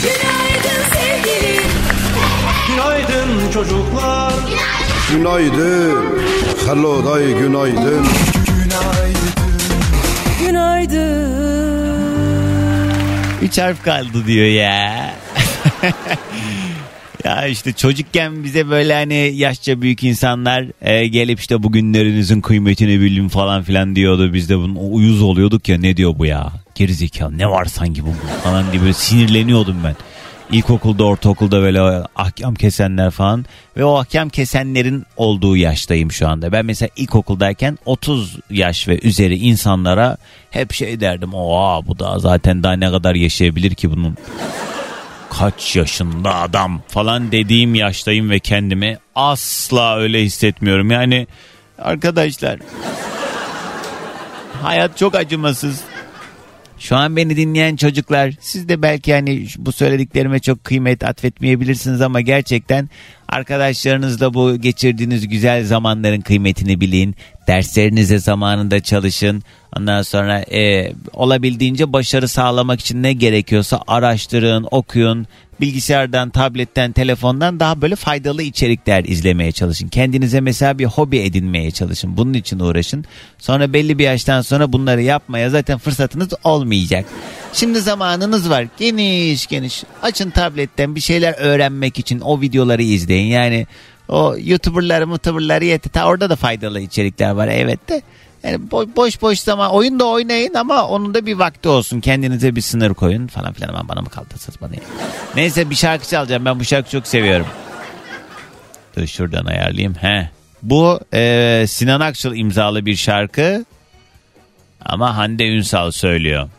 Günaydın 0.01 0.83
sevgilim. 0.93 1.63
Günaydın 2.67 3.51
çocuklar 3.51 4.33
Günaydın. 5.11 6.19
Hello 6.67 7.05
day 7.05 7.33
günaydın. 7.33 8.07
Günaydın. 10.60 11.30
Üç 13.41 13.58
harf 13.58 13.84
kaldı 13.84 14.28
diyor 14.28 14.45
ya. 14.45 15.13
ya 17.24 17.48
işte 17.48 17.74
çocukken 17.74 18.43
bize 18.43 18.69
böyle 18.69 18.93
hani 18.93 19.32
yaşça 19.36 19.82
büyük 19.82 20.04
insanlar 20.04 20.65
e, 20.82 21.08
gelip 21.08 21.39
işte 21.39 21.63
bugünlerinizin 21.63 22.41
kıymetini 22.41 23.02
bilin 23.02 23.28
falan 23.30 23.63
filan 23.63 23.95
diyordu. 23.95 24.34
Biz 24.34 24.50
de 24.50 24.58
bunun 24.58 24.76
uyuz 24.76 25.22
oluyorduk 25.22 25.69
ya 25.69 25.78
ne 25.78 25.98
diyor 25.98 26.13
bu 26.17 26.26
ya? 26.26 26.52
Gerizekalı 26.76 27.38
ne 27.38 27.50
var 27.50 27.65
sanki 27.65 28.06
bu 28.06 28.13
falan 28.43 28.72
diye 28.72 28.82
böyle 28.82 28.93
sinirleniyordum 28.93 29.78
ben. 29.84 29.95
İlkokulda, 30.51 31.03
ortaokulda 31.03 31.62
böyle 31.62 31.81
ahkam 32.15 32.55
kesenler 32.55 33.12
falan 33.12 33.45
ve 33.77 33.83
o 33.85 33.97
ahkam 33.97 34.29
kesenlerin 34.29 35.05
olduğu 35.17 35.57
yaştayım 35.57 36.12
şu 36.12 36.27
anda. 36.27 36.51
Ben 36.51 36.65
mesela 36.65 36.89
ilkokuldayken 36.95 37.77
30 37.85 38.38
yaş 38.49 38.88
ve 38.88 38.99
üzeri 39.03 39.35
insanlara 39.38 40.17
hep 40.51 40.73
şey 40.73 40.99
derdim. 40.99 41.33
Oha 41.33 41.88
bu 41.88 41.99
da 41.99 42.19
zaten 42.19 42.63
daha 42.63 42.73
ne 42.73 42.91
kadar 42.91 43.15
yaşayabilir 43.15 43.75
ki 43.75 43.91
bunun 43.91 44.17
kaç 45.29 45.75
yaşında 45.75 46.35
adam 46.35 46.81
falan 46.88 47.31
dediğim 47.31 47.75
yaştayım 47.75 48.29
ve 48.29 48.39
kendimi 48.39 48.97
asla 49.15 49.97
öyle 49.97 50.23
hissetmiyorum. 50.23 50.91
Yani 50.91 51.27
arkadaşlar 51.79 52.59
hayat 54.62 54.97
çok 54.97 55.15
acımasız. 55.15 55.81
Şu 56.79 56.95
an 56.95 57.15
beni 57.15 57.37
dinleyen 57.37 57.75
çocuklar 57.75 58.33
siz 58.39 58.69
de 58.69 58.81
belki 58.81 59.13
hani 59.13 59.45
bu 59.57 59.71
söylediklerime 59.71 60.39
çok 60.39 60.63
kıymet 60.63 61.03
atfetmeyebilirsiniz 61.03 62.01
ama 62.01 62.21
gerçekten 62.21 62.89
arkadaşlarınızla 63.27 64.33
bu 64.33 64.55
geçirdiğiniz 64.55 65.27
güzel 65.27 65.65
zamanların 65.65 66.21
kıymetini 66.21 66.81
bilin. 66.81 67.15
Derslerinize 67.47 68.19
zamanında 68.19 68.79
çalışın. 68.79 69.43
Ondan 69.77 70.01
sonra 70.01 70.39
e, 70.39 70.93
olabildiğince 71.13 71.93
başarı 71.93 72.27
sağlamak 72.27 72.79
için 72.79 73.03
ne 73.03 73.13
gerekiyorsa 73.13 73.81
araştırın, 73.87 74.67
okuyun. 74.71 75.27
Bilgisayardan, 75.62 76.30
tabletten, 76.30 76.91
telefondan 76.91 77.60
daha 77.60 77.82
böyle 77.82 77.95
faydalı 77.95 78.43
içerikler 78.43 79.04
izlemeye 79.04 79.52
çalışın. 79.52 79.88
Kendinize 79.88 80.41
mesela 80.41 80.80
bir 80.80 80.86
hobi 80.86 81.17
edinmeye 81.19 81.72
çalışın. 81.72 82.17
Bunun 82.17 82.34
için 82.34 82.60
uğraşın. 82.60 83.06
Sonra 83.38 83.74
belli 83.74 84.00
bir 84.00 84.04
yaştan 84.04 84.41
sonra 84.41 84.74
bunları 84.74 85.02
yapmaya 85.02 85.50
zaten 85.50 85.78
fırsatınız 85.78 86.30
olmayacak. 86.43 87.06
Şimdi 87.54 87.80
zamanınız 87.80 88.50
var. 88.50 88.67
Geniş 88.78 89.48
geniş. 89.48 89.84
Açın 90.02 90.30
tabletten 90.30 90.95
bir 90.95 91.02
şeyler 91.02 91.36
öğrenmek 91.38 92.00
için 92.00 92.19
o 92.19 92.41
videoları 92.41 92.84
izleyin. 92.84 93.28
Yani 93.28 93.67
o 94.08 94.36
YouTuber'ları, 94.43 95.08
mutuber'ları 95.08 95.65
yeter. 95.65 95.91
Ta 95.91 96.08
orada 96.08 96.30
da 96.30 96.36
faydalı 96.36 96.80
içerikler 96.80 97.32
var 97.32 97.48
evet 97.48 97.89
de. 97.89 98.02
Yani 98.43 98.56
bo- 98.71 98.95
boş 98.95 99.21
boş 99.21 99.39
zaman 99.39 99.71
oyun 99.71 99.99
da 99.99 100.06
oynayın 100.06 100.54
ama 100.54 100.88
onun 100.88 101.13
da 101.13 101.25
bir 101.25 101.34
vakti 101.34 101.69
olsun. 101.69 101.99
Kendinize 102.02 102.56
bir 102.56 102.62
sınır 102.62 102.93
koyun 102.93 103.28
falan 103.28 103.54
filan. 103.54 103.69
Aman 103.69 103.88
bana 103.88 104.02
mı 104.02 104.10
kaldırsınız 104.10 104.62
bana 104.62 104.73
ya. 104.75 104.82
Neyse 105.36 105.69
bir 105.69 105.75
şarkı 105.75 106.08
çalacağım. 106.08 106.45
Ben 106.45 106.60
bu 106.60 106.65
şarkıyı 106.65 106.91
çok 107.02 107.08
seviyorum. 107.08 107.47
Dur 108.97 109.08
şuradan 109.08 109.45
ayarlayayım. 109.45 109.93
He. 109.93 110.30
Bu 110.63 110.99
e, 111.13 111.65
Sinan 111.67 111.99
Akçıl 111.99 112.36
imzalı 112.36 112.86
bir 112.86 112.95
şarkı. 112.95 113.65
Ama 114.86 115.17
Hande 115.17 115.47
Ünsal 115.47 115.91
söylüyor. 115.91 116.49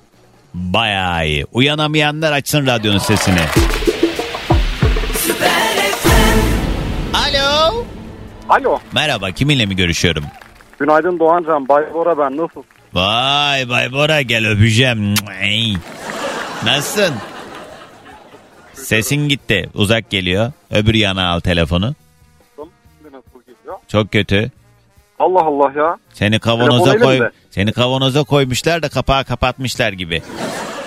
Bayağı 0.54 1.26
iyi. 1.26 1.46
Uyanamayanlar 1.52 2.32
açsın 2.32 2.66
radyonun 2.66 2.98
sesini. 2.98 3.40
Alo. 7.14 7.84
Alo. 8.48 8.78
Merhaba 8.92 9.30
kiminle 9.30 9.66
mi 9.66 9.76
görüşüyorum? 9.76 10.24
Günaydın 10.80 11.18
Doğancan. 11.18 11.68
Bay 11.68 11.94
Bora 11.94 12.18
ben. 12.18 12.36
Nasıl? 12.36 12.62
Vay 12.94 13.68
Bay 13.68 13.92
Bora 13.92 14.22
gel 14.22 14.46
öpeceğim. 14.46 15.14
Nasılsın? 16.64 17.14
Sesin 18.74 19.28
gitti. 19.28 19.70
Uzak 19.74 20.10
geliyor. 20.10 20.52
Öbür 20.70 20.94
yana 20.94 21.28
al 21.30 21.40
telefonu. 21.40 21.94
Çok 23.88 24.12
kötü. 24.12 24.50
Allah 25.18 25.42
Allah 25.42 25.72
ya. 25.76 25.96
Seni 26.12 26.38
kavanoza 26.38 26.92
Telefon 26.92 27.06
koy. 27.06 27.30
Seni 27.50 27.72
kavanoza 27.72 28.22
koymuşlar 28.24 28.82
da 28.82 28.88
kapağı 28.88 29.24
kapatmışlar 29.24 29.92
gibi. 29.92 30.22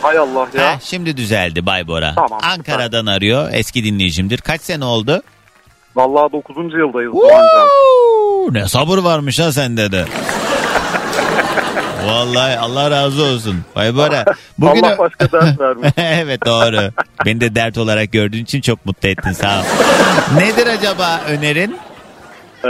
Hay 0.02 0.18
Allah 0.18 0.48
ya. 0.58 0.76
Heh, 0.76 0.80
şimdi 0.84 1.18
düzeldi 1.18 1.66
Bay 1.66 1.88
Bora. 1.88 2.16
Tamam, 2.16 2.40
Ankara'dan 2.44 3.06
arıyor. 3.06 3.50
Eski 3.54 3.84
dinleyicimdir. 3.84 4.38
Kaç 4.38 4.62
sene 4.62 4.86
oldu? 4.86 5.22
Vallahi 5.96 6.32
9. 6.32 6.56
yıldayız 6.74 7.14
Doğancan. 7.14 7.68
Ne 8.52 8.68
sabır 8.68 8.98
varmış 8.98 9.40
ha 9.40 9.52
sende 9.52 9.92
de. 9.92 10.06
Vallahi 12.06 12.58
Allah 12.60 12.92
razı 12.92 13.24
olsun. 13.24 13.56
Bay 13.76 13.96
Bora. 13.96 14.26
Bugün 14.58 14.84
Allah 14.84 14.98
başka 14.98 15.32
ders 15.32 15.60
vermiş. 15.60 15.90
evet 15.98 16.46
doğru. 16.46 16.92
Beni 17.26 17.42
de 17.42 17.56
dert 17.56 17.78
olarak 17.78 18.12
gördüğün 18.12 18.44
için 18.44 18.62
çok 18.62 18.86
mutlu 18.86 19.10
ettin 19.10 19.32
sağ 19.32 19.60
ol. 19.60 19.64
Nedir 20.38 20.68
acaba 20.68 21.22
önerin? 21.28 21.78
Ee, 22.64 22.68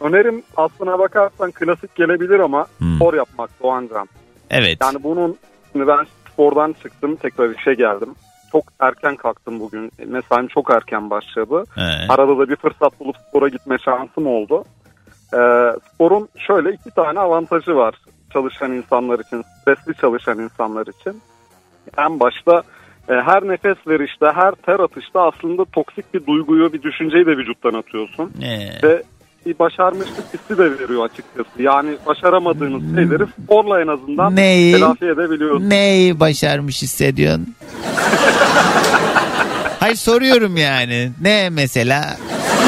önerim 0.00 0.42
aslına 0.56 0.98
bakarsan 0.98 1.50
klasik 1.52 1.94
gelebilir 1.94 2.38
ama 2.38 2.66
Hmm. 2.78 2.96
spor 2.96 3.14
yapmak 3.14 3.50
Doğancan. 3.62 4.08
Evet. 4.50 4.78
Yani 4.82 5.02
bunun 5.02 5.36
şimdi 5.72 5.86
ben 5.86 6.06
spordan 6.32 6.74
çıktım 6.82 7.16
tekrar 7.16 7.50
işe 7.60 7.74
geldim. 7.74 8.14
Çok 8.54 8.64
erken 8.80 9.16
kalktım 9.16 9.60
bugün. 9.60 9.92
Mesaim 10.06 10.46
çok 10.46 10.70
erken 10.70 11.10
başladı. 11.10 11.64
He. 11.74 12.06
Arada 12.08 12.38
da 12.38 12.48
bir 12.48 12.56
fırsat 12.56 13.00
bulup 13.00 13.16
spora 13.28 13.48
gitme 13.48 13.78
şansım 13.84 14.26
oldu. 14.26 14.64
Ee, 15.34 15.72
sporun 15.94 16.28
şöyle 16.38 16.72
iki 16.72 16.90
tane 16.90 17.20
avantajı 17.20 17.76
var 17.76 17.94
çalışan 18.34 18.72
insanlar 18.72 19.18
için, 19.18 19.42
stresli 19.60 20.00
çalışan 20.00 20.38
insanlar 20.38 20.86
için. 20.86 21.22
En 21.98 22.20
başta 22.20 22.62
e, 23.08 23.12
her 23.12 23.48
nefes 23.48 23.76
verişte, 23.86 24.26
her 24.34 24.52
ter 24.52 24.80
atışta 24.80 25.20
aslında 25.22 25.64
toksik 25.64 26.14
bir 26.14 26.26
duyguyu, 26.26 26.72
bir 26.72 26.82
düşünceyi 26.82 27.26
de 27.26 27.36
vücuttan 27.36 27.74
atıyorsun. 27.74 28.32
Ee, 28.42 28.88
Ve 28.88 29.02
bir 29.46 29.58
başarmışlık 29.58 30.24
hissi 30.34 30.58
de 30.58 30.78
veriyor 30.78 31.04
açıkçası. 31.04 31.62
Yani 31.62 31.90
başaramadığınız 32.06 32.82
şeyleri 32.94 33.24
sporla 33.44 33.80
en 33.80 33.86
azından 33.86 34.36
Neyi? 34.36 34.72
telafi 34.74 35.04
edebiliyorsun. 35.04 35.70
neyi 35.70 36.20
başarmış 36.20 36.82
hissediyorsun? 36.82 37.54
Hayır 39.80 39.96
soruyorum 39.96 40.56
yani. 40.56 41.10
Ne 41.22 41.50
mesela? 41.50 41.94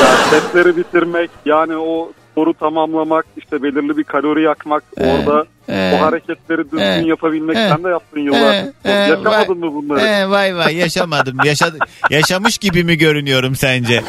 Ya 0.00 0.16
setleri 0.30 0.76
bitirmek, 0.76 1.30
yani 1.46 1.76
o 1.76 2.12
sporu 2.36 2.54
tamamlamak, 2.54 3.26
işte 3.36 3.62
belirli 3.62 3.96
bir 3.96 4.04
kalori 4.04 4.42
yakmak, 4.42 4.84
orada 4.96 5.46
ee, 5.68 5.98
o 5.98 6.06
hareketleri 6.06 6.64
düzgün 6.64 6.78
ee, 6.78 7.02
yapabilmek. 7.06 7.56
ee, 7.56 7.68
Sen 7.68 7.84
de 7.84 7.88
yaptın 7.88 8.26
ee, 8.26 8.30
spor. 8.30 8.90
ee, 8.90 8.92
Yaşamadın 8.92 9.58
mı 9.58 9.74
bunları? 9.74 10.00
Ee, 10.00 10.30
vay 10.30 10.56
vay 10.56 10.76
yaşamadım. 10.76 11.36
Yaşa, 11.44 11.72
yaşamış 12.10 12.58
gibi 12.58 12.84
mi 12.84 12.98
görünüyorum 12.98 13.56
sence? 13.56 14.02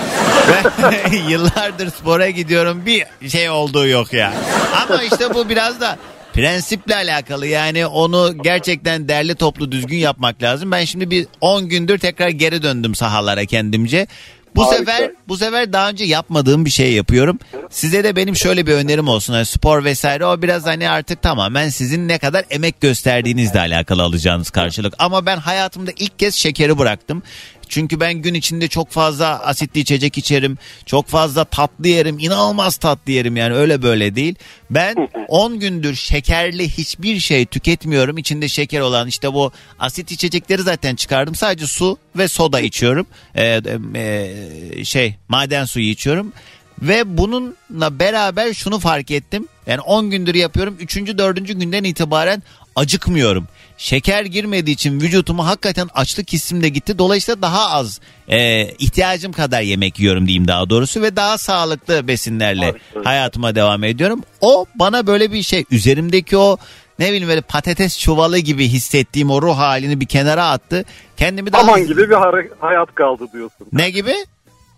Ben 0.84 1.12
yıllardır 1.30 1.90
spora 1.90 2.30
gidiyorum 2.30 2.84
bir 2.86 3.30
şey 3.30 3.50
olduğu 3.50 3.88
yok 3.88 4.14
ya. 4.14 4.34
Ama 4.84 5.04
işte 5.04 5.34
bu 5.34 5.50
biraz 5.50 5.82
da 5.82 5.98
prensiple 6.34 6.96
alakalı 6.96 7.48
yani 7.48 7.88
onu 7.88 8.34
gerçekten 8.44 9.08
derli 9.08 9.36
toplu 9.36 9.72
düzgün 9.72 9.98
yapmak 9.98 10.44
lazım. 10.44 10.72
Ben 10.72 10.86
şimdi 10.86 11.10
bir 11.10 11.28
10 11.42 11.70
gündür 11.70 11.98
tekrar 11.98 12.30
geri 12.30 12.64
döndüm 12.64 12.96
sahalara 12.96 13.46
kendimce. 13.46 14.08
Bu 14.58 14.66
Harika. 14.66 14.78
sefer 14.78 15.12
bu 15.28 15.38
sefer 15.38 15.74
daha 15.74 15.90
önce 15.90 16.06
yapmadığım 16.06 16.66
bir 16.66 16.70
şey 16.70 16.94
yapıyorum. 16.94 17.40
Size 17.70 18.04
de 18.04 18.16
benim 18.16 18.36
şöyle 18.36 18.68
bir 18.68 18.74
önerim 18.74 19.08
olsun. 19.08 19.34
Hani 19.34 19.46
spor 19.46 19.84
vesaire 19.84 20.26
o 20.26 20.42
biraz 20.42 20.66
hani 20.66 20.90
artık 20.90 21.22
tamamen 21.22 21.70
sizin 21.70 22.08
ne 22.08 22.18
kadar 22.18 22.46
emek 22.50 22.82
gösterdiğinizle 22.82 23.60
alakalı 23.60 24.04
alacağınız 24.04 24.50
karşılık. 24.50 24.94
Ama 25.00 25.26
ben 25.26 25.38
hayatımda 25.38 25.92
ilk 25.98 26.20
kez 26.20 26.36
şekeri 26.36 26.78
bıraktım. 26.78 27.24
Çünkü 27.70 28.00
ben 28.00 28.14
gün 28.14 28.34
içinde 28.34 28.68
çok 28.68 28.90
fazla 28.90 29.40
asitli 29.40 29.80
içecek 29.80 30.18
içerim. 30.18 30.58
Çok 30.86 31.08
fazla 31.08 31.46
tatlı 31.46 31.88
yerim. 31.88 32.20
inanılmaz 32.20 32.78
tatlı 32.78 33.12
yerim 33.12 33.38
yani 33.38 33.54
öyle 33.54 33.82
böyle 33.82 34.16
değil. 34.16 34.36
Ben 34.70 34.96
10 35.28 35.60
gündür 35.60 35.96
şekerli 35.96 36.70
hiçbir 36.70 37.20
şey 37.20 37.46
tüketmiyorum. 37.46 38.18
İçinde 38.18 38.48
şeker 38.48 38.80
olan 38.80 39.08
işte 39.08 39.34
bu 39.34 39.52
asit 39.80 40.12
içecekleri 40.12 40.62
zaten 40.62 40.96
çıkardım. 40.96 41.36
Sadece 41.36 41.68
su 41.68 41.98
ve 42.18 42.28
soda 42.28 42.60
içiyorum. 42.60 43.08
Ee, 43.36 43.62
e, 43.96 44.86
şey 44.86 45.16
maden 45.30 45.66
suyu 45.66 45.90
içiyorum. 45.90 46.34
Ve 46.82 47.18
bununla 47.18 48.00
beraber 48.00 48.54
şunu 48.54 48.80
fark 48.80 49.12
ettim. 49.12 49.48
Yani 49.68 49.82
10 49.82 50.10
gündür 50.10 50.36
yapıyorum. 50.36 50.78
3. 50.80 50.98
4. 51.18 51.48
günden 51.48 51.84
itibaren 51.84 52.44
acıkmıyorum. 52.76 53.48
Şeker 53.78 54.26
girmediği 54.26 54.74
için 54.74 55.02
vücutuma 55.02 55.46
hakikaten 55.46 55.90
açlık 55.94 56.34
hissim 56.34 56.64
de 56.64 56.70
gitti. 56.70 56.98
Dolayısıyla 56.98 57.42
daha 57.42 57.70
az 57.72 58.02
e, 58.28 58.66
ihtiyacım 58.66 59.32
kadar 59.32 59.62
yemek 59.62 60.00
yiyorum 60.00 60.28
diyeyim 60.28 60.48
daha 60.48 60.70
doğrusu. 60.70 61.02
Ve 61.02 61.16
daha 61.16 61.38
sağlıklı 61.38 62.08
besinlerle 62.08 62.66
Harika. 62.66 63.10
hayatıma 63.10 63.56
devam 63.56 63.84
ediyorum. 63.84 64.24
O 64.42 64.66
bana 64.76 65.08
böyle 65.08 65.32
bir 65.32 65.44
şey 65.44 65.66
üzerimdeki 65.72 66.38
o 66.38 66.58
ne 67.00 67.08
bileyim 67.08 67.28
böyle 67.28 67.42
patates 67.42 68.00
çuvalı 68.00 68.38
gibi 68.38 68.68
hissettiğim 68.68 69.30
o 69.30 69.42
ruh 69.42 69.58
halini 69.58 70.00
bir 70.00 70.06
kenara 70.06 70.50
attı. 70.50 70.86
Kendimi 71.18 71.54
daha... 71.54 71.62
Aman 71.62 71.88
gibi 71.88 72.10
bir 72.10 72.16
hayat 72.60 72.96
kaldı 72.96 73.28
diyorsun. 73.34 73.68
Ne 73.74 73.90
gibi? 73.90 74.14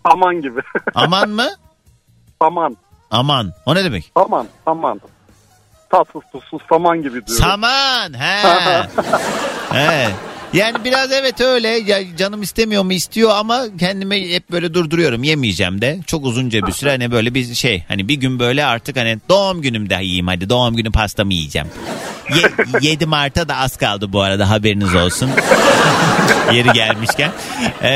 Aman 0.04 0.42
gibi. 0.42 0.60
Aman 0.94 1.28
mı? 1.28 1.50
saman. 2.42 2.76
Aman. 3.10 3.52
O 3.66 3.74
ne 3.74 3.84
demek? 3.84 4.12
Saman. 4.16 4.46
Saman. 4.64 5.00
Tatsız 5.90 6.22
tuzsuz 6.32 6.62
saman 6.68 6.98
gibi 7.02 7.26
diyorum. 7.26 7.44
Saman. 7.44 8.14
He. 8.14 8.48
He. 9.78 10.08
Yani 10.52 10.84
biraz 10.84 11.12
evet 11.12 11.40
öyle 11.40 11.68
ya 11.68 12.16
canım 12.16 12.42
istemiyor 12.42 12.82
mu 12.82 12.92
istiyor 12.92 13.30
ama 13.30 13.64
kendimi 13.80 14.34
hep 14.34 14.50
böyle 14.50 14.74
durduruyorum 14.74 15.22
yemeyeceğim 15.22 15.80
de 15.80 15.98
çok 16.06 16.24
uzunca 16.24 16.66
bir 16.66 16.72
süre 16.72 16.90
hani 16.90 17.10
böyle 17.10 17.34
bir 17.34 17.54
şey 17.54 17.84
hani 17.88 18.08
bir 18.08 18.14
gün 18.14 18.38
böyle 18.38 18.64
artık 18.64 18.96
hani 18.96 19.18
doğum 19.28 19.62
günümde 19.62 19.94
yiyeyim 19.94 20.26
hadi 20.26 20.48
doğum 20.50 20.76
günü 20.76 20.92
pastamı 20.92 21.32
yiyeceğim. 21.34 21.68
Ye, 22.34 22.90
7 22.90 23.06
Mart'a 23.06 23.48
da 23.48 23.56
az 23.56 23.76
kaldı 23.76 24.12
bu 24.12 24.20
arada 24.20 24.50
haberiniz 24.50 24.94
olsun. 24.94 25.30
Yeri 26.52 26.72
gelmişken. 26.72 27.30
Ee, 27.82 27.88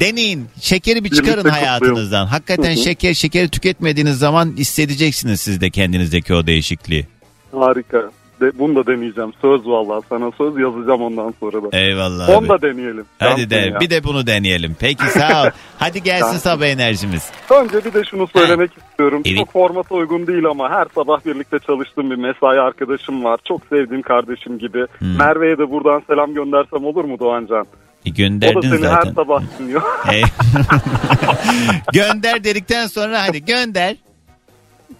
deneyin. 0.00 0.48
Şekeri 0.60 1.04
bir 1.04 1.10
çıkarın 1.10 1.44
Birlikte 1.44 1.50
hayatınızdan. 1.50 2.26
Hakikaten 2.26 2.70
Hı 2.76 2.80
hı. 2.80 2.84
şeker 2.84 3.14
şekeri 3.14 3.48
tüketmediğiniz 3.48 4.18
zaman 4.18 4.56
hissedeceksiniz 4.56 5.40
siz 5.40 5.60
de 5.60 5.70
kendinizdeki 5.70 6.34
o 6.34 6.46
değişikliği. 6.46 7.06
Harika. 7.52 8.10
De, 8.40 8.58
bunu 8.58 8.76
da 8.76 8.86
deneyeceğim. 8.86 9.32
Söz 9.42 9.66
vallahi 9.66 10.02
sana 10.08 10.30
söz 10.38 10.58
yazacağım 10.58 11.02
ondan 11.02 11.34
sonra 11.40 11.62
da. 11.62 11.78
Eyvallah 11.78 12.28
Onu 12.28 12.36
abi. 12.38 12.48
da 12.48 12.62
deneyelim. 12.62 13.04
Hadi 13.18 13.50
de 13.50 13.56
ya. 13.56 13.80
bir 13.80 13.90
de 13.90 14.04
bunu 14.04 14.26
deneyelim. 14.26 14.76
Peki 14.80 15.04
sağ 15.04 15.42
ol. 15.42 15.50
Hadi 15.78 16.02
gelsin 16.02 16.36
sabah 16.38 16.66
enerjimiz. 16.66 17.30
Önce 17.62 17.84
bir 17.84 17.94
de 17.94 18.04
şunu 18.04 18.26
söylemek 18.26 18.70
istiyorum. 18.78 19.22
Evet. 19.26 19.38
Çok 19.38 19.52
formata 19.52 19.94
uygun 19.94 20.26
değil 20.26 20.46
ama 20.46 20.70
her 20.70 20.86
sabah 20.94 21.26
birlikte 21.26 21.58
çalıştığım 21.58 22.10
bir 22.10 22.16
mesai 22.16 22.60
arkadaşım 22.60 23.24
var. 23.24 23.40
Çok 23.48 23.60
sevdiğim 23.70 24.02
kardeşim 24.02 24.58
gibi. 24.58 24.86
Hmm. 24.98 25.16
Merve'ye 25.18 25.58
de 25.58 25.70
buradan 25.70 26.02
selam 26.06 26.34
göndersem 26.34 26.84
olur 26.84 27.04
mu 27.04 27.18
Doğancan? 27.18 27.66
E, 28.06 28.10
O 28.10 28.14
da 28.14 28.16
gönderdin 28.16 28.60
seni 28.70 28.78
zaten. 28.78 29.08
her 29.08 29.14
sabah 29.14 29.42
dinliyor. 29.58 29.82
Ey- 30.12 30.22
gönder 31.92 32.44
dedikten 32.44 32.86
sonra 32.86 33.22
hadi 33.22 33.44
gönder. 33.44 33.96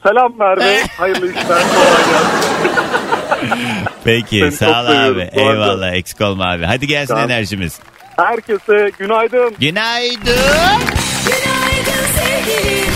Selam 0.03 0.33
Merve. 0.39 0.83
Hayırlı 0.99 1.29
işler. 1.31 1.45
Kolay 1.47 2.05
gelsin. 2.11 3.61
Peki 4.05 4.39
Seni 4.41 4.53
sağ 4.53 4.83
ol 4.83 4.87
abi. 4.87 5.31
Eyvallah 5.33 5.93
eksik 5.93 6.21
olma 6.21 6.51
abi. 6.51 6.65
Hadi 6.65 6.87
gelsin 6.87 7.15
Tamam. 7.15 7.31
enerjimiz. 7.31 7.79
Herkese 8.17 8.91
günaydın. 8.99 9.55
Günaydın. 9.61 10.81
Günaydın 11.27 12.05
sevgilim. 12.17 12.93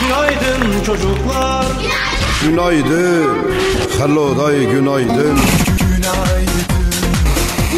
Günaydın 0.00 0.84
çocuklar. 0.86 1.66
Günaydın. 2.44 3.38
Hello 3.98 4.44
day 4.44 4.60
günaydın. 4.66 5.38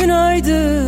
Günaydın. 0.00 0.82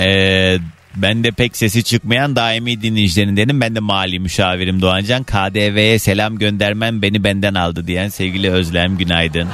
Ee, 0.00 0.58
ben 0.96 1.24
de 1.24 1.30
pek 1.30 1.56
sesi 1.56 1.84
çıkmayan 1.84 2.36
daimi 2.36 2.82
dinleyicilerindenim. 2.82 3.60
Ben 3.60 3.74
de 3.74 3.80
mali 3.80 4.20
müşavirim 4.20 4.80
Doğancan. 4.82 5.22
KDV'ye 5.22 5.98
selam 5.98 6.38
göndermem 6.38 7.02
beni 7.02 7.24
benden 7.24 7.54
aldı 7.54 7.86
diyen 7.86 8.08
sevgili 8.08 8.50
Özlem 8.50 8.98
günaydın. 8.98 9.48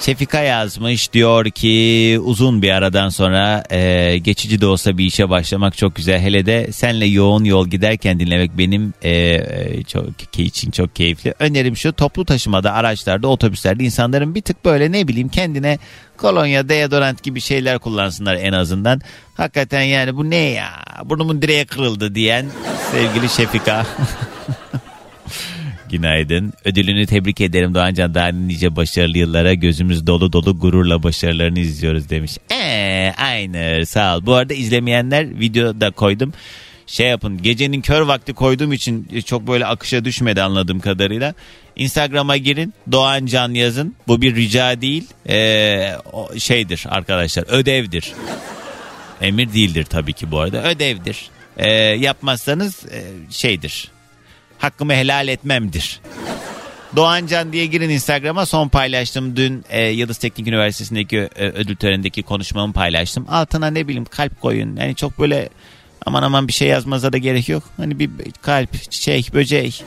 Şefika 0.00 0.40
yazmış 0.40 1.12
diyor 1.12 1.50
ki 1.50 2.18
uzun 2.24 2.62
bir 2.62 2.70
aradan 2.70 3.08
sonra 3.08 3.64
e, 3.70 4.18
geçici 4.18 4.60
de 4.60 4.66
olsa 4.66 4.98
bir 4.98 5.04
işe 5.04 5.30
başlamak 5.30 5.76
çok 5.76 5.96
güzel. 5.96 6.20
Hele 6.20 6.46
de 6.46 6.72
senle 6.72 7.06
yoğun 7.06 7.44
yol 7.44 7.68
giderken 7.68 8.20
dinlemek 8.20 8.58
benim 8.58 8.94
e, 9.02 9.10
e, 9.10 9.82
çok 9.82 10.38
için 10.38 10.70
çok 10.70 10.96
keyifli. 10.96 11.34
Önerim 11.38 11.76
şu 11.76 11.92
toplu 11.92 12.24
taşımada 12.24 12.72
araçlarda 12.72 13.28
otobüslerde 13.28 13.84
insanların 13.84 14.34
bir 14.34 14.42
tık 14.42 14.64
böyle 14.64 14.92
ne 14.92 15.08
bileyim 15.08 15.28
kendine 15.28 15.78
kolonya 16.16 16.68
deodorant 16.68 17.22
gibi 17.22 17.40
şeyler 17.40 17.78
kullansınlar 17.78 18.34
en 18.34 18.52
azından. 18.52 19.00
Hakikaten 19.34 19.82
yani 19.82 20.16
bu 20.16 20.30
ne 20.30 20.36
ya 20.36 20.70
burnumun 21.04 21.42
direğe 21.42 21.64
kırıldı 21.64 22.14
diyen 22.14 22.46
sevgili 22.92 23.28
Şefika. 23.28 23.86
Günaydın. 25.90 26.52
Ödülünü 26.64 27.06
tebrik 27.06 27.40
ederim 27.40 27.74
Doğancan. 27.74 28.14
Daha 28.14 28.28
nice 28.28 28.76
başarılı 28.76 29.18
yıllara 29.18 29.54
gözümüz 29.54 30.06
dolu 30.06 30.32
dolu 30.32 30.58
gururla 30.58 31.02
başarılarını 31.02 31.58
izliyoruz 31.58 32.10
demiş. 32.10 32.38
Eee 32.50 33.14
aynı 33.18 33.86
sağ 33.86 34.16
ol. 34.16 34.26
Bu 34.26 34.34
arada 34.34 34.54
izlemeyenler 34.54 35.40
videoda 35.40 35.90
koydum. 35.90 36.32
Şey 36.86 37.08
yapın 37.08 37.42
gecenin 37.42 37.80
kör 37.80 38.00
vakti 38.00 38.32
koyduğum 38.32 38.72
için 38.72 39.22
çok 39.26 39.46
böyle 39.46 39.66
akışa 39.66 40.04
düşmedi 40.04 40.42
anladığım 40.42 40.80
kadarıyla. 40.80 41.34
Instagram'a 41.76 42.36
girin 42.36 42.74
Doğan 42.92 43.26
Can 43.26 43.54
yazın. 43.54 43.94
Bu 44.08 44.22
bir 44.22 44.36
rica 44.36 44.80
değil. 44.80 45.06
Ee, 45.28 45.92
şeydir 46.38 46.84
arkadaşlar 46.88 47.44
ödevdir. 47.48 48.12
Emir 49.20 49.52
değildir 49.52 49.84
tabii 49.84 50.12
ki 50.12 50.30
bu 50.30 50.40
arada 50.40 50.64
ödevdir. 50.64 51.30
Ee, 51.56 51.70
yapmazsanız 51.72 52.84
e, 52.86 53.02
şeydir 53.30 53.90
hakkımı 54.58 54.94
helal 54.94 55.28
etmemdir. 55.28 56.00
Doğancan 56.96 57.52
diye 57.52 57.66
girin 57.66 57.90
Instagram'a 57.90 58.46
son 58.46 58.68
paylaştım 58.68 59.36
dün 59.36 59.64
e, 59.68 59.86
Yıldız 59.88 60.18
Teknik 60.18 60.48
Üniversitesi'ndeki 60.48 61.16
e, 61.36 61.48
ödül 61.48 61.76
törenindeki 61.76 62.22
konuşmamı 62.22 62.72
paylaştım. 62.72 63.26
Altına 63.28 63.66
ne 63.70 63.88
bileyim 63.88 64.04
kalp 64.04 64.40
koyun. 64.40 64.76
Yani 64.76 64.94
çok 64.94 65.18
böyle 65.18 65.48
aman 66.06 66.22
aman 66.22 66.48
bir 66.48 66.52
şey 66.52 66.68
yazmanıza 66.68 67.12
da 67.12 67.18
gerek 67.18 67.48
yok. 67.48 67.62
Hani 67.76 67.98
bir 67.98 68.10
kalp, 68.42 68.90
çiçek, 68.90 69.34
böcek. 69.34 69.84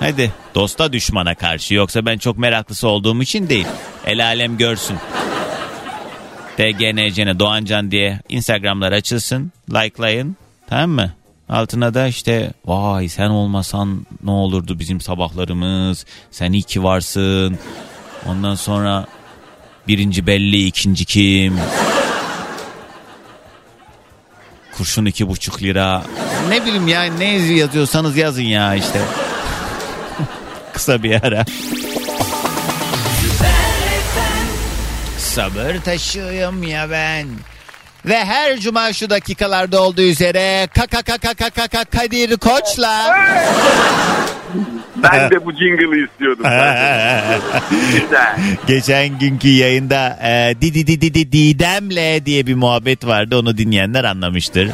Hadi 0.00 0.32
dosta 0.54 0.92
düşmana 0.92 1.34
karşı 1.34 1.74
yoksa 1.74 2.06
ben 2.06 2.18
çok 2.18 2.38
meraklısı 2.38 2.88
olduğum 2.88 3.22
için 3.22 3.48
değil. 3.48 3.66
El 4.06 4.24
alem 4.24 4.58
görsün. 4.58 4.96
TGNC'ne 6.56 7.38
Doğancan 7.38 7.90
diye 7.90 8.20
Instagram'lar 8.28 8.92
açılsın. 8.92 9.52
Likelayın. 9.70 10.36
Tamam 10.68 10.90
mı? 10.90 11.12
Altına 11.48 11.94
da 11.94 12.06
işte 12.06 12.52
vay 12.66 13.08
sen 13.08 13.28
olmasan 13.28 14.06
ne 14.24 14.30
olurdu 14.30 14.78
bizim 14.78 15.00
sabahlarımız. 15.00 16.06
Sen 16.30 16.52
iyi 16.52 16.62
ki 16.62 16.82
varsın. 16.82 17.58
Ondan 18.26 18.54
sonra 18.54 19.06
birinci 19.88 20.26
belli 20.26 20.66
ikinci 20.66 21.04
kim? 21.04 21.58
Kurşun 24.76 25.04
iki 25.04 25.28
buçuk 25.28 25.62
lira. 25.62 26.02
Ne 26.48 26.64
bileyim 26.64 26.88
ya 26.88 27.02
ne 27.02 27.24
yazıyorsanız 27.38 28.16
yazın 28.16 28.42
ya 28.42 28.74
işte. 28.74 29.00
Kısa 30.72 31.02
bir 31.02 31.22
ara. 31.24 31.44
Sabır 35.18 35.80
taşıyorum 35.84 36.62
ya 36.62 36.90
ben. 36.90 37.26
Ve 38.06 38.24
her 38.24 38.58
cuma 38.60 38.92
şu 38.92 39.10
dakikalarda 39.10 39.82
olduğu 39.82 40.02
üzere 40.02 40.68
kaka 40.74 41.02
kaka 41.02 41.34
kaka 41.34 41.50
kaka 41.50 41.84
Kadir 41.84 42.36
Koç'la 42.36 43.16
Ben 44.96 45.30
de 45.30 45.46
bu 45.46 45.52
jingle'ı 45.52 46.04
istiyordum. 46.06 46.44
Güzel. 47.92 48.36
geçen 48.66 49.18
günkü 49.18 49.48
yayında 49.48 50.18
e, 50.22 50.54
Didi 50.60 50.86
Didi 50.86 51.00
Didi 51.00 51.32
Didem'le 51.32 52.26
diye 52.26 52.46
bir 52.46 52.54
muhabbet 52.54 53.06
vardı. 53.06 53.38
Onu 53.38 53.58
dinleyenler 53.58 54.04
anlamıştır. 54.04 54.70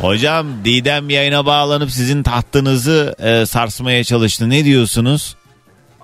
Hocam 0.00 0.46
Didem 0.64 1.10
yayına 1.10 1.46
bağlanıp 1.46 1.90
sizin 1.90 2.22
tahtınızı 2.22 3.14
e, 3.18 3.46
sarsmaya 3.46 4.04
çalıştı. 4.04 4.50
Ne 4.50 4.64
diyorsunuz? 4.64 5.36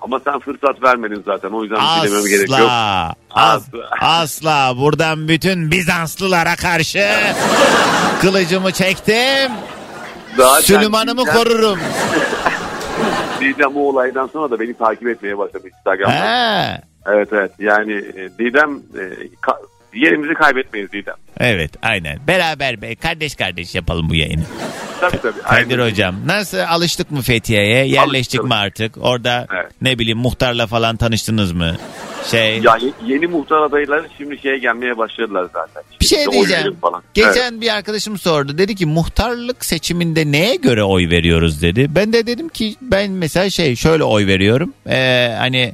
Ama 0.01 0.19
sen 0.19 0.39
fırsat 0.39 0.83
vermedin 0.83 1.23
zaten. 1.25 1.49
O 1.49 1.63
yüzden 1.63 1.79
şey 1.79 2.11
dememe 2.11 2.29
gerek 2.29 2.49
yok. 2.49 2.59
Asla. 2.59 3.15
As, 3.31 3.63
asla. 4.01 4.73
Buradan 4.77 5.27
bütün 5.27 5.71
Bizanslılara 5.71 6.55
karşı 6.55 7.09
kılıcımı 8.21 8.71
çektim. 8.71 9.51
Zaten 10.37 10.61
Süleyman'ımı 10.61 11.21
Didem- 11.21 11.33
korurum. 11.33 11.79
Didem 13.41 13.75
bu 13.75 13.89
olaydan 13.89 14.27
sonra 14.33 14.51
da 14.51 14.59
beni 14.59 14.73
takip 14.73 15.07
etmeye 15.07 15.37
başladı 15.37 15.67
Instagram'da. 15.67 16.81
Evet 17.05 17.29
evet. 17.31 17.51
Yani 17.59 17.93
e, 17.93 18.29
Didem 18.39 18.75
e, 18.75 19.01
ka- 19.41 19.65
yerimizi 19.93 20.33
kaybetmeyiz 20.33 20.91
Didem. 20.91 21.15
Evet 21.39 21.71
aynen. 21.81 22.19
Beraber 22.27 22.81
be 22.81 22.95
kardeş 22.95 23.35
kardeş 23.35 23.75
yapalım 23.75 24.09
bu 24.09 24.15
yayını. 24.15 24.43
Tabii 25.01 25.17
tabii. 25.21 25.41
Kadir 25.41 25.79
hocam 25.79 26.15
nasıl 26.25 26.57
alıştık 26.57 27.11
mı 27.11 27.21
Fethiye'ye? 27.21 27.85
Yerleştik 27.87 28.43
mi 28.43 28.53
artık? 28.53 28.97
Orada 29.01 29.47
Evet. 29.53 29.71
ne 29.81 29.99
bileyim 29.99 30.17
muhtarla 30.17 30.67
falan 30.67 30.97
tanıştınız 30.97 31.51
mı? 31.51 31.77
Şey 32.31 32.59
Ya 32.59 32.77
ye- 32.81 33.13
yeni 33.13 33.27
muhtar 33.27 33.61
adayları 33.61 34.07
şimdi 34.17 34.37
şeye 34.41 34.57
gelmeye 34.57 34.97
başladılar 34.97 35.47
zaten. 35.53 35.83
bir 36.01 36.05
şey 36.05 36.27
oy 36.27 36.33
diyeceğim. 36.33 36.63
verin 36.65 36.75
Falan. 36.81 37.03
Geçen 37.13 37.51
Evet. 37.51 37.61
bir 37.61 37.75
arkadaşım 37.75 38.17
sordu. 38.17 38.57
Dedi 38.57 38.75
ki 38.75 38.85
muhtarlık 38.85 39.65
seçiminde 39.65 40.31
neye 40.31 40.55
göre 40.55 40.83
oy 40.83 41.09
veriyoruz 41.09 41.61
dedi. 41.61 41.87
Ben 41.95 42.13
de 42.13 42.27
dedim 42.27 42.49
ki 42.49 42.75
ben 42.81 43.11
mesela 43.11 43.49
şey 43.49 43.75
şöyle 43.75 44.03
oy 44.03 44.27
veriyorum. 44.27 44.73
Ee, 44.89 45.35
hani 45.39 45.73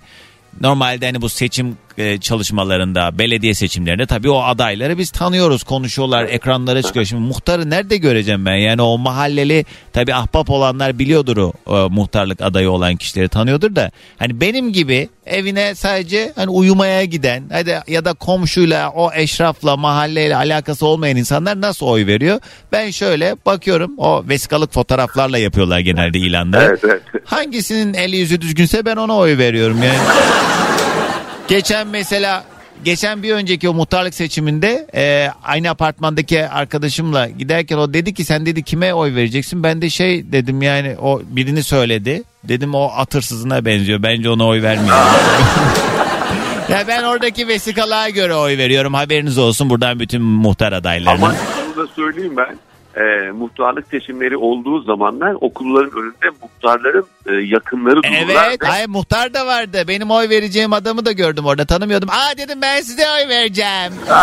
normalde 0.61 1.05
hani 1.05 1.21
bu 1.21 1.29
seçim 1.29 1.77
e, 1.97 2.17
çalışmalarında 2.19 3.19
belediye 3.19 3.53
seçimlerinde 3.53 4.05
tabii 4.05 4.29
o 4.29 4.43
adayları 4.43 4.97
biz 4.97 5.11
tanıyoruz 5.11 5.63
konuşuyorlar 5.63 6.23
ekranlara 6.23 6.81
çıkıyor. 6.81 7.05
Şimdi 7.05 7.21
muhtarı 7.21 7.69
nerede 7.69 7.97
göreceğim 7.97 8.45
ben 8.45 8.55
yani 8.55 8.81
o 8.81 8.97
mahalleli 8.97 9.65
tabii 9.93 10.13
ahbap 10.13 10.49
olanlar 10.49 10.99
biliyordur 10.99 11.37
o, 11.37 11.53
o 11.65 11.89
muhtarlık 11.89 12.41
adayı 12.41 12.71
olan 12.71 12.95
kişileri 12.95 13.29
tanıyordur 13.29 13.75
da 13.75 13.91
hani 14.17 14.41
benim 14.41 14.73
gibi 14.73 15.09
evine 15.25 15.75
sadece 15.75 16.33
hani 16.35 16.49
uyumaya 16.49 17.03
giden 17.03 17.43
hadi 17.51 17.79
ya 17.87 18.05
da 18.05 18.13
komşuyla 18.13 18.89
o 18.89 19.11
eşrafla 19.13 19.77
mahalleyle 19.77 20.35
alakası 20.35 20.85
olmayan 20.85 21.17
insanlar 21.17 21.61
nasıl 21.61 21.85
oy 21.85 22.07
veriyor? 22.07 22.39
Ben 22.71 22.91
şöyle 22.91 23.35
bakıyorum 23.45 23.93
o 23.97 24.23
vesikalık 24.29 24.73
fotoğraflarla 24.73 25.37
yapıyorlar 25.37 25.79
genelde 25.79 26.19
ilanları. 26.19 26.65
Evet 26.65 26.79
evet. 26.83 27.01
Hangisinin 27.25 27.93
eli 27.93 28.17
yüzü 28.17 28.41
düzgünse 28.41 28.85
ben 28.85 28.95
ona 28.95 29.17
oy 29.17 29.37
veriyorum 29.37 29.83
yani. 29.83 29.99
Geçen 31.47 31.87
mesela 31.87 32.43
geçen 32.83 33.23
bir 33.23 33.31
önceki 33.33 33.69
o 33.69 33.73
muhtarlık 33.73 34.13
seçiminde 34.13 34.87
e, 34.95 35.29
aynı 35.43 35.69
apartmandaki 35.69 36.47
arkadaşımla 36.47 37.27
giderken 37.29 37.77
o 37.77 37.93
dedi 37.93 38.13
ki 38.13 38.25
sen 38.25 38.45
dedi 38.45 38.63
kime 38.63 38.93
oy 38.93 39.15
vereceksin? 39.15 39.63
Ben 39.63 39.81
de 39.81 39.89
şey 39.89 40.31
dedim 40.31 40.61
yani 40.61 40.95
o 41.01 41.21
birini 41.25 41.63
söyledi. 41.63 42.23
Dedim 42.43 42.75
o 42.75 42.91
at 42.95 43.15
hırsızına 43.15 43.65
benziyor. 43.65 44.03
Bence 44.03 44.29
ona 44.29 44.47
oy 44.47 44.61
vermiyor. 44.61 44.95
ya 46.69 46.83
ben 46.87 47.03
oradaki 47.03 47.47
vesikalığa 47.47 48.09
göre 48.09 48.35
oy 48.35 48.57
veriyorum. 48.57 48.93
Haberiniz 48.93 49.37
olsun 49.37 49.69
buradan 49.69 49.99
bütün 49.99 50.21
muhtar 50.21 50.73
adaylarına. 50.73 51.25
Ama 51.25 51.35
şunu 51.55 51.87
da 51.87 51.91
söyleyeyim 51.95 52.37
ben. 52.37 52.57
E, 52.95 53.31
muhtarlık 53.31 53.87
seçimleri 53.87 54.37
olduğu 54.37 54.81
zamanlar 54.81 55.35
okulların 55.41 55.91
önünde 55.99 56.37
muhtarların 56.41 57.05
e, 57.27 57.33
yakınları 57.33 58.03
dururlar. 58.03 58.47
Evet, 58.47 58.61
ve- 58.63 58.67
hayır 58.67 58.89
muhtar 58.89 59.33
da 59.33 59.45
vardı. 59.45 59.83
Benim 59.87 60.11
oy 60.11 60.29
vereceğim 60.29 60.73
adamı 60.73 61.05
da 61.05 61.11
gördüm 61.11 61.45
orada. 61.45 61.65
Tanımıyordum. 61.65 62.09
Aa 62.09 62.37
dedim 62.37 62.61
ben 62.61 62.81
size 62.81 63.03
oy 63.11 63.29
vereceğim. 63.29 63.93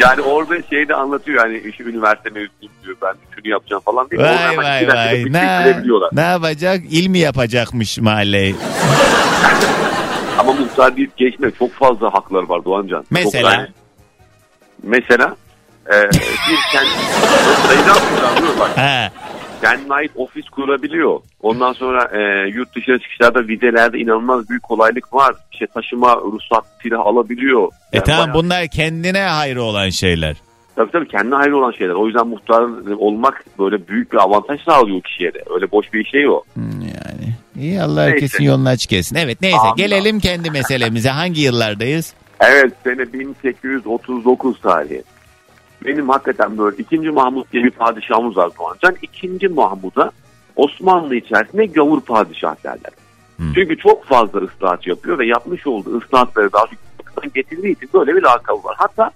Yani 0.00 0.20
orada 0.22 0.62
şey 0.70 0.88
de 0.88 0.94
anlatıyor 0.94 1.44
yani 1.46 1.58
işi 1.68 1.82
üniversite 1.82 2.28
mezunuyum 2.30 2.72
diyor 2.84 2.96
ben 3.02 3.12
şunu 3.34 3.48
yapacağım 3.52 3.82
falan 3.84 4.10
diye. 4.10 4.20
Oradan 4.20 4.36
Vay 4.56 4.80
hemen 4.80 4.88
vay 4.88 4.88
vay. 4.96 5.18
Ne, 5.20 5.24
bitirebiliyorlar. 5.24 6.10
ne 6.12 6.20
yapacak? 6.20 6.80
İl 6.90 7.06
mi 7.08 7.18
yapacakmış 7.18 7.98
mahalleyi? 7.98 8.54
Ama 10.38 10.52
muhtar 10.52 10.96
deyip 10.96 11.16
geçme 11.16 11.50
çok 11.58 11.72
fazla 11.72 12.14
hakları 12.14 12.48
var 12.48 12.64
Doğancan. 12.64 13.00
Çok 13.00 13.10
Mesela? 13.10 13.52
yani- 13.52 13.68
mesela 14.82 15.36
e, 15.90 16.10
bir 16.50 16.58
kendi 16.72 16.90
sayıdan 17.66 17.96
bak. 18.60 18.78
He. 18.78 19.10
Kendine 19.62 19.94
ait 19.94 20.10
ofis 20.16 20.48
kurabiliyor. 20.48 21.20
Ondan 21.42 21.72
sonra 21.72 22.10
e, 22.18 22.48
yurt 22.48 22.74
dışına 22.76 22.98
çıkışlarda 22.98 23.48
vizelerde 23.48 23.98
inanılmaz 23.98 24.48
büyük 24.48 24.62
kolaylık 24.62 25.14
var. 25.14 25.34
İşte 25.52 25.66
taşıma 25.66 26.16
ruhsat 26.16 26.64
silah 26.82 27.00
alabiliyor. 27.06 27.68
E 27.68 27.96
Yani 27.96 28.04
tamam 28.04 28.22
bayağı- 28.22 28.34
bunlar 28.34 28.66
kendine 28.68 29.20
hayrı 29.20 29.62
olan 29.62 29.88
şeyler. 29.90 30.36
Tabii 30.76 30.90
tabii 30.90 31.08
kendine 31.08 31.34
hayır 31.34 31.52
olan 31.52 31.72
şeyler. 31.72 31.94
O 31.94 32.06
yüzden 32.06 32.26
muhtar 32.26 32.62
olmak 32.98 33.44
böyle 33.58 33.88
büyük 33.88 34.12
bir 34.12 34.18
avantaj 34.18 34.60
sağlıyor 34.64 35.00
kişiye 35.02 35.34
de. 35.34 35.42
Öyle 35.54 35.72
boş 35.72 35.92
bir 35.92 36.04
şey 36.04 36.28
o. 36.28 36.42
Yani. 36.80 37.34
İyi 37.58 37.82
Allah 37.82 38.00
Neyse. 38.04 38.12
herkesin 38.14 38.44
yolunu 38.44 38.68
açık 38.68 38.92
etsin. 38.92 39.16
Evet 39.16 39.40
neyse 39.40 39.58
Amin. 39.58 39.76
gelelim 39.76 40.20
kendi 40.20 40.50
meselemize. 40.50 41.10
Hangi 41.10 41.40
yıllardayız? 41.40 42.14
Evet 42.40 42.72
sene 42.84 43.12
1839 43.12 44.60
tarihi. 44.60 45.02
Benim 45.86 46.08
hakikaten 46.08 46.58
böyle 46.58 46.76
2. 46.76 46.98
Mahmut 46.98 47.52
diye 47.52 47.64
bir 47.64 47.70
padişahımız 47.70 48.36
var 48.36 48.50
Doğancan. 48.58 48.96
2. 49.02 49.48
Mahmud'a 49.48 50.10
Osmanlı 50.56 51.16
içerisinde 51.16 51.66
gavur 51.66 52.00
padişah 52.00 52.64
derler. 52.64 52.92
Çünkü 53.54 53.76
çok 53.76 54.04
fazla 54.04 54.40
ıslahat 54.40 54.86
yapıyor 54.86 55.18
ve 55.18 55.26
yapmış 55.26 55.66
olduğu 55.66 55.98
ıslahatları 55.98 56.52
daha 56.52 56.64
çok 56.66 57.34
getirdiği 57.34 57.72
için 57.72 57.90
böyle 57.94 58.16
bir 58.16 58.22
lakabı 58.22 58.64
var. 58.64 58.74
Hatta 58.78 59.10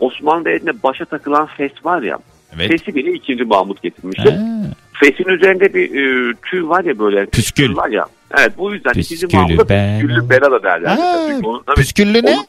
Osmanlı 0.00 0.44
Devleti'nde 0.44 0.82
başa 0.82 1.04
takılan 1.04 1.46
fes 1.46 1.72
var 1.84 2.02
ya. 2.02 2.18
Evet. 2.56 2.70
Fesi 2.70 2.94
bile 2.94 3.12
2. 3.12 3.44
Mahmut 3.44 3.82
getirmiştir. 3.82 4.34
Fesin 4.92 5.28
üzerinde 5.28 5.74
bir 5.74 5.84
e, 5.84 6.34
tüy 6.50 6.68
var 6.68 6.84
ya 6.84 6.98
böyle. 6.98 7.26
Püskül. 7.26 7.76
Var 7.76 7.88
ya. 7.88 8.06
Evet 8.38 8.52
bu 8.58 8.74
yüzden 8.74 8.90
2. 8.90 9.08
Püskülü 9.08 9.36
Mahmut'a 9.36 9.68
bela. 9.68 10.00
püsküllü 10.00 10.30
bela 10.30 10.50
da 10.50 10.62
derler. 10.62 10.88
Ha, 10.88 11.74
püsküllü 11.76 12.24
ne? 12.24 12.30
onu 12.30 12.44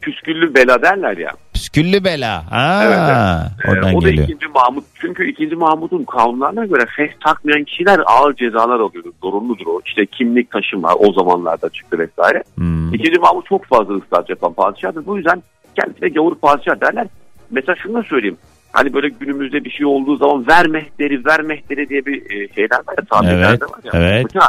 Püsküllü 0.00 0.54
bela 0.54 0.82
derler 0.82 1.16
ya. 1.16 1.30
Püsküllü 1.54 2.04
bela. 2.04 2.52
Ha, 2.52 2.82
Evet, 2.84 2.98
evet. 2.98 3.64
Ee, 3.64 3.70
oradan 3.70 3.94
o 3.94 4.02
da 4.02 4.10
geliyor. 4.10 4.28
ikinci 4.28 4.46
Mahmut. 4.48 4.84
Çünkü 4.94 5.30
ikinci 5.30 5.56
Mahmut'un 5.56 6.04
kanunlarına 6.04 6.66
göre 6.66 6.86
fes 6.96 7.10
takmayan 7.24 7.64
kişiler 7.64 8.00
ağır 8.06 8.34
cezalar 8.34 8.80
alıyordu. 8.80 9.12
Zorunludur 9.22 9.66
o. 9.66 9.80
İşte 9.86 10.06
kimlik 10.06 10.50
taşıma 10.50 10.94
o 10.94 11.12
zamanlarda 11.12 11.68
çıktı 11.68 11.98
vesaire. 11.98 12.42
Hmm. 12.54 12.94
İkinci 12.94 13.18
Mahmut 13.18 13.46
çok 13.46 13.64
fazla 13.64 13.94
ıslah 13.94 14.28
yapan 14.28 14.52
padişahtır. 14.52 15.06
Bu 15.06 15.16
yüzden 15.16 15.42
kendisine 15.80 16.08
gavur 16.08 16.34
padişah 16.34 16.80
derler. 16.80 17.06
Mesela 17.50 17.76
şunu 17.76 17.94
da 17.94 18.02
söyleyeyim. 18.02 18.36
Hani 18.72 18.92
böyle 18.94 19.08
günümüzde 19.08 19.64
bir 19.64 19.70
şey 19.70 19.86
olduğu 19.86 20.16
zaman 20.16 20.46
ver 20.46 20.66
mehteri 20.66 21.24
ver 21.24 21.40
mehteri 21.42 21.88
diye 21.88 22.06
bir 22.06 22.22
e, 22.22 22.54
şeyler 22.54 22.78
var 22.86 23.22
ya 23.22 23.30
Evet, 23.32 23.62
var 23.62 23.68
ya. 23.84 23.90
evet. 23.94 24.24
Mesela 24.24 24.48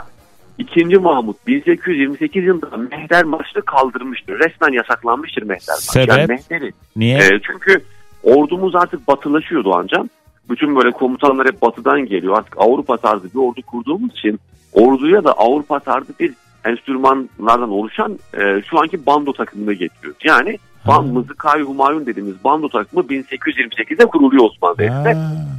İkinci 0.57 0.97
Mahmut 0.97 1.47
1828 1.47 2.43
yılında 2.43 2.77
mehter 2.77 3.23
marşı 3.23 3.61
kaldırmıştır. 3.61 4.39
Resmen 4.39 4.73
yasaklanmıştır 4.73 5.43
mehter 5.43 5.73
marşı. 5.73 5.91
Sebep? 5.91 6.09
Yani 6.09 6.25
mehteri. 6.27 6.71
Niye? 6.95 7.17
E, 7.17 7.39
çünkü 7.43 7.81
ordumuz 8.23 8.75
artık 8.75 9.07
batılaşıyor 9.07 9.63
Doğancan. 9.63 10.09
Bütün 10.49 10.75
böyle 10.75 10.91
komutanlar 10.91 11.47
hep 11.47 11.61
batıdan 11.61 12.05
geliyor. 12.05 12.37
Artık 12.37 12.57
Avrupa 12.57 12.97
tarzı 12.97 13.33
bir 13.33 13.39
ordu 13.39 13.61
kurduğumuz 13.61 14.11
için 14.11 14.39
orduya 14.73 15.23
da 15.23 15.33
Avrupa 15.33 15.79
tarzı 15.79 16.13
bir 16.19 16.33
enstrümanlardan 16.65 17.69
oluşan 17.69 18.19
e, 18.33 18.61
şu 18.69 18.79
anki 18.79 19.05
bando 19.05 19.33
takımına 19.33 19.73
getiriyoruz. 19.73 20.19
Yani 20.23 20.57
Ban 20.87 21.05
Mızıkay 21.05 21.61
Humayun 21.61 22.05
dediğimiz 22.05 22.43
bando 22.43 22.69
takımı 22.69 23.03
1828'de 23.03 24.05
kuruluyor 24.05 24.43
Osmanlı 24.43 24.77
Devleti'nde. 24.77 25.17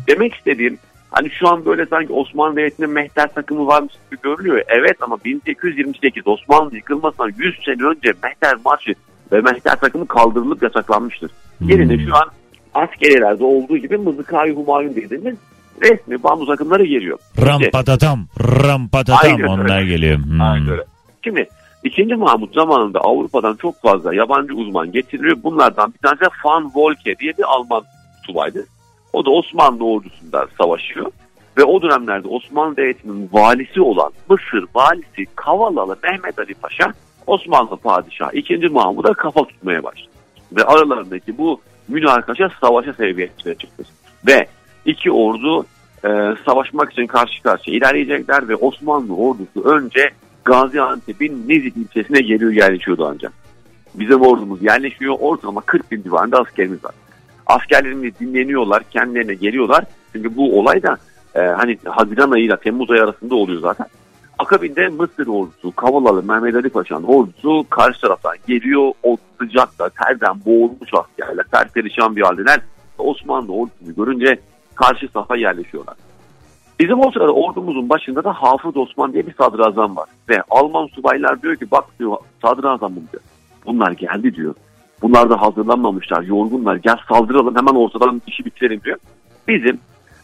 Demek 0.09 0.35
istediğim 0.35 0.79
hani 1.13 1.31
şu 1.31 1.49
an 1.49 1.65
böyle 1.65 1.87
sanki 1.87 2.13
Osmanlı 2.13 2.57
Devleti'nde 2.57 2.87
mehter 2.87 3.35
takımı 3.35 3.67
varmış 3.67 3.93
gibi 4.11 4.21
görülüyor. 4.23 4.63
Evet 4.69 4.97
ama 5.01 5.19
1828 5.25 6.27
Osmanlı 6.27 6.77
yıkılmasından 6.77 7.33
100 7.39 7.65
sene 7.65 7.89
önce 7.89 8.13
mehter 8.23 8.55
marşı 8.65 8.95
ve 9.33 9.41
mehter 9.41 9.77
takımı 9.77 10.07
kaldırılıp 10.07 10.63
yasaklanmıştır. 10.63 11.31
Yerine 11.61 12.07
şu 12.07 12.17
an 12.17 12.31
askerlerde 12.75 13.45
olduğu 13.45 13.77
gibi 13.77 13.97
Mızıkay 13.97 14.55
Humayun 14.55 14.97
dediğimiz 14.97 15.37
resmi 15.83 16.23
bando 16.23 16.47
takımları 16.47 16.85
geliyor. 16.85 17.19
Rampadatam, 17.47 18.27
rampadatam 18.41 19.19
Aynen 19.23 19.41
öyle. 19.41 19.49
onlar 19.49 19.83
geliyor. 19.83 20.19
Hmm. 20.19 20.41
Aynen 20.41 20.69
öyle. 20.69 20.85
Şimdi 21.25 21.49
2. 21.85 22.05
Mahmut 22.05 22.55
zamanında 22.55 23.01
Avrupa'dan 23.01 23.57
çok 23.57 23.83
fazla 23.83 24.15
yabancı 24.15 24.55
uzman 24.55 24.93
getiriliyor. 24.93 25.37
Bunlardan 25.43 25.95
bir 25.95 25.99
tanesi 25.99 26.25
Van 26.45 26.71
Volke 26.75 27.19
diye 27.19 27.33
bir 27.39 27.45
Alman 27.45 27.83
subaydı. 28.27 28.67
O 29.13 29.25
da 29.25 29.31
Osmanlı 29.31 29.85
ordusunda 29.85 30.47
savaşıyor. 30.59 31.07
Ve 31.59 31.65
o 31.65 31.83
dönemlerde 31.83 32.29
Osmanlı 32.29 32.77
Devleti'nin 32.77 33.29
valisi 33.33 33.81
olan 33.81 34.13
Mısır 34.29 34.67
valisi 34.75 35.27
Kavalalı 35.37 35.97
Mehmet 36.03 36.39
Ali 36.39 36.55
Paşa 36.55 36.93
Osmanlı 37.27 37.77
padişahı 37.77 38.37
2. 38.37 38.57
Mahmud'a 38.57 39.15
kafa 39.15 39.45
tutmaya 39.45 39.83
başladı. 39.83 40.11
Ve 40.53 40.65
aralarındaki 40.65 41.39
bu 41.39 41.61
münakaşa 41.89 42.51
savaşa 42.61 42.93
seviyesine 42.93 43.55
çıktı. 43.55 43.85
Ve 44.27 44.47
iki 44.85 45.13
ordu 45.13 45.67
e, 46.05 46.09
savaşmak 46.47 46.93
için 46.93 47.07
karşı 47.07 47.43
karşıya 47.43 47.77
ilerleyecekler 47.77 48.49
ve 48.49 48.57
Osmanlı 48.57 49.17
ordusu 49.17 49.63
önce 49.65 50.11
Gaziantep'in 50.45 51.49
Nizip 51.49 51.77
ilçesine 51.77 52.21
geliyor 52.21 52.53
yerleşiyordu 52.53 53.09
ancak. 53.13 53.33
Bizim 53.95 54.21
ordumuz 54.21 54.63
yerleşiyor 54.63 55.17
ortalama 55.21 55.61
40 55.61 55.91
bin 55.91 56.03
civarında 56.03 56.41
askerimiz 56.41 56.85
var. 56.85 56.95
Askerlerimiz 57.47 58.21
dinleniyorlar 58.21 58.83
kendilerine 58.91 59.35
geliyorlar. 59.35 59.85
Çünkü 60.13 60.37
bu 60.37 60.59
olay 60.59 60.83
da 60.83 60.97
e, 61.35 61.41
hani 61.41 61.79
Haziran 61.85 62.31
ayıyla 62.31 62.57
Temmuz 62.57 62.91
ayı 62.91 63.03
arasında 63.03 63.35
oluyor 63.35 63.61
zaten. 63.61 63.87
Akabinde 64.39 64.89
Mısır 64.89 65.27
ordusu, 65.27 65.73
Kavalalı 65.77 66.23
Mehmet 66.23 66.55
Ali 66.55 66.69
Paşa'nın 66.69 67.05
ordusu 67.05 67.67
karşı 67.71 68.01
taraftan 68.01 68.37
geliyor. 68.47 68.93
O 69.03 69.17
sıcakta 69.41 69.89
terden 69.89 70.45
boğulmuş 70.47 70.91
askerler, 70.95 71.45
perperişan 71.53 72.17
bir 72.17 72.23
haldeler. 72.23 72.61
Osmanlı 72.99 73.53
ordusunu 73.53 73.95
görünce 73.97 74.41
karşı 74.75 75.09
safa 75.09 75.37
yerleşiyorlar. 75.37 75.95
Bizim 76.81 77.01
o 77.01 77.11
sırada 77.11 77.33
ordumuzun 77.33 77.89
başında 77.89 78.25
da 78.25 78.33
Hafız 78.33 78.77
Osman 78.77 79.13
diye 79.13 79.27
bir 79.27 79.35
sadrazam 79.35 79.97
var. 79.97 80.09
Ve 80.29 80.43
Alman 80.51 80.87
subaylar 80.87 81.43
diyor 81.43 81.57
ki 81.57 81.71
bak 81.71 81.85
diyor 81.99 82.17
sadrazamım 82.43 83.09
diyor. 83.13 83.23
Bunlar 83.67 83.93
geldi 83.93 84.35
diyor. 84.35 84.55
Bunlar 85.03 85.31
da 85.31 85.41
hazırlanmamışlar, 85.41 86.23
yorgunlar. 86.23 86.77
Gel 86.77 86.97
saldıralım 87.09 87.57
hemen 87.57 87.75
ortadan 87.75 88.23
işi 88.27 88.45
bitirelim 88.45 88.81
diyor. 88.85 88.99
Bizim 89.49 89.79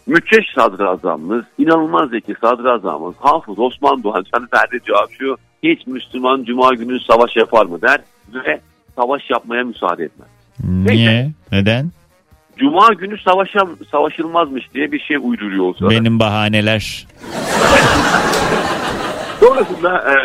müthiş 0.07 0.53
sadrazamımız, 0.55 1.45
inanılmaz 1.59 2.11
zeki 2.11 2.35
sadrazamımız 2.41 3.15
Hafız 3.19 3.59
Osman 3.59 4.03
Doğan 4.03 4.25
verdiği 4.33 4.81
cevap 4.87 5.13
şu. 5.19 5.37
Hiç 5.63 5.87
Müslüman 5.87 6.45
Cuma 6.45 6.75
günü 6.75 7.01
savaş 7.01 7.37
yapar 7.37 7.67
mı 7.67 7.83
der 7.83 8.01
ve 8.35 8.61
savaş 8.97 9.31
yapmaya 9.31 9.65
müsaade 9.65 10.05
etmez. 10.05 10.29
Niye? 10.65 11.31
Neden? 11.53 11.91
Cuma 12.57 12.89
günü 12.89 13.19
savaşa, 13.19 13.61
savaşılmazmış 13.91 14.75
diye 14.75 14.93
bir 14.93 15.01
şey 15.01 15.17
uyduruyor 15.17 15.69
o 15.69 15.73
sırada. 15.73 15.91
Benim 15.91 16.19
bahaneler. 16.19 17.07
Sonrasında 19.41 20.13
e, 20.13 20.17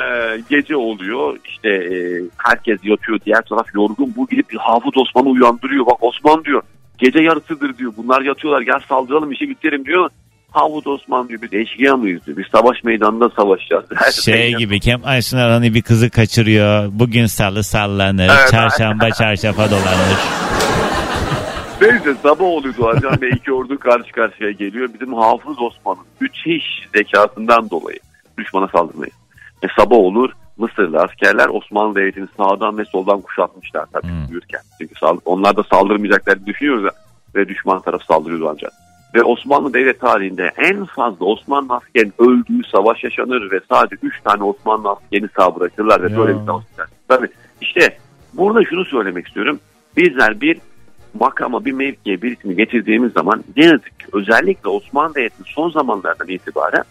gece 0.50 0.76
oluyor. 0.76 1.38
İşte 1.46 1.70
e, 1.70 2.22
herkes 2.38 2.80
yatıyor. 2.84 3.20
Diğer 3.26 3.42
taraf 3.42 3.76
yorgun. 3.76 4.14
Bu 4.18 4.28
gidip 4.28 4.46
Hafız 4.58 4.98
Osman'ı 4.98 5.30
uyandırıyor. 5.30 5.86
Bak 5.86 6.04
Osman 6.04 6.46
diyor. 6.46 6.62
Gece 6.98 7.20
yarısıdır 7.20 7.78
diyor. 7.78 7.94
Bunlar 7.98 8.22
yatıyorlar. 8.22 8.62
Gel 8.62 8.80
saldıralım 8.90 9.32
işi 9.32 9.50
bitirelim 9.50 9.86
diyor. 9.86 10.10
Hafız 10.52 10.88
Osman 10.88 11.30
diyor. 11.30 11.42
Biz 11.42 11.54
eşkıya 11.54 11.98
mıyız 11.98 12.26
diyor. 12.26 12.38
Biz 12.38 12.46
savaş 12.52 12.84
meydanında 12.84 13.30
savaşacağız. 13.30 13.86
Her 13.96 14.12
Şey 14.12 14.54
gibi 14.56 14.80
Kemal 14.80 15.22
Sunal 15.22 15.50
hani 15.50 15.74
bir 15.74 15.82
kızı 15.82 16.10
kaçırıyor. 16.10 16.90
Bugün 16.92 17.26
salı 17.26 17.64
sallanır. 17.64 18.30
Evet. 18.30 18.52
Çarşamba 18.52 19.12
çarşafa 19.12 19.72
dolanır. 19.72 20.20
Neyse 21.82 22.16
sabah 22.24 22.46
oluyor 22.46 22.78
Doğancan 22.78 23.22
ve 23.22 23.30
iki 23.30 23.54
ordu 23.54 23.80
karşı 23.80 24.12
karşıya 24.12 24.52
geliyor. 24.52 24.90
Bizim 24.94 25.14
Hafız 25.14 25.62
Osman'ın 25.62 26.06
müthiş 26.22 26.64
zekasından 26.94 27.70
dolayı 27.70 28.00
düşmana 28.38 28.68
saldırmayız. 28.68 29.16
Ve 29.64 29.68
sabah 29.78 29.98
olur 29.98 30.32
Mısırlı 30.58 31.02
askerler 31.02 31.48
Osmanlı 31.48 31.96
Devleti'ni 31.96 32.28
sağdan 32.38 32.78
ve 32.78 32.86
soldan 32.86 33.22
kuşatmışlar 33.22 33.86
tabii 33.94 34.08
yürürken. 34.30 34.62
Çünkü 34.82 34.94
onlar 35.26 35.58
da 35.58 35.64
saldırmayacaklarını 35.64 36.46
düşünüyoruz 36.46 36.94
ve 37.36 37.48
düşman 37.48 37.82
taraf 37.82 38.04
saldırıyor 38.04 38.50
ancak. 38.52 38.72
Ve 39.16 39.24
Osmanlı 39.24 39.74
Devlet 39.74 40.00
tarihinde 40.00 40.52
en 40.58 40.86
fazla 40.86 41.26
Osmanlı 41.26 41.74
askerin 41.74 42.14
öldüğü 42.20 42.64
savaş 42.72 43.04
yaşanır 43.04 43.52
ve 43.52 43.60
sadece 43.70 43.96
3 44.02 44.22
tane 44.24 44.44
Osmanlı 44.44 44.90
askerini 44.90 45.28
sağ 45.38 45.56
bırakırlar 45.56 46.04
ve 46.04 46.12
Ya. 46.12 46.18
böyle 46.18 46.40
bir 46.40 46.46
savaş 46.46 46.64
yaşanır. 46.72 46.90
Tabii 47.08 47.30
işte 47.62 47.98
burada 48.34 48.64
şunu 48.64 48.86
söylemek 48.86 49.28
istiyorum. 49.28 49.60
Bizler 49.98 50.42
bir 50.42 50.58
makama 51.20 51.66
bir 51.66 51.72
mevkiye 51.72 52.22
birisini 52.22 52.56
getirdiğimiz 52.56 53.14
zaman 53.14 53.44
ne 53.58 53.66
yazık 53.66 54.00
ki 54.00 54.06
özellikle 54.14 54.70
Osmanlı 54.70 55.16
Devleti'nin 55.16 55.48
son 55.48 55.70
zamanlardan 55.70 56.28
itibaren 56.28 56.84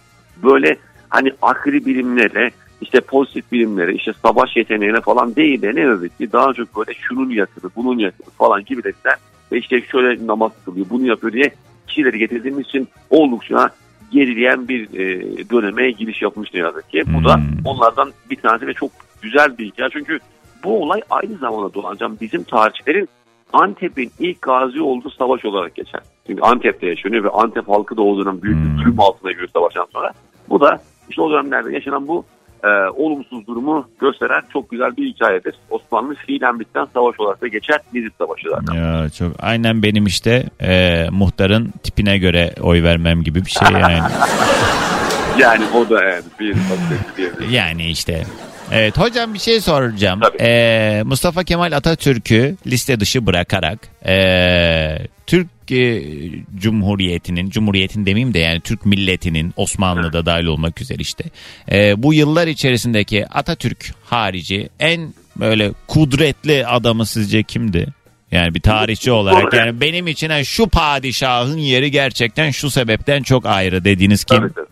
böyle 0.43 0.77
hani 1.13 1.33
akli 1.43 1.87
bilimlere 1.87 2.51
işte 2.81 3.01
pozitif 3.01 3.53
bilimlere 3.53 3.95
işte 3.95 4.13
savaş 4.23 4.57
yeteneğine 4.57 5.01
falan 5.01 5.37
değil 5.37 5.63
de 5.63 5.75
ne 5.75 5.81
yazık 5.81 6.19
ki 6.19 6.33
daha 6.33 6.53
çok 6.53 6.77
böyle 6.77 6.95
şunun 6.95 7.31
yakını 7.31 7.71
bunun 7.77 7.99
yakını 7.99 8.31
falan 8.39 8.65
gibi 8.65 8.85
dediler 8.85 9.17
ve 9.53 9.59
işte 9.59 9.83
şöyle 9.83 10.27
namaz 10.27 10.53
kılıyor 10.65 10.87
bunu 10.91 11.07
yapıyor 11.07 11.33
diye 11.33 11.51
kişileri 11.87 12.19
getirdiğimiz 12.19 12.67
için 12.67 12.89
oldukça 13.11 13.71
gerileyen 14.13 14.69
bir 14.69 14.99
e, 14.99 15.51
döneme 15.51 15.91
giriş 15.91 16.23
yapmış 16.23 16.55
ne 16.55 16.61
yazık 16.61 16.91
ki. 16.91 17.03
Bu 17.07 17.25
da 17.25 17.41
onlardan 17.65 18.13
bir 18.31 18.37
tanesi 18.37 18.67
ve 18.67 18.75
çok 18.75 18.91
güzel 19.23 19.59
bir 19.59 19.67
hikaye. 19.67 19.91
Çünkü 19.93 20.19
bu 20.65 20.83
olay 20.83 21.01
aynı 21.11 21.37
zamanda 21.37 21.75
Doğancan 21.75 22.19
bizim 22.21 22.43
tarihçilerin 22.43 23.09
Antep'in 23.53 24.11
ilk 24.19 24.43
gazi 24.43 24.81
olduğu 24.81 25.11
savaş 25.11 25.45
olarak 25.45 25.75
geçer. 25.75 26.01
Çünkü 26.27 26.43
Antep'te 26.43 26.87
yaşanıyor 26.87 27.25
ve 27.25 27.29
Antep 27.29 27.69
halkı 27.69 27.97
da 27.97 28.03
o 28.03 28.19
dönem 28.19 28.43
büyük 28.43 28.59
bir 28.65 28.83
zulüm 28.83 29.01
altına 29.01 29.33
giriyor 29.33 29.49
savaştan 29.55 29.87
sonra. 29.93 30.13
Bu 30.49 30.61
da 30.61 30.81
işte 31.09 31.23
o 31.23 31.31
dönemlerde 31.31 31.73
yaşanan 31.73 32.09
bu 32.09 32.25
e, 32.65 32.69
olumsuz 32.97 33.47
durumu 33.47 33.89
gösteren 34.01 34.43
çok 34.53 34.71
güzel 34.71 34.97
bir 34.97 35.07
hikayedir. 35.15 35.55
Osmanlı 35.71 36.15
fiilen 36.15 36.61
biten 36.61 36.87
savaş 36.95 37.21
olarak 37.21 37.43
da 37.43 37.49
geçer 37.49 37.81
Nizip 37.95 38.13
Savaşı 38.19 38.49
zaten. 38.51 38.75
Ya 38.75 39.11
çok 39.11 39.33
aynen 39.39 39.83
benim 39.83 40.07
işte 40.07 40.45
e, 40.61 41.07
muhtarın 41.11 41.73
tipine 41.83 42.19
göre 42.19 42.55
oy 42.63 42.83
vermem 42.83 43.23
gibi 43.23 43.45
bir 43.45 43.51
şey 43.51 43.69
yani. 43.73 44.01
Yani 45.39 45.65
o 45.75 45.91
da 45.91 46.05
yani 46.05 46.23
bir 46.41 46.53
bakış 46.55 47.17
diyebiliriz. 47.17 47.53
yani 47.53 47.91
işte. 47.91 48.23
Evet 48.73 48.99
hocam 48.99 49.35
bir 49.35 49.39
şey 49.39 49.61
soracağım. 49.61 50.21
E, 50.41 51.03
Mustafa 51.05 51.45
Kemal 51.45 51.73
Atatürk'ü 51.73 52.57
liste 52.67 53.01
dışı 53.01 53.27
bırakarak 53.27 53.79
e, 54.07 54.99
Türk 55.27 55.49
e, 55.73 56.03
Cumhuriyeti'nin, 56.57 57.51
Cumhuriyetin 57.51 58.07
demeyeyim 58.07 58.35
de 58.35 58.39
yani 58.39 58.61
Türk 58.61 58.87
milletinin 58.87 59.55
Osmanlı'da 59.57 60.27
dahil 60.27 60.45
olmak 60.45 60.81
üzere 60.81 60.99
işte 61.01 61.25
e, 61.73 62.03
bu 62.03 62.15
yıllar 62.15 62.47
içerisindeki 62.47 63.27
Atatürk 63.27 63.95
harici 64.05 64.69
en 64.81 65.15
böyle 65.37 65.73
kudretli 65.87 66.67
adamı 66.67 67.07
sizce 67.07 67.43
kimdi? 67.43 67.87
Yani 68.33 68.55
bir 68.55 68.61
tarihçi 68.61 69.13
olarak 69.13 69.55
yani 69.55 69.81
benim 69.81 70.07
için 70.07 70.43
şu 70.43 70.67
padişahın 70.67 71.59
yeri 71.59 71.91
gerçekten 71.91 72.51
şu 72.51 72.71
sebepten 72.71 73.23
çok 73.23 73.47
ayrı 73.47 73.85
dediğiniz 73.85 74.25
kim? 74.25 74.39
Tabii, 74.39 74.53
tabii. 74.53 74.72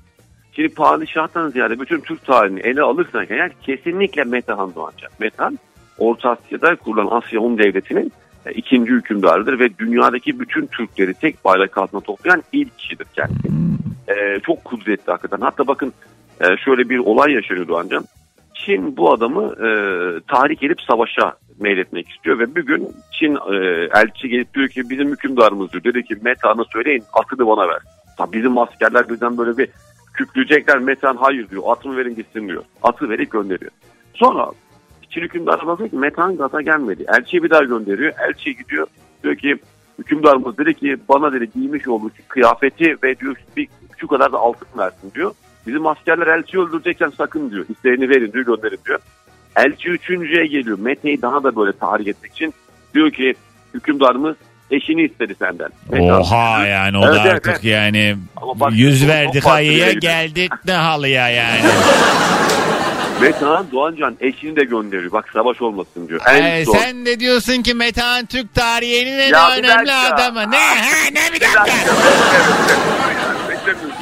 Şimdi 0.61 0.75
padişahtan 0.75 1.49
ziyade 1.49 1.81
bütün 1.81 2.01
Türk 2.01 2.27
tarihini 2.27 2.61
ele 2.61 2.83
alırsan 2.83 3.27
eğer 3.29 3.53
kesinlikle 3.63 4.25
Metehan 4.25 4.75
Doğancan. 4.75 5.11
Metehan 5.19 5.59
Orta 5.99 6.31
Asya'da 6.31 6.77
kurulan 6.77 7.09
Asya 7.11 7.41
Hun 7.41 7.59
Devleti'nin 7.59 8.13
e, 8.47 8.53
ikinci 8.53 8.93
hükümdarıdır 8.93 9.59
ve 9.59 9.79
dünyadaki 9.79 10.41
bütün 10.41 10.67
Türkleri 10.67 11.15
tek 11.15 11.45
bayrak 11.45 11.79
altına 11.79 12.01
toplayan 12.01 12.43
ilk 12.53 12.79
kişidir 12.79 13.07
kendisi. 13.15 13.49
E, 14.09 14.41
çok 14.41 14.65
kudretli 14.65 15.11
hakikaten. 15.11 15.41
Hatta 15.41 15.67
bakın 15.67 15.93
e, 16.41 16.57
şöyle 16.57 16.89
bir 16.89 16.99
olay 16.99 17.33
yaşanıyor 17.33 17.69
Doğancan. 17.69 18.05
Çin 18.55 18.97
bu 18.97 19.13
adamı 19.13 19.45
e, 19.45 19.69
tahrik 20.29 20.63
edip 20.63 20.81
savaşa 20.81 21.35
meyletmek 21.61 22.09
istiyor 22.09 22.39
ve 22.39 22.55
bir 22.55 22.67
gün 22.67 22.89
Çin 23.13 23.35
e, 23.35 23.57
elçi 23.95 24.29
gelip 24.29 24.55
diyor 24.55 24.69
ki 24.69 24.91
bizim 24.91 25.11
hükümdarımız 25.11 25.73
diyor. 25.73 25.85
Dedi 25.85 26.05
ki 26.05 26.17
Metehan'a 26.23 26.65
söyleyin 26.65 27.03
atını 27.13 27.47
bana 27.47 27.69
ver. 27.69 27.79
Tabii 28.19 28.37
bizim 28.37 28.59
askerler 28.59 29.09
birden 29.09 29.39
böyle 29.39 29.59
bir 29.59 29.69
kükreyecekler 30.25 30.79
Metehan 30.79 31.17
hayır 31.17 31.49
diyor 31.51 31.63
atımı 31.67 31.97
verin 31.97 32.15
gitsin 32.15 32.49
diyor. 32.49 32.65
Atı 32.83 33.09
verip 33.09 33.31
gönderiyor. 33.31 33.71
Sonra 34.15 34.51
Çin 35.11 35.21
hükümdarı 35.21 35.67
bakıyor 35.67 35.91
ki 35.91 35.97
Metehan 35.97 36.37
gaza 36.37 36.61
gelmedi. 36.61 37.05
Elçiyi 37.09 37.43
bir 37.43 37.51
daha 37.51 37.63
gönderiyor. 37.63 38.13
Elçi 38.29 38.57
gidiyor 38.57 38.87
diyor 39.23 39.37
ki 39.37 39.57
hükümdarımız 39.99 40.59
dedi 40.59 40.75
ki 40.75 40.97
bana 41.09 41.33
dedi 41.33 41.51
giymiş 41.55 41.89
olduğu 41.89 42.11
kıyafeti 42.29 42.97
ve 43.03 43.19
diyor 43.19 43.37
bir 43.57 43.69
şu 43.97 44.07
kadar 44.07 44.33
da 44.33 44.39
altın 44.39 44.79
versin 44.79 45.13
diyor. 45.15 45.33
Bizim 45.67 45.87
askerler 45.87 46.27
elçiyi 46.27 46.63
öldürecekken 46.63 47.11
sakın 47.11 47.51
diyor. 47.51 47.65
İsteğini 47.69 48.09
verin 48.09 48.33
diyor 48.33 48.45
gönderin 48.45 48.79
diyor. 48.87 48.99
Elçi 49.57 49.89
üçüncüye 49.89 50.47
geliyor. 50.47 50.79
Mete'yi 50.79 51.23
daha 51.23 51.43
da 51.43 51.57
böyle 51.57 51.73
tahrik 51.73 52.09
etmek 52.09 52.33
için 52.33 52.55
diyor 52.95 53.11
ki 53.11 53.35
hükümdarımız 53.75 54.37
eşini 54.71 55.03
istedi 55.03 55.35
senden. 55.39 55.69
Oha 56.11 56.67
yani 56.67 56.99
o 56.99 57.05
Evet, 57.05 57.15
da 57.17 57.21
evet, 57.23 57.33
artık 57.33 57.49
evet. 57.53 57.65
yani 57.65 58.17
Ama 58.37 58.61
bak, 58.61 58.73
yüz 58.75 59.09
verdik 59.09 59.43
farklı 59.43 59.57
ayıya 59.57 59.73
bir 59.75 59.81
yere 59.81 59.93
geldik 59.99 60.53
ne 60.67 60.73
halıya 60.73 61.29
yani. 61.29 61.61
Metehan 63.21 63.67
Doğancan 63.73 64.17
eşini 64.21 64.57
de 64.57 64.65
gönderiyor. 64.65 65.13
Bak 65.13 65.29
savaş 65.33 65.63
olmasın 65.63 66.09
diyor. 66.09 66.21
En 66.29 66.43
Ee, 66.45 66.65
son- 66.65 66.73
sen 66.79 67.07
de 67.07 67.21
diyorsun 67.21 67.63
ki 67.63 67.75
Metehan 67.75 68.27
Türk 68.27 68.55
tarihinin 68.55 69.19
en 69.19 69.29
Ya 69.33 69.49
bir 69.57 69.59
önemli 69.65 69.87
dakika. 69.89 70.15
adamı. 70.15 70.51
Ne? 70.51 70.57
Ha, 70.57 70.85
ne 71.13 71.35
bir 71.35 71.41
dakika. 71.41 71.65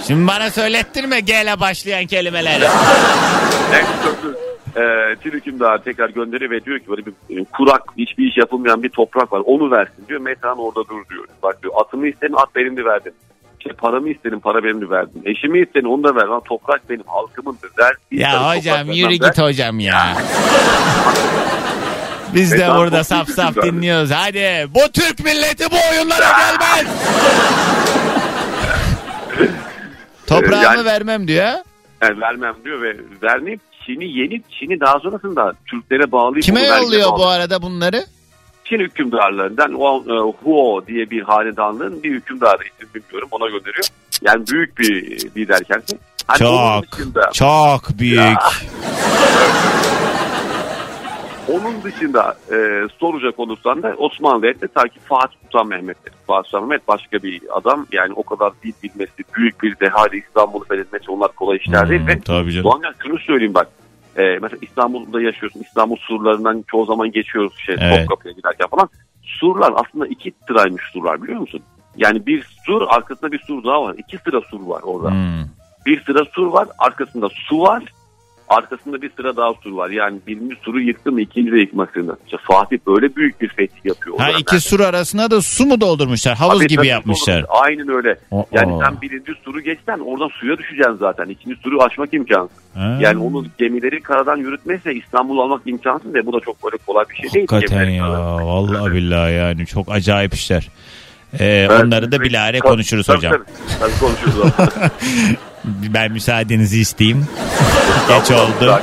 Şimdi 0.07 0.27
bana 0.27 0.51
söylettirme 0.51 1.21
G'le 1.21 1.61
başlayan 1.61 2.07
kelimeleri. 2.07 2.65
En 2.65 3.85
son 4.03 4.35
e, 4.79 5.17
Çin 5.23 5.31
hükümdarı 5.31 5.83
tekrar 5.83 6.09
gönderiyor 6.11 6.51
ve 6.51 6.65
diyor 6.65 6.79
ki 6.79 6.85
böyle 6.89 7.03
bir 7.07 7.13
e, 7.41 7.45
kurak 7.45 7.83
hiçbir 7.99 8.29
iş 8.31 8.37
yapılmayan 8.37 8.83
bir 8.83 8.89
toprak 8.89 9.33
var 9.33 9.43
onu 9.45 9.71
versin 9.71 10.05
diyor. 10.09 10.21
Metehan 10.21 10.59
orada 10.59 10.81
dur 10.89 11.09
diyor. 11.11 11.25
Bak 11.43 11.63
diyor 11.63 11.75
atımı 11.81 12.09
istedin 12.09 12.35
at 12.37 12.55
benimdi 12.57 12.85
verdin. 12.85 13.15
İşte 13.61 13.73
paramı 13.73 14.09
istedim 14.09 14.41
para 14.41 14.65
benimdi 14.65 14.91
verdin. 14.91 15.23
Eşimi 15.25 15.61
istedin 15.61 15.87
onu 15.87 16.05
da 16.05 16.17
ver. 16.17 16.25
Lan 16.27 16.41
toprak 16.49 16.91
benim 16.91 17.03
halkımındır. 17.07 17.71
Tane 17.77 17.91
Ya 18.11 18.57
hocam 18.57 18.91
yürü 18.91 19.21
der. 19.21 19.27
git 19.29 19.39
hocam 19.39 19.81
ya. 19.81 20.17
Biz 22.35 22.53
de 22.53 22.57
Metehan 22.57 22.79
burada 22.79 22.97
çok 22.97 23.07
saf 23.07 23.29
saf 23.31 23.57
dinliyoruz. 23.63 24.11
Hadi 24.11 24.67
bu 24.75 24.93
Türk 24.93 25.25
milleti 25.25 25.65
bu 25.71 25.77
oyunlara 25.93 26.31
gelmez. 26.39 26.87
Toprağımı 30.27 30.65
Yani- 30.65 30.85
vermem 30.85 31.29
diyor. 31.29 31.53
Yani 32.03 32.21
vermem 32.21 32.55
diyor 32.65 32.83
ve 32.83 32.97
vermeyip 33.23 33.61
Çin'i 33.89 34.19
yenip 34.19 34.51
Çin'i 34.51 34.81
daha 34.81 35.01
sonrasında 35.01 35.53
Türklere 35.67 36.13
bağlayıp 36.13 36.43
Kime 36.45 36.63
yolluyor 36.63 37.11
bu 37.19 37.27
arada 37.27 37.63
bunları? 37.63 38.05
Çin 38.65 38.79
hükümdarlarından 38.79 39.75
o, 39.75 40.05
e, 40.09 40.33
Huo 40.45 40.87
diye 40.87 41.11
bir 41.11 41.23
hanedanlığın 41.23 42.03
bir 42.03 42.11
hükümdarı 42.11 42.63
isim 42.63 42.89
bilmiyorum 42.95 43.29
ona 43.31 43.47
gönderiyor. 43.47 43.85
Yani 44.23 44.47
büyük 44.47 44.79
bir 44.79 45.19
lider 45.37 45.65
kendisi. 45.65 45.99
Hani 46.27 46.39
Çok 46.39 46.93
dışında, 46.93 47.31
çok 47.33 47.99
büyük. 47.99 48.39
onun 51.49 51.83
dışında 51.83 52.37
e, 52.53 52.87
soracak 53.01 53.39
olursan 53.39 53.83
da 53.83 53.95
Osmanlı 53.99 54.43
Devleti 54.43 54.69
ta 54.69 54.89
ki 54.89 55.01
Fatih 55.05 55.37
Sultan 55.43 55.67
Mehmet'tir. 55.67 56.13
Fatih 56.27 56.51
Sultan 56.51 56.69
Mehmet 56.69 56.89
başka 56.89 57.23
bir 57.23 57.43
adam. 57.53 57.87
Yani 57.93 58.13
o 58.17 58.23
kadar 58.23 58.53
dil 58.63 58.73
bilmesi, 58.83 59.25
büyük 59.37 59.63
bir 59.63 59.81
dehali 59.81 60.17
İstanbul'u 60.17 60.65
fethetmesi 60.65 61.11
onlar 61.11 61.33
kolay 61.33 61.57
işler 61.57 61.89
değil. 61.89 62.07
Ve 62.07 62.15
Hmm, 62.15 62.21
tabii 62.21 62.53
canım. 62.53 62.65
Doğancan 62.65 62.95
şunu 63.03 63.19
söyleyeyim 63.19 63.55
bak. 63.55 63.69
E, 64.17 64.23
mesela 64.23 64.59
İstanbul'da 64.63 65.23
yaşıyorsun. 65.23 65.61
İstanbul 65.61 65.97
surlarından 65.97 66.65
çoğu 66.67 66.85
zaman 66.85 67.11
geçiyoruz 67.11 67.53
şey, 67.67 67.77
Evet. 67.81 67.99
Topkapı'ya 67.99 68.35
giderken 68.35 68.69
falan. 68.69 68.89
Surlar 69.23 69.73
aslında 69.77 70.07
iki 70.07 70.33
sıraymış 70.49 70.83
surlar 70.93 71.23
biliyor 71.23 71.41
musun? 71.41 71.61
Yani 71.97 72.27
bir 72.27 72.47
sur 72.67 72.83
arkasında 72.89 73.33
bir 73.33 73.39
sur 73.39 73.65
daha 73.65 73.83
var. 73.83 73.95
İki 73.99 74.19
sıra 74.19 74.41
sur 74.41 74.67
var 74.67 74.81
orada. 74.83 75.11
Hmm. 75.11 75.45
Bir 75.87 76.05
sıra 76.05 76.25
sur 76.25 76.47
var 76.47 76.69
arkasında 76.79 77.29
su 77.29 77.61
var. 77.63 77.83
Arkasında 78.49 79.03
bir 79.03 79.11
sıra 79.17 79.37
daha 79.37 79.55
sur 79.63 79.73
var. 79.73 79.91
Yani 79.91 80.19
birinci 80.27 80.55
suru 80.63 80.81
yıktı 80.81 81.13
mı 81.13 81.21
ikinci 81.21 81.53
de 81.53 81.67
zorunda. 81.95 82.17
İşte 82.25 82.37
Fatih 82.43 82.79
böyle 82.87 83.17
büyük 83.17 83.41
bir 83.41 83.49
fetih 83.49 83.85
yapıyor. 83.85 84.17
o 84.17 84.23
Ha 84.23 84.31
iki 84.39 84.61
sur 84.61 84.81
arasına 84.81 85.31
da 85.31 85.41
su 85.43 85.67
mu 85.67 85.81
doldurmuşlar? 85.81 86.37
Havuz 86.37 86.59
Tabii, 86.59 86.67
gibi 86.67 86.87
yapmışlar. 86.87 87.39
olur. 87.39 87.49
Aynen 87.49 87.89
öyle. 87.89 88.19
O- 88.31 88.47
Yani 88.53 88.73
o. 88.73 88.81
sen 88.83 89.01
birinci 89.03 89.33
suru 89.45 89.61
geçsen 89.61 89.99
oradan 89.99 90.29
suya 90.29 90.59
düşeceksin 90.59 90.97
zaten. 90.97 91.29
İkinci 91.29 91.57
suru 91.57 91.83
aşmak 91.83 92.15
imkansız. 92.15 92.57
Ha. 92.75 92.99
Yani 93.01 93.19
onu 93.23 93.45
gemileri 93.59 94.01
karadan 94.01 94.37
yürütmezse 94.37 94.95
İstanbul'u 94.95 95.43
almak 95.43 95.63
imkansız 95.67 96.15
ve 96.15 96.27
bu 96.27 96.33
da 96.33 96.41
çok 96.41 96.65
böyle 96.65 96.77
kolay 96.87 97.05
bir 97.11 97.15
şey 97.17 97.33
değil. 97.33 97.47
Hakikaten 97.51 97.91
ya 97.91 98.13
vallahi 98.47 98.93
billahi 98.93 99.33
yani 99.35 99.67
çok 99.67 99.93
acayip 99.93 100.35
işler. 100.35 100.69
Ee, 101.39 101.45
Evet. 101.47 101.85
onları 101.85 102.13
da 102.13 102.17
Tabii, 102.17 102.29
konuşuruz 102.61 103.07
tabii, 103.07 103.17
hocam. 103.17 103.33
Tabii, 103.33 103.45
tabii 103.81 103.93
konuşuruz. 104.01 104.53
Ben 105.95 106.13
müsaadenizi 106.13 106.81
isteyeyim. 106.81 107.27
Geç 108.09 108.31
oldu. 108.31 108.81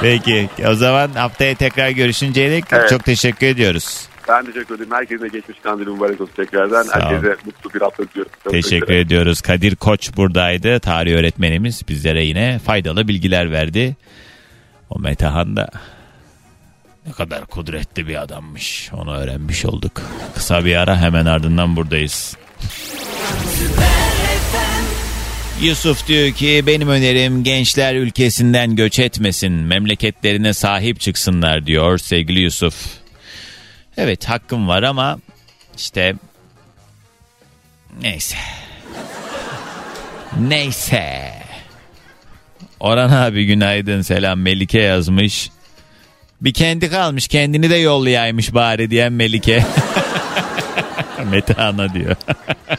Peki 0.00 0.48
o 0.68 0.74
zaman 0.74 1.10
haftaya 1.10 1.54
tekrar 1.54 1.90
görüşünceye 1.90 2.50
dek 2.50 2.64
Evet. 2.72 2.90
çok 2.90 3.04
teşekkür 3.04 3.46
ediyoruz. 3.46 4.08
ben 4.28 4.44
teşekkür 4.46 4.74
ederim. 4.74 4.90
Herkese 4.92 5.28
geçmiş 5.28 5.58
kandili 5.62 5.90
mübarek 5.90 6.20
olsun 6.20 6.32
tekrardan. 6.36 6.82
Sağ. 6.82 7.00
Herkese 7.00 7.36
mutlu 7.46 7.74
bir 7.74 7.80
hafta 7.80 8.02
diliyorum. 8.02 8.32
Çok 8.44 8.52
Teşekkür 8.52 8.94
ediyoruz. 8.94 9.40
Kadir 9.40 9.76
Koç 9.76 10.16
buradaydı. 10.16 10.80
Tarih 10.80 11.14
öğretmenimiz 11.14 11.82
bizlere 11.88 12.24
yine 12.24 12.58
faydalı 12.66 13.08
bilgiler 13.08 13.52
verdi. 13.52 13.96
O 14.90 14.98
Metehan 14.98 15.56
da 15.56 15.68
ne 17.06 17.12
kadar 17.12 17.46
kudretli 17.46 18.08
bir 18.08 18.22
adammış. 18.22 18.90
Onu 18.92 19.16
öğrenmiş 19.16 19.64
olduk. 19.64 19.92
Kısa 20.34 20.64
bir 20.64 20.76
ara 20.76 20.96
hemen 21.00 21.26
ardından 21.26 21.76
buradayız. 21.76 22.36
Ben 23.80 24.13
Yusuf 25.62 26.08
diyor 26.08 26.32
ki 26.32 26.62
benim 26.66 26.88
önerim 26.88 27.44
gençler 27.44 27.94
ülkesinden 27.94 28.76
göç 28.76 28.98
etmesin. 28.98 29.52
Memleketlerine 29.52 30.54
sahip 30.54 31.00
çıksınlar 31.00 31.66
diyor 31.66 31.98
sevgili 31.98 32.40
Yusuf. 32.40 32.74
Evet 33.96 34.28
hakkım 34.28 34.68
var 34.68 34.82
ama 34.82 35.18
işte 35.76 36.14
neyse. 38.02 38.36
Neyse. 40.40 41.32
Orhan 42.80 43.10
abi 43.10 43.46
günaydın 43.46 44.02
selam 44.02 44.40
Melike 44.40 44.80
yazmış. 44.80 45.50
Bir 46.40 46.52
kendi 46.52 46.90
kalmış 46.90 47.28
kendini 47.28 47.70
de 47.70 47.76
yollayaymış 47.76 48.54
bari 48.54 48.90
diyen 48.90 49.12
Melike. 49.12 49.64
Mete 51.30 51.54
Ana 51.54 51.94
diyor. 51.94 52.16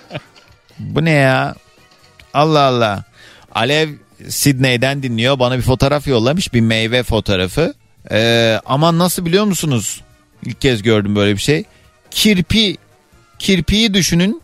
Bu 0.79 1.05
ne 1.05 1.11
ya? 1.11 1.55
Allah 2.35 2.61
Allah. 2.61 3.03
Alev 3.55 3.89
Sidney'den 4.27 5.03
dinliyor. 5.03 5.39
Bana 5.39 5.57
bir 5.57 5.61
fotoğraf 5.61 6.07
yollamış. 6.07 6.53
Bir 6.53 6.61
meyve 6.61 7.03
fotoğrafı. 7.03 7.73
Ee, 8.11 8.59
aman 8.65 8.99
nasıl 8.99 9.25
biliyor 9.25 9.45
musunuz? 9.45 10.01
İlk 10.45 10.61
kez 10.61 10.83
gördüm 10.83 11.15
böyle 11.15 11.33
bir 11.33 11.41
şey. 11.41 11.63
Kirpi. 12.11 12.77
Kirpiyi 13.39 13.93
düşünün. 13.93 14.41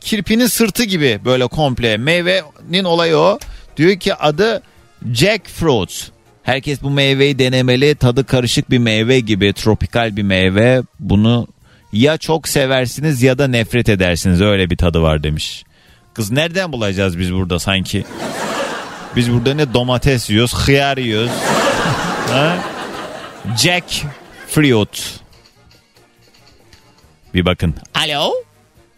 Kirpinin 0.00 0.46
sırtı 0.46 0.84
gibi 0.84 1.20
böyle 1.24 1.46
komple. 1.46 1.96
Meyvenin 1.96 2.84
olayı 2.84 3.16
o. 3.16 3.38
Diyor 3.76 3.96
ki 3.96 4.14
adı 4.14 4.62
jackfruit. 5.12 6.10
Herkes 6.42 6.82
bu 6.82 6.90
meyveyi 6.90 7.38
denemeli. 7.38 7.94
Tadı 7.94 8.24
karışık 8.24 8.70
bir 8.70 8.78
meyve 8.78 9.20
gibi. 9.20 9.52
Tropikal 9.52 10.16
bir 10.16 10.22
meyve. 10.22 10.82
Bunu 11.00 11.48
ya 11.92 12.16
çok 12.16 12.48
seversiniz 12.48 13.22
ya 13.22 13.38
da 13.38 13.48
nefret 13.48 13.88
edersiniz. 13.88 14.40
Öyle 14.40 14.70
bir 14.70 14.76
tadı 14.76 15.02
var 15.02 15.22
demiş. 15.22 15.64
Kız 16.14 16.32
nereden 16.32 16.72
bulacağız 16.72 17.18
biz 17.18 17.34
burada 17.34 17.58
sanki? 17.58 18.04
Biz 19.16 19.32
burada 19.32 19.54
ne 19.54 19.74
domates 19.74 20.30
yiyoruz, 20.30 20.54
hıyar 20.54 20.96
yiyoruz. 20.96 21.30
ha? 22.30 22.56
Jack 23.58 23.84
Fruit. 24.48 25.20
Bir 27.34 27.44
bakın. 27.44 27.74
Alo. 27.94 28.32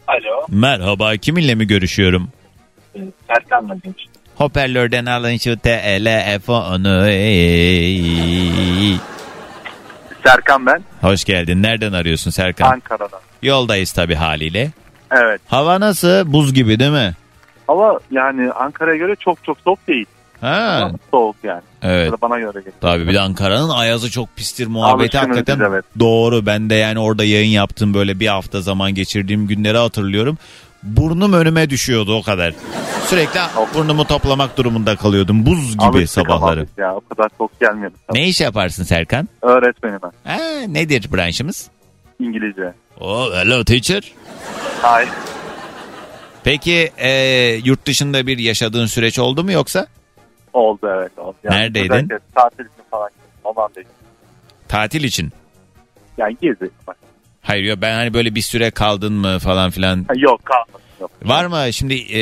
Alo. 0.07 0.47
Merhaba 0.49 1.17
kiminle 1.17 1.55
mi 1.55 1.67
görüşüyorum? 1.67 2.29
Serkan'la 3.27 3.83
demiş. 3.85 4.07
Hoparlörden 4.35 5.07
alın 5.07 5.37
şu 5.37 5.59
telefonu. 5.59 7.05
Serkan 10.27 10.67
ben. 10.67 10.83
Hoş 11.01 11.25
geldin. 11.25 11.63
Nereden 11.63 11.93
arıyorsun 11.93 12.31
Serkan? 12.31 12.73
Ankara'dan. 12.73 13.21
Yoldayız 13.43 13.93
tabii 13.93 14.15
haliyle. 14.15 14.71
Evet. 15.23 15.41
Hava 15.49 15.81
nasıl? 15.81 16.33
Buz 16.33 16.55
gibi 16.55 16.79
değil 16.79 16.91
mi? 16.91 17.13
Ama 17.69 17.99
yani 18.11 18.53
Ankara'ya 18.53 18.97
göre 18.97 19.17
çok 19.17 19.45
çok 19.45 19.59
soğuk 19.61 19.89
değil. 19.89 20.07
Ha. 20.41 20.81
Ama 20.83 20.99
soğuk 21.11 21.37
yani. 21.43 21.63
Evet. 21.83 22.11
Ya 22.13 22.17
Bana 22.23 22.39
göre 22.39 22.55
değil. 22.55 22.77
Tabii 22.81 23.09
bir 23.09 23.15
de 23.15 23.21
Ankara'nın 23.21 23.71
ayazı 23.71 24.11
çok 24.11 24.37
pistir 24.37 24.67
muhabbeti 24.67 25.19
Alışkınız 25.19 25.37
hakikaten 25.37 25.67
biz, 25.67 25.73
evet. 25.73 25.85
doğru. 25.99 26.47
Ben 26.47 26.71
de 26.71 26.75
yani 26.75 26.99
orada 26.99 27.25
yayın 27.25 27.51
yaptım 27.51 27.95
böyle 27.95 28.21
bir 28.21 28.27
hafta 28.27 28.61
zaman 28.61 28.95
geçirdiğim 28.95 29.47
günleri 29.47 29.79
hatırlıyorum. 29.79 30.39
Burnum 30.83 31.33
önüme 31.33 31.71
düşüyordu 31.71 32.17
o 32.17 32.23
kadar. 32.23 32.55
Sürekli 33.07 33.41
burnumu 33.75 34.05
toplamak 34.05 34.57
durumunda 34.57 34.97
kalıyordum. 34.97 35.47
Buz 35.47 35.73
gibi 35.73 35.83
Alıştık 35.83 36.11
sabahları. 36.11 36.67
Ya 36.77 36.95
o 36.95 37.01
kadar 37.01 37.31
soğuk 37.39 37.61
gelmiyordu. 37.61 37.95
Ne 38.13 38.29
iş 38.29 38.41
yaparsın 38.41 38.85
Serkan? 38.85 39.29
Öğretmenim 39.43 39.99
ben. 40.03 40.33
Ha, 40.33 40.61
nedir 40.69 41.13
branşımız? 41.13 41.71
İngilizce. 42.21 42.75
Oh, 43.01 43.35
hello 43.35 43.65
teacher. 43.65 44.13
Hayır. 44.83 45.09
Peki 46.45 46.91
e, 46.99 47.11
yurt 47.65 47.87
dışında 47.87 48.27
bir 48.27 48.39
yaşadığın 48.39 48.87
süreç 48.87 49.19
oldu 49.19 49.45
mu 49.45 49.53
yoksa? 49.53 49.87
Oldu 50.53 50.89
evet. 50.99 51.19
Oldu. 51.19 51.37
Yani 51.43 51.55
Neredeydin? 51.57 51.91
özellikle 51.93 52.19
Tatil 52.35 52.65
için 52.65 52.85
falan. 52.91 53.11
Hollanda'ydım. 53.43 53.91
Tatil 54.69 55.05
için. 55.05 55.33
Yani 56.19 56.37
gezi. 56.43 56.71
Hayır 57.43 57.65
yok 57.65 57.79
ben 57.83 57.95
hani 57.95 58.15
böyle 58.15 58.35
bir 58.35 58.41
süre 58.43 58.71
kaldın 58.71 59.13
mı 59.13 59.39
falan 59.39 59.71
filan. 59.71 60.05
Ha, 60.09 60.15
yok 60.17 60.41
kalmadım. 60.45 60.81
Var 61.25 61.47
mı 61.47 61.73
şimdi 61.73 61.95
e, 61.95 62.21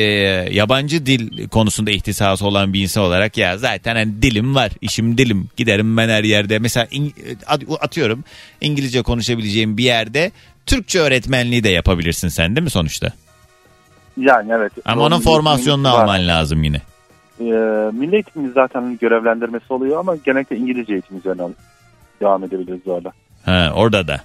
yabancı 0.55 1.07
dil 1.07 1.49
konusunda 1.49 1.91
ihtisası 1.91 2.47
olan 2.47 2.73
bir 2.73 2.83
insan 2.83 3.05
olarak 3.05 3.37
ya 3.39 3.59
zaten 3.59 3.97
hani 3.97 4.23
dilim 4.23 4.55
var 4.55 4.71
işim 4.81 5.19
dilim 5.19 5.49
giderim 5.57 5.97
ben 5.97 6.09
her 6.09 6.25
yerde 6.25 6.59
mesela 6.59 6.87
in- 6.91 7.15
at- 7.47 7.63
atıyorum 7.81 8.25
İngilizce 8.61 9.03
konuşabileceğim 9.03 9.77
bir 9.77 9.85
yerde 9.85 10.31
Türkçe 10.67 10.99
öğretmenliği 11.01 11.65
de 11.65 11.69
yapabilirsin 11.69 12.29
sen 12.29 12.57
değil 12.57 12.65
mi 12.65 12.71
sonuçta? 12.71 13.13
Yani 14.17 14.53
evet. 14.57 14.73
Ama 14.85 15.03
onun 15.03 15.21
formasyonunu 15.21 15.89
alman 15.89 16.29
lazım 16.29 16.63
yine. 16.65 16.81
Ee, 17.41 17.45
milli 17.93 18.15
eğitimimiz 18.15 18.55
zaten 18.55 18.99
görevlendirmesi 19.01 19.73
oluyor 19.73 20.01
ama 20.01 20.17
genellikle 20.17 20.57
İngilizce 20.57 20.93
eğitim 20.93 21.19
üzerine 21.19 21.43
devam 22.21 22.45
edebiliriz 22.45 22.81
orada. 22.87 23.13
Ha, 23.45 23.73
orada 23.75 24.09
da. 24.09 24.21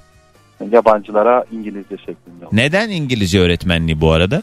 Yabancılara 0.72 1.44
İngilizce 1.52 1.98
şeklinde. 1.98 2.46
Neden 2.52 2.90
İngilizce 2.90 3.40
öğretmenliği 3.40 4.02
bu 4.02 4.12
arada? 4.12 4.42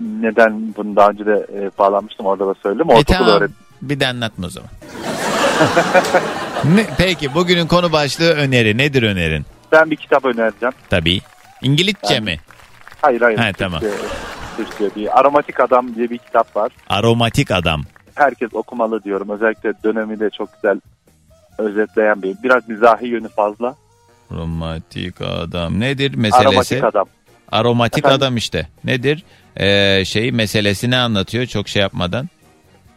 Neden 0.00 0.74
bunu 0.76 0.96
daha 0.96 1.08
önce 1.08 1.26
de 1.26 1.46
e, 1.54 1.70
bağlanmıştım 1.78 2.26
orada 2.26 2.46
da 2.46 2.54
söyledim. 2.62 2.90
E 2.90 2.94
Ortaokul 2.94 3.24
tamam, 3.24 3.42
öğret- 3.42 3.50
bir 3.82 4.00
de 4.00 4.06
anlatma 4.06 4.46
o 4.46 4.50
zaman. 4.50 4.70
Ne- 6.64 6.86
Peki 6.98 7.34
bugünün 7.34 7.66
konu 7.66 7.92
başlığı 7.92 8.30
öneri. 8.30 8.78
Nedir 8.78 9.02
önerin? 9.02 9.44
Ben 9.72 9.90
bir 9.90 9.96
kitap 9.96 10.24
önereceğim. 10.24 10.72
Tabii. 10.90 11.20
İngilizce 11.62 12.14
Yani- 12.14 12.24
mi? 12.24 12.36
Hayır 13.02 13.20
hayır. 13.20 13.38
He, 13.38 13.42
Türkçe- 13.42 13.58
tamam. 13.58 13.80
Türkçe 14.56 14.94
değil. 14.94 15.08
Aromatik 15.12 15.60
Adam 15.60 15.94
diye 15.94 16.10
bir 16.10 16.18
kitap 16.18 16.56
var. 16.56 16.72
Aromatik 16.88 17.50
adam. 17.50 17.82
Herkes 18.14 18.54
okumalı 18.54 19.04
diyorum. 19.04 19.28
Özellikle 19.30 19.72
dönemi 19.84 20.20
de 20.20 20.30
çok 20.30 20.54
güzel 20.54 20.80
özetleyen 21.58 22.22
bir. 22.22 22.36
Biraz 22.42 22.68
mizahi 22.68 23.06
yönü 23.06 23.28
fazla. 23.28 23.74
Aromatik 24.30 25.20
adam. 25.20 25.80
Nedir 25.80 26.14
meselesi? 26.14 26.48
Aromatik 26.48 26.84
Adam. 26.84 27.06
Aromatik 27.52 27.98
Efendim? 28.04 28.16
adam 28.18 28.36
işte. 28.36 28.68
Nedir? 28.84 29.24
Ee, 29.56 30.04
şey 30.04 30.32
meselesi 30.32 30.90
ne 30.90 30.96
anlatıyor 30.96 31.46
çok 31.46 31.68
şey 31.68 31.82
yapmadan? 31.82 32.28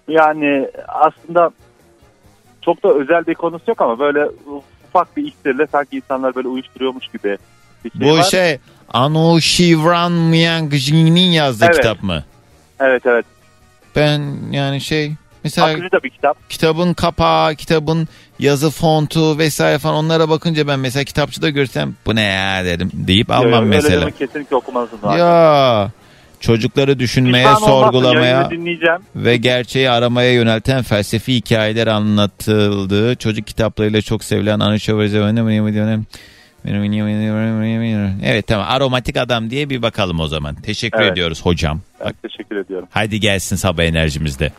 Yani 0.07 0.67
aslında 0.87 1.49
çok 2.61 2.83
da 2.83 2.89
özel 2.93 3.27
bir 3.27 3.33
konusu 3.35 3.63
yok 3.67 3.81
ama 3.81 3.99
böyle 3.99 4.25
ufak 4.89 5.17
bir 5.17 5.25
iksirle 5.27 5.67
sanki 5.71 5.95
insanlar 5.95 6.35
böyle 6.35 6.47
uyuşturuyormuş 6.47 7.07
gibi 7.07 7.37
bir 7.85 7.91
şey 7.91 8.01
Bu 8.09 8.17
var. 8.17 8.23
şey 8.23 8.57
Anu 8.93 9.41
Shivran 9.41 10.11
Myangji'nin 10.11 11.31
yazdığı 11.31 11.65
Evet. 11.65 11.75
kitap 11.75 12.03
mı? 12.03 12.23
Evet 12.79 13.05
evet. 13.05 13.25
Ben 13.95 14.21
yani 14.51 14.81
şey 14.81 15.11
mesela 15.43 15.67
Akıcı 15.67 15.91
da 15.91 16.03
bir 16.03 16.09
kitap. 16.09 16.49
kitabın 16.49 16.93
kapağı, 16.93 17.55
kitabın 17.55 18.07
yazı 18.41 18.69
fontu 18.69 19.37
vesaire 19.37 19.77
falan 19.79 19.95
onlara 19.95 20.29
bakınca 20.29 20.67
ben 20.67 20.79
mesela 20.79 21.03
kitapçıda 21.03 21.49
görsem 21.49 21.95
bu 22.05 22.15
ne 22.15 22.21
ya 22.21 22.65
dedim 22.65 22.91
deyip 22.93 23.31
almam 23.31 23.53
Öyle 23.63 23.75
mesela. 23.75 24.01
demek 24.01 24.17
kesinlikle 24.17 24.55
okumalısın. 24.55 24.99
zaten. 25.01 25.17
Ya 25.17 25.91
çocukları 26.39 26.99
düşünmeye, 26.99 27.43
Pişman 27.43 27.67
sorgulamaya 27.67 28.49
ve 29.15 29.37
gerçeği 29.37 29.89
aramaya 29.89 30.33
yönelten 30.33 30.83
felsefi 30.83 31.35
hikayeler 31.35 31.87
anlatıldığı 31.87 33.15
çocuk 33.15 33.47
kitaplarıyla 33.47 34.01
çok 34.01 34.23
sevilen 34.23 34.59
Anuşa 34.59 34.93
Evet 38.23 38.47
tamam 38.47 38.65
aromatik 38.69 39.17
adam 39.17 39.49
diye 39.49 39.69
bir 39.69 39.81
bakalım 39.81 40.19
o 40.19 40.27
zaman. 40.27 40.55
Teşekkür 40.55 41.01
Evet. 41.01 41.11
ediyoruz 41.11 41.45
hocam. 41.45 41.81
Ben 42.05 42.13
teşekkür 42.29 42.55
ediyorum. 42.55 42.87
Haydi 42.91 43.19
gelsin 43.19 43.55
sabah 43.55 43.83
enerjimizde. 43.83 44.51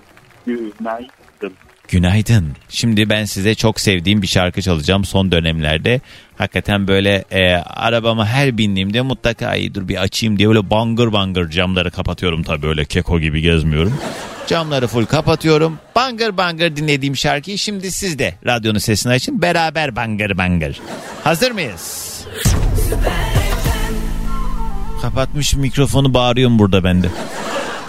Günaydın. 0.46 1.52
Günaydın. 1.88 2.52
Şimdi 2.68 3.10
ben 3.10 3.24
size 3.24 3.54
çok 3.54 3.80
sevdiğim 3.80 4.22
bir 4.22 4.26
şarkı 4.26 4.62
çalacağım 4.62 5.04
son 5.04 5.32
dönemlerde. 5.32 6.00
Hakikaten 6.38 6.88
böyle 6.88 7.24
e, 7.30 7.54
arabama 7.54 8.26
her 8.26 8.58
bindiğimde 8.58 9.00
mutlaka 9.00 9.46
"Ay, 9.46 9.74
dur 9.74 9.88
bir 9.88 9.96
açayım 9.96 10.38
diye 10.38 10.48
böyle 10.48 10.70
bangır 10.70 11.12
bangır 11.12 11.50
camları 11.50 11.90
kapatıyorum 11.90 12.42
tabii 12.42 12.66
öyle 12.66 12.84
keko 12.84 13.20
gibi 13.20 13.40
gezmiyorum. 13.40 13.94
Camları 14.46 14.86
full 14.86 15.04
kapatıyorum. 15.06 15.78
Bangır 15.96 16.36
bangır 16.36 16.76
dinlediğim 16.76 17.16
şarkıyı 17.16 17.58
şimdi 17.58 17.90
siz 17.92 18.18
de 18.18 18.34
radyonun 18.46 18.78
sesini 18.78 19.12
açın. 19.12 19.42
Beraber 19.42 19.96
bangır 19.96 20.38
bangır. 20.38 20.80
Hazır 21.24 21.50
mıyız? 21.50 22.12
Kapatmış 25.02 25.54
mikrofonu 25.54 26.14
bağırıyorum 26.14 26.58
burada 26.58 26.84
bende. 26.84 27.06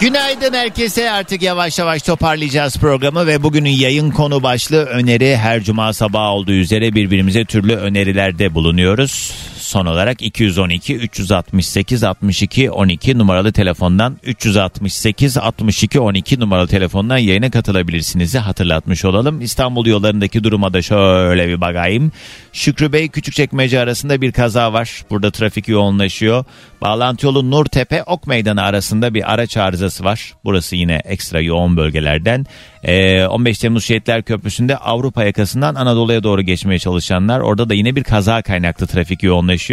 Günaydın 0.04 0.52
herkese 0.52 1.10
artık 1.10 1.42
yavaş 1.42 1.78
yavaş 1.78 2.02
toparlayacağız 2.02 2.76
programı 2.76 3.26
ve 3.26 3.42
bugünün 3.42 3.70
yayın 3.70 4.10
konu 4.10 4.42
başlığı 4.42 4.84
öneri 4.84 5.36
her 5.36 5.62
cuma 5.62 5.92
sabahı 5.92 6.30
olduğu 6.30 6.52
üzere 6.52 6.94
birbirimize 6.94 7.44
türlü 7.44 7.76
önerilerde 7.76 8.54
bulunuyoruz. 8.54 9.32
Son 9.74 9.86
olarak 9.86 10.22
212 10.22 10.96
368 10.96 12.04
62 12.04 12.70
12 12.70 13.18
numaralı 13.18 13.52
telefondan 13.52 14.16
368 14.22 15.38
62 15.38 16.00
12 16.00 16.40
numaralı 16.40 16.68
telefondan 16.68 17.18
yayına 17.18 17.50
katılabilirsiniz 17.50 18.34
hatırlatmış 18.34 19.04
olalım. 19.04 19.40
İstanbul 19.40 19.86
yollarındaki 19.86 20.44
duruma 20.44 20.72
da 20.72 20.82
şöyle 20.82 21.48
bir 21.48 21.60
bakayım. 21.60 22.12
Şükrü 22.52 22.92
Bey 22.92 23.08
Küçükçekmece 23.08 23.80
arasında 23.80 24.20
bir 24.20 24.32
kaza 24.32 24.72
var. 24.72 25.02
Burada 25.10 25.30
trafik 25.30 25.68
yoğunlaşıyor. 25.68 26.44
Bağlantı 26.80 27.26
yolu 27.26 27.50
Nurtepe 27.50 28.02
Ok 28.02 28.26
Meydanı 28.26 28.62
arasında 28.62 29.14
bir 29.14 29.32
araç 29.32 29.56
arızası 29.56 30.04
var. 30.04 30.32
Burası 30.44 30.76
yine 30.76 31.00
ekstra 31.04 31.40
yoğun 31.40 31.76
bölgelerden. 31.76 32.46
Ee, 32.82 33.26
15 33.26 33.58
Temmuz 33.58 33.84
Şehitler 33.84 34.22
Köprüsü'nde 34.22 34.76
Avrupa 34.76 35.24
yakasından 35.24 35.74
Anadolu'ya 35.74 36.22
doğru 36.22 36.42
geçmeye 36.42 36.78
çalışanlar. 36.78 37.40
Orada 37.40 37.68
da 37.68 37.74
yine 37.74 37.96
bir 37.96 38.04
kaza 38.04 38.42
kaynaklı 38.42 38.86
trafik 38.86 39.22
yoğunlaşıyor. 39.22 39.63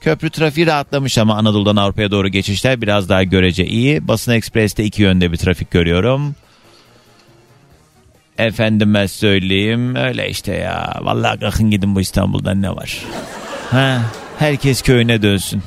Köprü 0.00 0.30
trafiği 0.30 0.66
rahatlamış 0.66 1.18
ama 1.18 1.36
Anadolu'dan 1.36 1.76
Avrupa'ya 1.76 2.10
doğru 2.10 2.28
geçişler 2.28 2.82
biraz 2.82 3.08
daha 3.08 3.22
görece 3.22 3.66
iyi. 3.66 4.08
Basın 4.08 4.32
Ekspres'te 4.32 4.84
iki 4.84 5.02
yönde 5.02 5.32
bir 5.32 5.36
trafik 5.36 5.70
görüyorum. 5.70 6.34
Efendime 8.38 9.08
söyleyeyim 9.08 9.96
öyle 9.96 10.30
işte 10.30 10.52
ya. 10.54 10.98
Vallahi 11.02 11.40
kalkın 11.40 11.70
gidin 11.70 11.94
bu 11.94 12.00
İstanbul'dan 12.00 12.62
ne 12.62 12.70
var. 12.70 12.98
Ha, 13.70 14.02
herkes 14.38 14.82
köyüne 14.82 15.22
dönsün. 15.22 15.62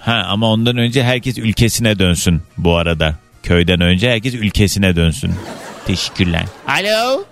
Ha 0.00 0.26
ama 0.28 0.50
ondan 0.50 0.76
önce 0.76 1.04
herkes 1.04 1.38
ülkesine 1.38 1.98
dönsün 1.98 2.42
bu 2.58 2.76
arada. 2.76 3.14
Köyden 3.42 3.80
önce 3.80 4.10
herkes 4.10 4.34
ülkesine 4.34 4.96
dönsün. 4.96 5.34
Teşekkürler. 5.86 6.44
Alo. 6.68 7.24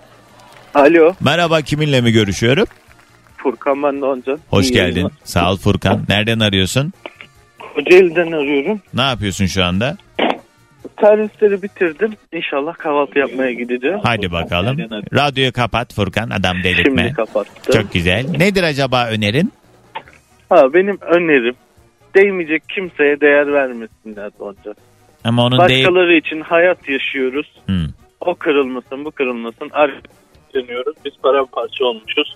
Alo. 0.73 1.13
Merhaba 1.21 1.61
kiminle 1.61 2.01
mi 2.01 2.11
görüşüyorum? 2.11 2.65
Furkan 3.37 3.83
ben 3.83 4.01
de 4.01 4.05
Oncan. 4.05 4.39
Hoş 4.49 4.65
İyi 4.69 4.73
geldin. 4.73 4.91
yayınlar. 4.91 5.11
Sağ 5.23 5.51
ol 5.51 5.57
Furkan. 5.57 6.01
Nereden 6.09 6.39
arıyorsun? 6.39 6.93
Kocaeli'den 7.75 8.31
arıyorum. 8.31 8.81
Ne 8.93 9.01
yapıyorsun 9.01 9.45
şu 9.45 9.63
anda? 9.63 9.97
Servisleri 11.01 11.61
bitirdim. 11.63 12.13
İnşallah 12.33 12.73
kahvaltı 12.77 13.19
yapmaya 13.19 13.53
gideceğim. 13.53 13.99
Hadi 14.03 14.31
bakalım. 14.31 14.77
Radyoyu 15.13 15.53
kapat 15.53 15.93
Furkan 15.93 16.29
adam 16.29 16.63
delirtme. 16.63 17.01
Şimdi 17.01 17.13
kapattım. 17.13 17.73
Çok 17.81 17.93
güzel. 17.93 18.25
Nedir 18.37 18.63
acaba 18.63 19.07
önerin? 19.07 19.53
Ha, 20.49 20.73
benim 20.73 20.97
önerim 21.01 21.55
değmeyecek 22.15 22.69
kimseye 22.69 23.21
değer 23.21 23.53
vermesinler 23.53 24.31
Oncan. 24.39 24.75
Ama 25.23 25.45
onun 25.45 25.67
değil. 25.69 25.85
Başkaları 25.85 26.13
için 26.17 26.41
hayat 26.41 26.89
yaşıyoruz. 26.89 27.47
Hmm. 27.65 27.85
O 28.19 28.35
kırılmasın 28.35 29.05
bu 29.05 29.11
kırılmasın. 29.11 29.69
Dönüyoruz. 30.53 30.95
Biz 31.05 31.13
paramparça 31.23 31.85
olmuşuz. 31.85 32.35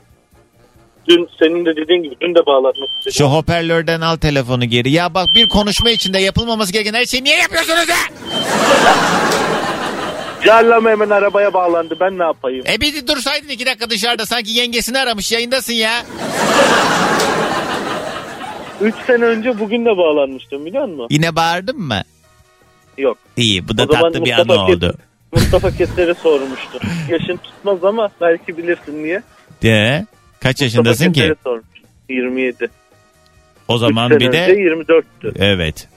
Dün 1.07 1.30
senin 1.39 1.65
de 1.65 1.76
dediğin 1.76 2.03
gibi 2.03 2.15
dün 2.22 2.36
de 2.36 2.45
bağlatmak 2.45 2.89
istedim. 2.89 3.11
Şu 3.18 3.26
hoparlörden 3.26 4.01
al 4.01 4.18
telefonu 4.18 4.65
geri. 4.65 4.91
Ya 4.91 5.13
bak 5.13 5.28
bir 5.36 5.49
konuşma 5.49 5.89
içinde 5.89 6.20
yapılmaması 6.20 6.74
gereken 6.74 6.93
her 6.93 7.05
şeyi 7.05 7.24
niye 7.24 7.38
yapıyorsunuz 7.38 7.89
ya? 7.89 7.95
Carlama 10.45 10.89
hemen 10.89 11.09
arabaya 11.09 11.53
bağlandı. 11.53 11.97
Ben 11.99 12.20
ne 12.20 12.24
yapayım? 12.24 12.65
E 12.68 12.82
bir 12.82 13.07
dursaydın 13.07 13.49
iki 13.49 13.65
dakika 13.65 13.89
dışarıda 13.89 14.26
sanki 14.26 14.51
yengesini 14.51 14.99
aramış 14.99 15.32
yayındasın 15.32 15.74
ya. 15.74 15.91
3 18.82 18.95
sene 19.07 19.26
önce 19.26 19.59
bugün 19.59 19.86
de 19.86 19.97
bağlanmıştım 19.97 20.65
biliyor 20.65 20.86
musun? 20.86 21.07
Yine 21.09 21.36
bağırdın 21.36 21.80
mı? 21.82 22.01
Yok. 22.97 23.18
İyi 23.38 23.68
bu 23.68 23.78
da 23.78 23.84
O 23.84 23.88
tatlı 23.88 24.13
bir 24.13 24.20
Mustafa 24.20 24.53
Kes- 24.53 24.76
oldu. 24.76 24.93
Mustafa 25.32 25.71
Keser'e 25.71 26.13
sormuştum. 26.13 26.82
Yaşın 27.09 27.38
tutmaz 27.38 27.84
ama 27.84 28.09
belki 28.21 28.57
bilirsin 28.57 29.03
niye. 29.03 29.21
De, 29.63 30.05
kaç 30.39 30.61
yaşındasın 30.61 31.07
Mustafa 31.07 31.13
ki? 31.13 31.19
Keser'e 31.19 31.36
sormuştum. 31.43 31.89
27. 32.09 32.69
O 33.67 33.78
zaman 33.78 34.09
bir 34.11 34.19
de 34.19 34.41
önce 34.41 34.53
24'tü. 34.53 35.34
evet. 35.39 35.88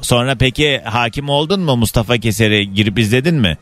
Sonra 0.00 0.34
peki 0.34 0.80
hakim 0.84 1.28
oldun 1.28 1.60
mu 1.60 1.76
Mustafa 1.76 2.18
Keser'e 2.18 2.64
girip 2.64 2.98
izledin 2.98 3.34
mi? 3.34 3.58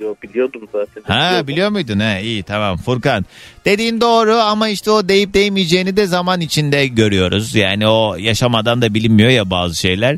Yo 0.00 0.14
biliyordum 0.22 0.68
zaten. 0.72 1.02
Ha 1.06 1.26
Biliyordum. 1.28 1.48
biliyor 1.48 1.70
muydun? 1.70 1.98
Ha 2.00 2.18
iyi 2.18 2.42
tamam 2.42 2.76
Furkan. 2.76 3.24
Dediğin 3.64 4.00
doğru 4.00 4.32
ama 4.34 4.68
işte 4.68 4.90
o 4.90 5.08
deyip 5.08 5.34
değmeyeceğini 5.34 5.96
de 5.96 6.06
zaman 6.06 6.40
içinde 6.40 6.86
görüyoruz. 6.86 7.54
Yani 7.54 7.88
o 7.88 8.16
yaşamadan 8.18 8.82
da 8.82 8.94
bilinmiyor 8.94 9.30
ya 9.30 9.50
bazı 9.50 9.76
şeyler. 9.80 10.10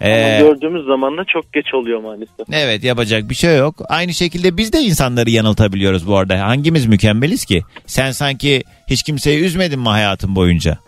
Ama 0.00 0.10
Ee, 0.10 0.38
gördüğümüz 0.40 0.86
zaman 0.86 1.16
da 1.18 1.24
çok 1.24 1.52
geç 1.52 1.74
oluyor 1.74 2.00
maalesef. 2.00 2.46
Evet 2.52 2.84
yapacak 2.84 3.30
bir 3.30 3.34
şey 3.34 3.56
yok. 3.58 3.74
Aynı 3.88 4.14
şekilde 4.14 4.56
biz 4.56 4.72
de 4.72 4.78
insanları 4.80 5.30
yanıltabiliyoruz 5.30 6.08
bu 6.08 6.16
arada. 6.16 6.40
Hangimiz 6.40 6.86
mükemmeliz 6.86 7.44
ki? 7.44 7.62
Sen 7.86 8.10
sanki 8.10 8.62
hiç 8.90 9.02
kimseyi 9.02 9.44
üzmedin 9.44 9.80
mi 9.80 9.88
hayatın 9.88 10.36
boyunca? 10.36 10.78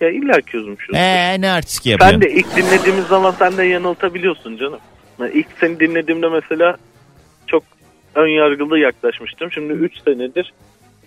Ya 0.00 0.10
illa 0.10 0.40
ki 0.40 0.56
üzmüşüz. 0.56 0.94
Eee 0.94 1.36
ne 1.40 1.50
artistik 1.50 1.86
yapıyorsun? 1.86 2.20
Sen 2.20 2.30
de 2.30 2.34
ilk 2.34 2.56
dinlediğimiz 2.56 3.04
zaman 3.06 3.34
sen 3.38 3.56
de 3.56 3.64
yanıltabiliyorsun 3.64 4.56
canım. 4.56 4.78
Ben 5.20 5.30
ilk 5.34 5.46
seni 5.60 5.80
dinlediğimde 5.80 6.28
mesela 6.28 6.76
ön 8.16 8.28
yargılı 8.28 8.78
yaklaşmıştım. 8.78 9.52
Şimdi 9.52 9.72
3 9.72 9.92
senedir 10.04 10.52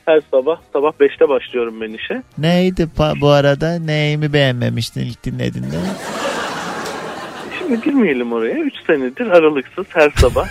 her 0.05 0.22
sabah 0.32 0.57
sabah 0.74 0.91
5'te 0.99 1.30
başlıyorum 1.30 1.82
ben 1.82 1.93
işe. 1.93 2.24
Neydi 2.38 2.88
bu 3.22 3.30
arada? 3.30 3.80
Neyimi 3.80 4.34
beğenmemiştin 4.34 5.01
ilk 5.01 5.24
dinlediğinde? 5.24 5.76
Şimdi 7.60 7.82
girmeyelim 7.82 8.34
oraya. 8.34 8.60
3 8.60 8.74
senedir 8.88 9.28
aralıksız 9.28 9.86
her 9.89 10.10
sabah 10.16 10.47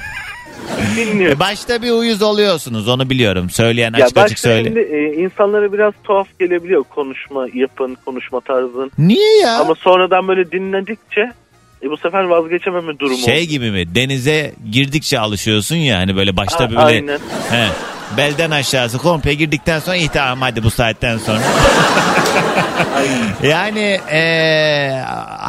dinliyorum. 0.96 1.40
Başta 1.40 1.82
bir 1.82 1.90
uyuz 1.90 2.22
oluyorsunuz 2.22 2.88
onu 2.88 3.10
biliyorum. 3.10 3.50
Söyleyen 3.50 3.92
Ya 3.92 4.04
açık 4.04 4.16
başta 4.16 4.22
açık 4.22 4.38
söyle. 4.38 4.64
şimdi 4.64 4.80
e, 4.80 5.14
insanlara 5.22 5.72
biraz 5.72 5.94
tuhaf 6.04 6.28
gelebiliyor 6.38 6.82
konuşma 6.84 7.46
yapın, 7.54 7.96
konuşma 8.04 8.40
tarzın. 8.40 8.90
Niye 8.98 9.38
ya? 9.42 9.58
Ama 9.60 9.74
sonradan 9.74 10.28
böyle 10.28 10.50
dinledikçe 10.52 11.32
e, 11.82 11.90
bu 11.90 11.96
sefer 11.96 12.24
vazgeçememe 12.24 12.98
durumu 12.98 13.18
Şey 13.18 13.38
oldu. 13.38 13.44
gibi 13.48 13.70
mi? 13.70 13.94
Denize 13.94 14.54
girdikçe 14.70 15.18
alışıyorsun 15.18 15.76
ya 15.76 15.98
hani 15.98 16.16
böyle 16.16 16.36
başta 16.36 16.64
A- 16.64 16.68
böyle 16.70 16.80
aynen. 16.80 17.18
he, 17.50 17.66
belden 18.16 18.50
aşağısı 18.50 18.98
komple 18.98 19.34
girdikten 19.34 19.78
sonra 19.78 19.96
iyi 19.96 20.08
tamam 20.08 20.40
hadi 20.40 20.62
bu 20.62 20.70
saatten 20.70 21.18
sonra. 21.18 21.40
yani 23.42 23.98
eee, 24.12 25.02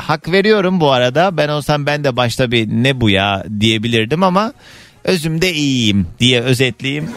hak 0.07 0.31
veriyorum 0.31 0.79
bu 0.81 0.91
arada. 0.91 1.37
Ben 1.37 1.49
olsam 1.49 1.85
ben 1.85 2.03
de 2.03 2.15
başta 2.15 2.51
bir 2.51 2.67
ne 2.67 3.01
bu 3.01 3.09
ya 3.09 3.43
diyebilirdim 3.59 4.23
ama 4.23 4.53
özümde 5.03 5.53
iyiyim 5.53 6.07
diye 6.19 6.41
özetleyeyim. 6.41 7.09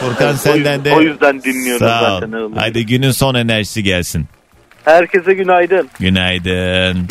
Furkan 0.00 0.26
Evet, 0.26 0.34
o 0.34 0.38
senden 0.38 0.56
yüzden- 0.58 0.84
de 0.84 0.92
o 0.94 1.00
yüzden 1.02 1.42
dinliyorum 1.42 1.86
Sağ 1.86 2.16
ol. 2.16 2.20
zaten. 2.20 2.50
Hadi 2.56 2.86
günün 2.86 3.10
son 3.10 3.34
enerjisi 3.34 3.82
gelsin. 3.82 4.26
Herkese 4.84 5.34
günaydın. 5.34 5.88
Günaydın. 6.00 7.08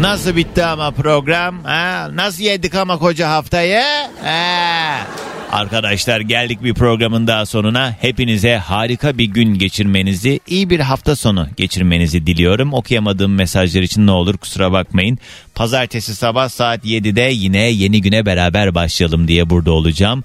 Nasıl 0.00 0.36
bitti 0.36 0.64
ama 0.64 0.90
program? 0.90 1.64
Ha? 1.64 2.08
Nasıl 2.14 2.42
yedik 2.42 2.74
ama 2.74 2.98
koca 2.98 3.30
haftayı? 3.30 3.82
Ha? 4.24 5.06
Arkadaşlar 5.52 6.20
geldik 6.20 6.64
bir 6.64 6.74
programın 6.74 7.26
daha 7.26 7.46
sonuna. 7.46 7.96
Hepinize 8.00 8.56
harika 8.56 9.18
bir 9.18 9.24
gün 9.24 9.54
geçirmenizi, 9.58 10.40
iyi 10.46 10.70
bir 10.70 10.80
hafta 10.80 11.16
sonu 11.16 11.48
geçirmenizi 11.56 12.26
diliyorum. 12.26 12.72
Okuyamadığım 12.74 13.34
mesajlar 13.34 13.82
için 13.82 14.06
ne 14.06 14.10
olur 14.10 14.36
kusura 14.36 14.72
bakmayın. 14.72 15.18
Pazartesi 15.54 16.14
sabah 16.14 16.48
saat 16.48 16.84
7'de 16.84 17.20
yine 17.20 17.58
yeni 17.58 18.02
güne 18.02 18.26
beraber 18.26 18.74
başlayalım 18.74 19.28
diye 19.28 19.50
burada 19.50 19.72
olacağım. 19.72 20.24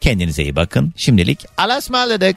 Kendinize 0.00 0.42
iyi 0.42 0.56
bakın. 0.56 0.92
Şimdilik 0.96 1.44
alasmaladık. 1.58 2.36